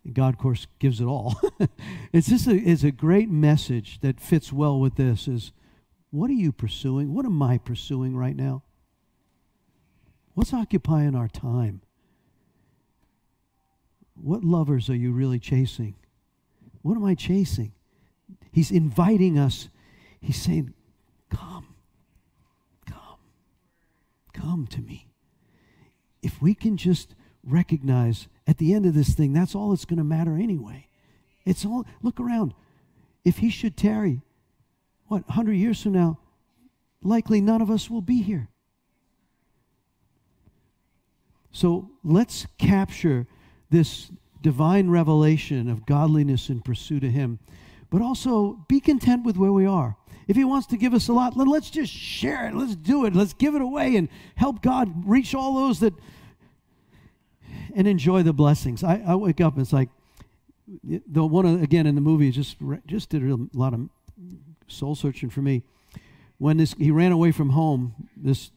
And 0.03 0.13
God, 0.13 0.33
of 0.33 0.39
course, 0.39 0.67
gives 0.79 0.99
it 0.99 1.05
all. 1.05 1.39
it's 2.13 2.27
just 2.27 2.47
a, 2.47 2.55
it's 2.55 2.83
a 2.83 2.91
great 2.91 3.29
message 3.29 4.01
that 4.01 4.19
fits 4.19 4.51
well 4.51 4.79
with 4.79 4.95
this 4.95 5.27
is 5.27 5.53
what 6.11 6.29
are 6.29 6.33
you 6.33 6.51
pursuing? 6.51 7.13
What 7.13 7.25
am 7.25 7.41
I 7.41 7.57
pursuing 7.57 8.15
right 8.15 8.35
now? 8.35 8.63
What's 10.33 10.53
occupying 10.53 11.15
our 11.15 11.27
time? 11.27 11.81
What 14.15 14.43
lovers 14.43 14.89
are 14.89 14.95
you 14.95 15.11
really 15.11 15.39
chasing? 15.39 15.95
What 16.81 16.95
am 16.95 17.05
I 17.05 17.15
chasing? 17.15 17.73
He's 18.51 18.71
inviting 18.71 19.37
us. 19.37 19.69
He's 20.19 20.41
saying, 20.41 20.73
Come. 21.29 21.75
Come. 22.85 23.19
Come 24.33 24.67
to 24.67 24.81
me. 24.81 25.07
If 26.21 26.41
we 26.41 26.53
can 26.53 26.77
just 26.77 27.15
recognize 27.43 28.27
at 28.47 28.57
the 28.57 28.73
end 28.73 28.85
of 28.85 28.93
this 28.93 29.13
thing, 29.13 29.33
that's 29.33 29.55
all 29.55 29.71
that's 29.71 29.85
going 29.85 29.97
to 29.97 30.03
matter 30.03 30.35
anyway. 30.35 30.87
It's 31.45 31.65
all, 31.65 31.85
look 32.01 32.19
around. 32.19 32.53
If 33.25 33.37
he 33.37 33.49
should 33.49 33.75
tarry, 33.75 34.21
what, 35.07 35.27
100 35.27 35.53
years 35.53 35.81
from 35.81 35.93
now, 35.93 36.19
likely 37.01 37.41
none 37.41 37.61
of 37.61 37.69
us 37.69 37.89
will 37.89 38.01
be 38.01 38.21
here. 38.21 38.49
So 41.53 41.89
let's 42.03 42.45
capture 42.57 43.25
this 43.69 44.11
divine 44.41 44.89
revelation 44.89 45.69
of 45.69 45.85
godliness 45.85 46.49
in 46.49 46.61
pursuit 46.61 47.03
of 47.05 47.11
him, 47.11 47.39
but 47.89 48.01
also 48.01 48.65
be 48.67 48.81
content 48.81 49.25
with 49.25 49.37
where 49.37 49.53
we 49.53 49.65
are. 49.65 49.95
If 50.27 50.35
He 50.35 50.43
wants 50.43 50.67
to 50.67 50.77
give 50.77 50.93
us 50.93 51.07
a 51.07 51.13
lot, 51.13 51.35
let's 51.35 51.69
just 51.69 51.91
share 51.91 52.47
it. 52.47 52.55
Let's 52.55 52.75
do 52.75 53.05
it. 53.05 53.15
Let's 53.15 53.33
give 53.33 53.55
it 53.55 53.61
away 53.61 53.95
and 53.95 54.09
help 54.35 54.61
God 54.61 55.07
reach 55.07 55.35
all 55.35 55.55
those 55.55 55.79
that 55.81 55.93
and 57.75 57.87
enjoy 57.87 58.23
the 58.23 58.33
blessings. 58.33 58.83
I, 58.83 59.01
I 59.05 59.15
wake 59.15 59.41
up 59.41 59.53
and 59.53 59.61
it's 59.61 59.73
like 59.73 59.89
the 60.83 61.25
one 61.25 61.45
again 61.61 61.85
in 61.85 61.95
the 61.95 62.01
movie 62.01 62.31
just 62.31 62.57
just 62.85 63.09
did 63.09 63.23
a 63.23 63.37
lot 63.53 63.73
of 63.73 63.89
soul 64.67 64.95
searching 64.95 65.29
for 65.29 65.41
me. 65.41 65.63
When 66.37 66.57
this 66.57 66.73
he 66.73 66.91
ran 66.91 67.11
away 67.11 67.31
from 67.31 67.49
home, 67.49 68.09
this 68.15 68.51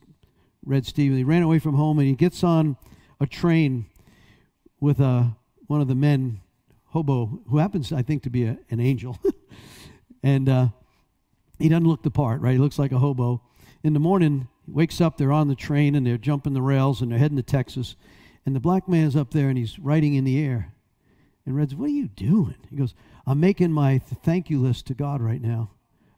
Red 0.67 0.85
Steven, 0.85 1.17
he 1.17 1.25
ran 1.25 1.43
away 1.43 1.59
from 1.59 1.75
home 1.75 1.99
and 1.99 2.07
he 2.07 2.15
gets 2.15 2.45
on 2.45 2.77
a 3.21 3.27
train 3.27 3.87
with 4.81 5.01
a 5.01 5.05
uh, 5.05 5.27
one 5.69 5.81
of 5.81 5.89
the 5.89 5.95
men, 5.95 6.41
hobo, 6.87 7.41
who 7.49 7.59
happens 7.59 7.91
I 7.93 8.03
think 8.03 8.23
to 8.25 8.31
be 8.31 8.45
a, 8.45 8.59
an 8.71 8.81
angel, 8.81 9.19
and. 10.23 10.49
Uh, 10.49 10.69
he 11.59 11.69
doesn't 11.69 11.87
look 11.87 12.03
the 12.03 12.11
part, 12.11 12.41
right? 12.41 12.53
He 12.53 12.59
looks 12.59 12.79
like 12.79 12.93
a 12.93 12.99
hobo. 12.99 13.43
In 13.83 13.93
the 13.93 14.01
morning, 14.01 14.49
he 14.67 14.73
wakes 14.73 15.01
up, 15.01 15.17
they're 15.17 15.33
on 15.33 15.49
the 15.49 15.55
train 15.55 15.95
and 15.95 16.07
they're 16.07 16.19
jumping 16.19 16.55
the 16.55 16.63
rails 16.63 17.01
and 17.01 17.11
they're 17.11 17.19
heading 17.19 17.37
to 17.37 17.43
Texas. 17.43 17.97
And 18.45 18.55
the 18.55 18.61
black 18.61 18.89
man's 18.89 19.17
up 19.17 19.31
there 19.31 19.49
and 19.49 19.59
he's 19.59 19.79
writing 19.79 20.15
in 20.15 20.25
the 20.25 20.43
air. 20.43 20.73
And 21.45 21.57
Red's, 21.57 21.75
what 21.75 21.87
are 21.87 21.93
you 21.93 22.09
doing? 22.09 22.57
He 22.69 22.77
goes, 22.77 22.95
I'm 23.27 23.41
making 23.41 23.73
my 23.73 23.99
thank 23.99 24.51
you 24.51 24.61
list 24.61 24.87
to 24.87 24.95
God 24.95 25.21
right 25.21 25.41
now 25.41 25.71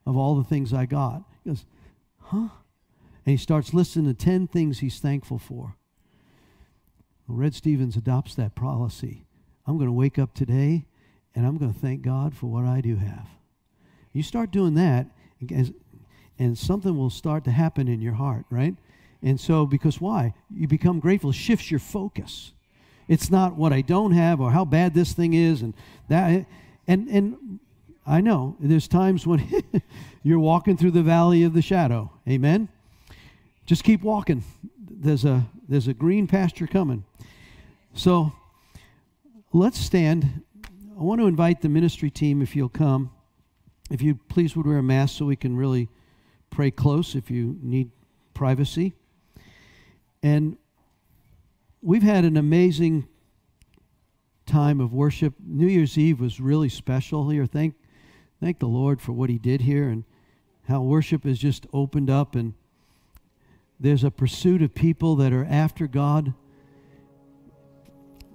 of 0.06 0.16
all 0.16 0.36
the 0.36 0.44
things 0.44 0.72
I 0.72 0.86
got. 0.86 1.22
He 1.44 1.50
goes, 1.50 1.64
huh? 2.18 2.48
And 3.28 3.36
he 3.36 3.42
starts 3.42 3.74
listing 3.74 4.06
the 4.06 4.14
10 4.14 4.46
things 4.46 4.78
he's 4.78 5.00
thankful 5.00 5.38
for. 5.38 5.76
Well, 7.26 7.36
Red 7.36 7.54
Stevens 7.54 7.94
adopts 7.94 8.34
that 8.36 8.54
policy. 8.54 9.26
I'm 9.66 9.76
going 9.76 9.86
to 9.86 9.92
wake 9.92 10.18
up 10.18 10.32
today 10.32 10.86
and 11.34 11.46
I'm 11.46 11.58
going 11.58 11.70
to 11.70 11.78
thank 11.78 12.00
God 12.00 12.34
for 12.34 12.46
what 12.46 12.64
I 12.64 12.80
do 12.80 12.96
have. 12.96 13.26
You 14.14 14.22
start 14.22 14.50
doing 14.50 14.76
that, 14.76 15.08
and 16.38 16.56
something 16.56 16.96
will 16.96 17.10
start 17.10 17.44
to 17.44 17.50
happen 17.50 17.86
in 17.86 18.00
your 18.00 18.14
heart, 18.14 18.46
right? 18.48 18.74
And 19.22 19.38
so, 19.38 19.66
because 19.66 20.00
why? 20.00 20.32
You 20.50 20.66
become 20.66 20.98
grateful, 20.98 21.30
shifts 21.30 21.70
your 21.70 21.80
focus. 21.80 22.54
It's 23.08 23.30
not 23.30 23.56
what 23.56 23.74
I 23.74 23.82
don't 23.82 24.12
have 24.12 24.40
or 24.40 24.52
how 24.52 24.64
bad 24.64 24.94
this 24.94 25.12
thing 25.12 25.34
is, 25.34 25.60
and 25.60 25.74
that. 26.08 26.46
And 26.86 27.08
and 27.08 27.60
I 28.06 28.22
know 28.22 28.56
there's 28.58 28.88
times 28.88 29.26
when 29.26 29.46
you're 30.22 30.38
walking 30.38 30.78
through 30.78 30.92
the 30.92 31.02
valley 31.02 31.42
of 31.42 31.52
the 31.52 31.60
shadow. 31.60 32.10
Amen. 32.26 32.70
Just 33.68 33.84
keep 33.84 34.00
walking. 34.00 34.42
There's 34.80 35.26
a 35.26 35.44
there's 35.68 35.88
a 35.88 35.92
green 35.92 36.26
pasture 36.26 36.66
coming. 36.66 37.04
So 37.92 38.32
let's 39.52 39.78
stand. 39.78 40.42
I 40.98 41.02
want 41.02 41.20
to 41.20 41.26
invite 41.26 41.60
the 41.60 41.68
ministry 41.68 42.10
team 42.10 42.40
if 42.40 42.56
you'll 42.56 42.70
come. 42.70 43.10
If 43.90 44.00
you 44.00 44.14
please 44.30 44.56
would 44.56 44.66
wear 44.66 44.78
a 44.78 44.82
mask 44.82 45.18
so 45.18 45.26
we 45.26 45.36
can 45.36 45.54
really 45.54 45.90
pray 46.48 46.70
close 46.70 47.14
if 47.14 47.30
you 47.30 47.58
need 47.60 47.90
privacy. 48.32 48.94
And 50.22 50.56
we've 51.82 52.02
had 52.02 52.24
an 52.24 52.38
amazing 52.38 53.06
time 54.46 54.80
of 54.80 54.94
worship. 54.94 55.34
New 55.46 55.66
Year's 55.66 55.98
Eve 55.98 56.20
was 56.20 56.40
really 56.40 56.70
special 56.70 57.28
here. 57.28 57.44
Thank 57.44 57.74
thank 58.40 58.60
the 58.60 58.66
Lord 58.66 59.02
for 59.02 59.12
what 59.12 59.28
he 59.28 59.36
did 59.36 59.60
here 59.60 59.90
and 59.90 60.04
how 60.68 60.80
worship 60.80 61.24
has 61.24 61.38
just 61.38 61.66
opened 61.74 62.08
up 62.08 62.34
and 62.34 62.54
there's 63.80 64.04
a 64.04 64.10
pursuit 64.10 64.62
of 64.62 64.74
people 64.74 65.16
that 65.16 65.32
are 65.32 65.44
after 65.44 65.86
God. 65.86 66.34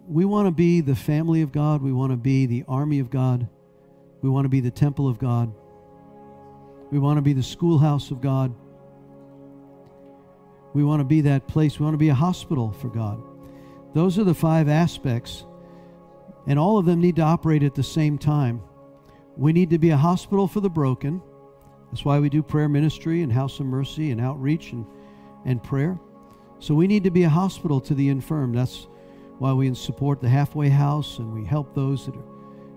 We 0.07 0.25
want 0.25 0.47
to 0.47 0.51
be 0.51 0.81
the 0.81 0.95
family 0.95 1.41
of 1.41 1.51
God. 1.51 1.81
We 1.81 1.91
want 1.91 2.11
to 2.11 2.17
be 2.17 2.45
the 2.45 2.63
army 2.67 2.99
of 2.99 3.09
God. 3.09 3.47
We 4.21 4.29
want 4.29 4.45
to 4.45 4.49
be 4.49 4.61
the 4.61 4.71
temple 4.71 5.07
of 5.07 5.19
God. 5.19 5.53
We 6.91 6.99
want 6.99 7.17
to 7.17 7.21
be 7.21 7.33
the 7.33 7.43
schoolhouse 7.43 8.11
of 8.11 8.21
God. 8.21 8.53
We 10.73 10.83
want 10.83 11.01
to 11.01 11.05
be 11.05 11.21
that 11.21 11.47
place. 11.47 11.79
We 11.79 11.83
want 11.83 11.93
to 11.93 11.99
be 11.99 12.09
a 12.09 12.15
hospital 12.15 12.71
for 12.71 12.89
God. 12.89 13.21
Those 13.93 14.17
are 14.17 14.23
the 14.23 14.33
five 14.33 14.69
aspects, 14.69 15.45
and 16.47 16.57
all 16.57 16.77
of 16.77 16.85
them 16.85 16.99
need 16.99 17.17
to 17.17 17.21
operate 17.21 17.63
at 17.63 17.75
the 17.75 17.83
same 17.83 18.17
time. 18.17 18.61
We 19.37 19.53
need 19.53 19.69
to 19.71 19.77
be 19.77 19.91
a 19.91 19.97
hospital 19.97 20.47
for 20.47 20.61
the 20.61 20.69
broken. 20.69 21.21
That's 21.91 22.05
why 22.05 22.19
we 22.19 22.29
do 22.29 22.41
prayer 22.41 22.69
ministry 22.69 23.21
and 23.21 23.31
House 23.31 23.59
of 23.59 23.65
Mercy 23.65 24.11
and 24.11 24.19
outreach 24.19 24.71
and 24.71 24.85
and 25.45 25.61
prayer. 25.61 25.99
So 26.59 26.73
we 26.73 26.87
need 26.87 27.03
to 27.03 27.11
be 27.11 27.23
a 27.23 27.29
hospital 27.29 27.81
to 27.81 27.93
the 27.93 28.09
infirm. 28.09 28.53
That's 28.53 28.87
why 29.39 29.53
we 29.53 29.73
support 29.73 30.21
the 30.21 30.29
halfway 30.29 30.69
house 30.69 31.19
and 31.19 31.33
we 31.33 31.43
help 31.43 31.73
those 31.75 32.05
that 32.05 32.15
are 32.15 32.23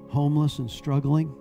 homeless 0.09 0.59
and 0.59 0.71
struggling. 0.71 1.35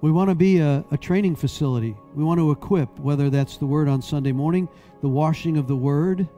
We 0.00 0.12
want 0.12 0.28
to 0.28 0.34
be 0.34 0.58
a, 0.58 0.84
a, 0.90 0.98
training 0.98 1.36
facility. 1.36 1.96
We 2.14 2.24
want 2.24 2.38
to 2.38 2.50
equip, 2.50 2.98
whether 2.98 3.30
that's 3.30 3.56
the 3.56 3.66
word 3.66 3.88
on 3.88 4.02
Sunday 4.02 4.32
morning, 4.32 4.68
the 5.00 5.08
washing 5.08 5.56
of 5.56 5.66
the 5.66 5.76
word, 5.76 6.28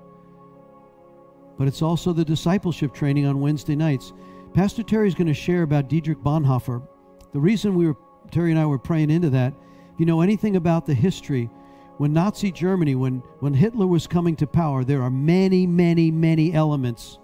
but 1.59 1.67
it's 1.67 1.83
also 1.83 2.13
the 2.13 2.25
discipleship 2.25 2.93
training 2.95 3.27
on 3.27 3.41
Wednesday 3.41 3.77
nights. 3.77 4.13
Pastor 4.55 4.83
Terry's 4.83 5.15
going 5.15 5.27
to 5.27 5.35
share 5.35 5.63
about 5.63 5.89
Dietrich 5.89 6.19
Bonhoeffer. 6.19 6.87
The 7.33 7.41
reason 7.41 7.75
we 7.75 7.87
were, 7.87 7.97
Terry 8.31 8.51
and 8.51 8.61
I 8.61 8.67
were 8.67 8.79
praying 8.79 9.11
into 9.11 9.31
that, 9.31 9.53
if 9.93 10.01
you 10.01 10.07
know 10.07 10.21
anything 10.21 10.57
about 10.57 10.87
the 10.87 10.95
history, 10.95 11.51
when 11.99 12.13
Nazi 12.13 12.53
Germany, 12.53 12.95
when, 12.95 13.23
when 13.41 13.55
Hitler 13.55 13.87
was 13.87 14.07
coming 14.07 14.37
to 14.37 14.47
power, 14.47 14.85
there 14.85 15.03
are 15.03 15.11
many, 15.11 15.67
many, 15.67 16.11
many 16.11 16.53
elements 16.53 17.19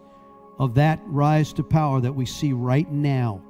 of 0.58 0.74
that 0.74 1.00
rise 1.06 1.52
to 1.54 1.62
power 1.62 2.00
that 2.00 2.14
we 2.14 2.24
see 2.24 2.52
right 2.52 2.90
now. 2.90 3.42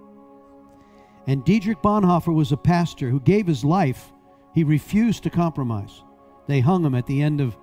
And 1.28 1.44
Dietrich 1.44 1.80
Bonhoeffer 1.80 2.34
was 2.34 2.50
a 2.50 2.56
pastor 2.56 3.08
who 3.08 3.20
gave 3.20 3.46
his 3.46 3.64
life. 3.64 4.12
He 4.54 4.64
refused 4.64 5.22
to 5.22 5.30
compromise. 5.30 6.02
They 6.48 6.58
hung 6.58 6.84
him 6.84 6.96
at 6.96 7.06
the 7.06 7.22
end 7.22 7.40
of 7.40 7.56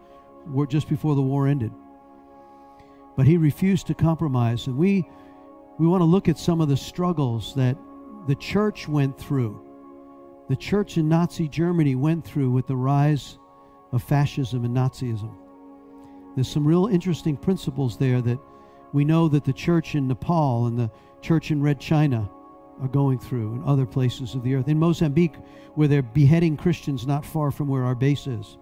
just 0.70 0.88
before 0.88 1.16
the 1.16 1.22
war 1.22 1.47
ended. 1.47 1.74
But 3.18 3.28
he 3.28 3.36
refused 3.36 3.88
to 3.88 3.93
compromise. 3.93 4.68
And 4.68 4.78
we, 4.78 5.10
we 5.78 5.88
want 5.88 5.99
to 6.01 6.05
look 6.05 6.30
at 6.30 6.39
some 6.39 6.62
of 6.62 6.70
the 6.70 6.78
struggles 6.78 7.53
that 7.55 7.78
the 8.28 8.36
church 8.36 8.88
went 8.88 9.18
through. 9.18 9.62
The 10.47 10.55
church 10.55 10.97
in 10.97 11.10
Nazi 11.10 11.49
Germany 11.49 11.95
went 11.95 12.24
through 12.24 12.51
with 12.51 12.68
the 12.68 12.78
rise 12.78 13.39
of 13.92 14.04
fascism 14.04 14.66
and 14.66 14.76
Nazism. 14.76 15.36
There's 16.36 16.48
some 16.52 16.68
real 16.68 16.88
interesting 16.88 17.36
principles 17.36 17.98
there 17.98 18.22
that 18.22 18.40
we 18.94 19.04
know 19.04 19.28
that 19.28 19.44
the 19.44 19.54
church 19.54 19.96
in 19.96 20.08
Nepal 20.08 20.68
and 20.68 20.78
the 20.78 20.92
church 21.22 21.52
in 21.52 21.62
Red 21.62 21.80
China 21.80 22.30
are 22.82 22.88
going 22.88 23.20
through 23.20 23.54
and 23.54 23.64
other 23.66 23.86
places 23.86 24.36
of 24.36 24.44
the 24.44 24.56
earth. 24.56 24.68
In 24.68 24.80
Mozambique, 24.80 25.36
where 25.76 25.88
they're 25.88 26.02
beheading 26.02 26.56
Christians 26.56 27.06
not 27.06 27.26
far 27.26 27.52
from 27.52 27.68
where 27.68 27.84
our 27.84 27.96
base 27.96 28.26
is. 28.26 28.58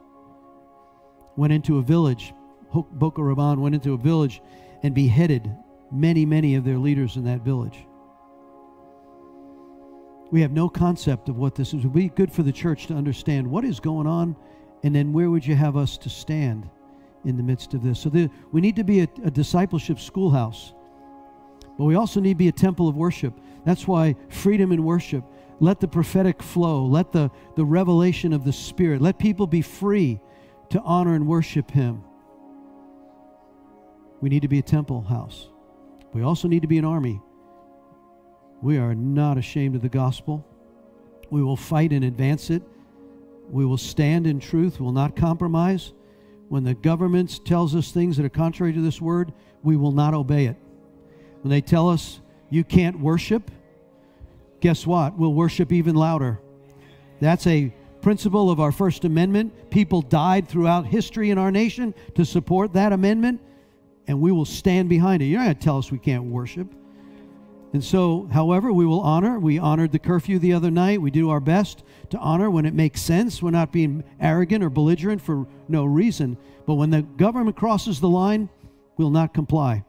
Went 1.35 1.53
into 1.53 1.77
a 1.77 1.83
village, 1.83 2.33
Boko 2.73 3.21
Haram 3.23 3.61
went 3.61 3.75
into 3.75 3.93
a 3.93 3.97
village 3.97 4.41
and 4.83 4.95
beheaded 4.95 5.55
many, 5.91 6.25
many 6.25 6.55
of 6.55 6.63
their 6.63 6.77
leaders 6.77 7.15
in 7.15 7.23
that 7.25 7.41
village. 7.41 7.85
We 10.31 10.41
have 10.41 10.51
no 10.51 10.67
concept 10.67 11.29
of 11.29 11.37
what 11.37 11.55
this 11.55 11.69
is. 11.69 11.85
It 11.85 11.87
would 11.87 11.93
be 11.93 12.09
good 12.09 12.31
for 12.31 12.43
the 12.43 12.51
church 12.51 12.87
to 12.87 12.95
understand 12.95 13.47
what 13.47 13.63
is 13.63 13.79
going 13.79 14.07
on 14.07 14.35
and 14.83 14.95
then 14.95 15.13
where 15.13 15.29
would 15.29 15.45
you 15.45 15.55
have 15.55 15.75
us 15.75 15.97
to 15.99 16.09
stand 16.09 16.69
in 17.25 17.37
the 17.37 17.43
midst 17.43 17.73
of 17.73 17.83
this? 17.83 17.99
So 17.99 18.09
the, 18.09 18.29
we 18.51 18.61
need 18.61 18.75
to 18.75 18.83
be 18.83 19.01
a, 19.01 19.07
a 19.23 19.31
discipleship 19.31 19.99
schoolhouse, 19.99 20.73
but 21.77 21.85
we 21.85 21.95
also 21.95 22.19
need 22.19 22.33
to 22.33 22.35
be 22.35 22.47
a 22.47 22.53
temple 22.53 22.87
of 22.87 22.95
worship. 22.95 23.33
That's 23.65 23.87
why 23.87 24.15
freedom 24.29 24.71
in 24.71 24.83
worship. 24.83 25.23
Let 25.59 25.79
the 25.79 25.87
prophetic 25.87 26.41
flow. 26.41 26.85
Let 26.85 27.11
the, 27.11 27.31
the 27.55 27.65
revelation 27.65 28.33
of 28.33 28.43
the 28.43 28.53
Spirit. 28.53 29.01
Let 29.01 29.17
people 29.17 29.47
be 29.47 29.61
free 29.61 30.19
to 30.69 30.81
honor 30.81 31.15
and 31.15 31.27
worship 31.27 31.71
Him. 31.71 32.03
We 34.21 34.29
need 34.29 34.41
to 34.41 34.47
be 34.47 34.59
a 34.59 34.63
temple 34.63 35.01
house. 35.01 35.49
We 36.13 36.23
also 36.23 36.47
need 36.47 36.61
to 36.61 36.67
be 36.67 36.77
an 36.77 36.85
army. 36.85 37.21
We 38.61 38.77
are 38.77 38.95
not 38.95 39.37
ashamed 39.37 39.75
of 39.75 39.81
the 39.81 39.89
gospel. 39.89 40.45
We 41.29 41.43
will 41.43 41.57
fight 41.57 41.91
and 41.91 42.05
advance 42.05 42.49
it 42.49 42.63
we 43.49 43.65
will 43.65 43.77
stand 43.77 44.27
in 44.27 44.39
truth, 44.39 44.79
We 44.79 44.85
will 44.85 44.93
not 44.93 45.15
compromise. 45.15 45.93
When 46.49 46.63
the 46.63 46.73
government 46.73 47.43
tells 47.45 47.75
us 47.75 47.91
things 47.91 48.17
that 48.17 48.25
are 48.25 48.29
contrary 48.29 48.73
to 48.73 48.81
this 48.81 49.01
word, 49.01 49.33
we 49.63 49.75
will 49.75 49.91
not 49.91 50.13
obey 50.13 50.45
it. 50.45 50.55
When 51.41 51.49
they 51.49 51.61
tell 51.61 51.89
us 51.89 52.21
you 52.49 52.63
can't 52.63 52.99
worship, 52.99 53.51
guess 54.61 54.87
what? 54.87 55.17
We'll 55.17 55.33
worship 55.33 55.71
even 55.71 55.95
louder. 55.95 56.39
That's 57.19 57.47
a 57.47 57.73
principle 58.01 58.49
of 58.49 58.59
our 58.59 58.71
First 58.71 59.03
Amendment. 59.03 59.69
People 59.69 60.01
died 60.01 60.47
throughout 60.47 60.85
history 60.85 61.31
in 61.31 61.37
our 61.37 61.51
nation 61.51 61.93
to 62.15 62.23
support 62.23 62.73
that 62.73 62.93
amendment, 62.93 63.41
and 64.07 64.21
we 64.21 64.31
will 64.31 64.45
stand 64.45 64.87
behind 64.87 65.21
it. 65.21 65.25
You're 65.25 65.39
not 65.39 65.45
going 65.45 65.55
to 65.57 65.61
tell 65.61 65.77
us 65.77 65.91
we 65.91 65.99
can't 65.99 66.23
worship. 66.23 66.73
And 67.73 67.83
so, 67.83 68.29
however, 68.31 68.71
we 68.71 68.85
will 68.85 69.01
honor. 69.01 69.39
We 69.39 69.59
honored 69.59 69.91
the 69.91 69.99
curfew 69.99 70.39
the 70.39 70.53
other 70.53 70.71
night. 70.71 71.01
We 71.01 71.11
do 71.11 71.29
our 71.29 71.41
best 71.41 71.83
to 72.09 72.17
honor 72.17 72.49
when 72.49 72.65
it 72.65 72.73
makes 72.73 73.01
sense. 73.01 73.41
We're 73.41 73.51
not 73.51 73.73
being 73.73 74.03
arrogant 74.19 74.63
or 74.63 74.69
belligerent 74.69 75.21
for 75.21 75.45
no 75.67 75.83
reason. 75.83 76.37
But 76.65 76.75
when 76.75 76.89
the 76.89 77.01
government 77.01 77.57
crosses 77.57 77.99
the 77.99 78.09
line, 78.09 78.49
we'll 78.95 79.09
not 79.09 79.33
comply. 79.33 79.83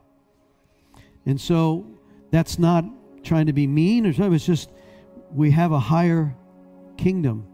And 1.25 1.41
so, 1.41 1.87
that's 2.31 2.59
not 2.59 2.85
trying 3.23 3.47
to 3.47 3.53
be 3.53 3.67
mean 3.67 4.07
or 4.07 4.13
something. 4.13 4.35
It's 4.35 4.47
just 4.47 4.71
we 5.33 5.51
have 5.53 5.73
a 5.73 5.79
higher 5.79 6.35
kingdom. 6.97 7.47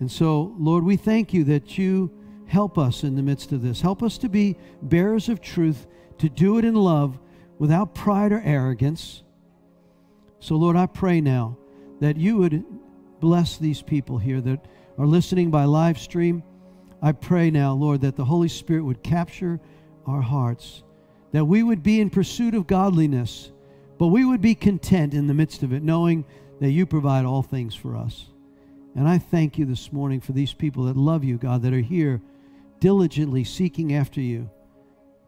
And 0.00 0.10
so, 0.10 0.54
Lord, 0.58 0.84
we 0.84 0.96
thank 0.96 1.32
you 1.32 1.44
that 1.44 1.76
you 1.78 2.10
help 2.46 2.78
us 2.78 3.04
in 3.04 3.14
the 3.14 3.22
midst 3.22 3.52
of 3.52 3.62
this. 3.62 3.80
Help 3.80 4.02
us 4.02 4.18
to 4.18 4.28
be 4.28 4.56
bearers 4.82 5.28
of 5.28 5.40
truth, 5.40 5.86
to 6.18 6.28
do 6.28 6.58
it 6.58 6.64
in 6.64 6.74
love 6.74 7.18
without 7.62 7.94
pride 7.94 8.32
or 8.32 8.42
arrogance. 8.44 9.22
So, 10.40 10.56
Lord, 10.56 10.74
I 10.74 10.86
pray 10.86 11.20
now 11.20 11.56
that 12.00 12.16
you 12.16 12.38
would 12.38 12.64
bless 13.20 13.56
these 13.56 13.80
people 13.80 14.18
here 14.18 14.40
that 14.40 14.66
are 14.98 15.06
listening 15.06 15.52
by 15.52 15.66
live 15.66 15.96
stream. 15.96 16.42
I 17.00 17.12
pray 17.12 17.52
now, 17.52 17.74
Lord, 17.74 18.00
that 18.00 18.16
the 18.16 18.24
Holy 18.24 18.48
Spirit 18.48 18.82
would 18.82 19.04
capture 19.04 19.60
our 20.08 20.20
hearts, 20.20 20.82
that 21.30 21.44
we 21.44 21.62
would 21.62 21.84
be 21.84 22.00
in 22.00 22.10
pursuit 22.10 22.54
of 22.54 22.66
godliness, 22.66 23.52
but 23.96 24.08
we 24.08 24.24
would 24.24 24.40
be 24.40 24.56
content 24.56 25.14
in 25.14 25.28
the 25.28 25.34
midst 25.34 25.62
of 25.62 25.72
it, 25.72 25.84
knowing 25.84 26.24
that 26.58 26.72
you 26.72 26.84
provide 26.84 27.24
all 27.24 27.44
things 27.44 27.76
for 27.76 27.96
us. 27.96 28.26
And 28.96 29.08
I 29.08 29.18
thank 29.18 29.56
you 29.56 29.66
this 29.66 29.92
morning 29.92 30.20
for 30.20 30.32
these 30.32 30.52
people 30.52 30.86
that 30.86 30.96
love 30.96 31.22
you, 31.22 31.38
God, 31.38 31.62
that 31.62 31.72
are 31.72 31.78
here 31.78 32.20
diligently 32.80 33.44
seeking 33.44 33.94
after 33.94 34.20
you. 34.20 34.50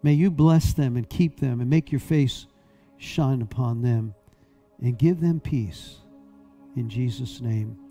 May 0.05 0.13
you 0.13 0.31
bless 0.31 0.75
them 0.75 0.99
and 0.99 1.09
keep 1.09 1.41
them 1.41 1.63
and 1.63 1.71
make 1.71 1.91
your 1.91 1.99
face 1.99 2.47
shine 2.99 3.41
upon 3.41 3.81
them 3.81 4.15
and 4.79 4.99
give 4.99 5.19
them 5.19 5.41
peace. 5.41 5.97
In 6.77 6.91
Jesus' 6.91 7.41
name. 7.41 7.84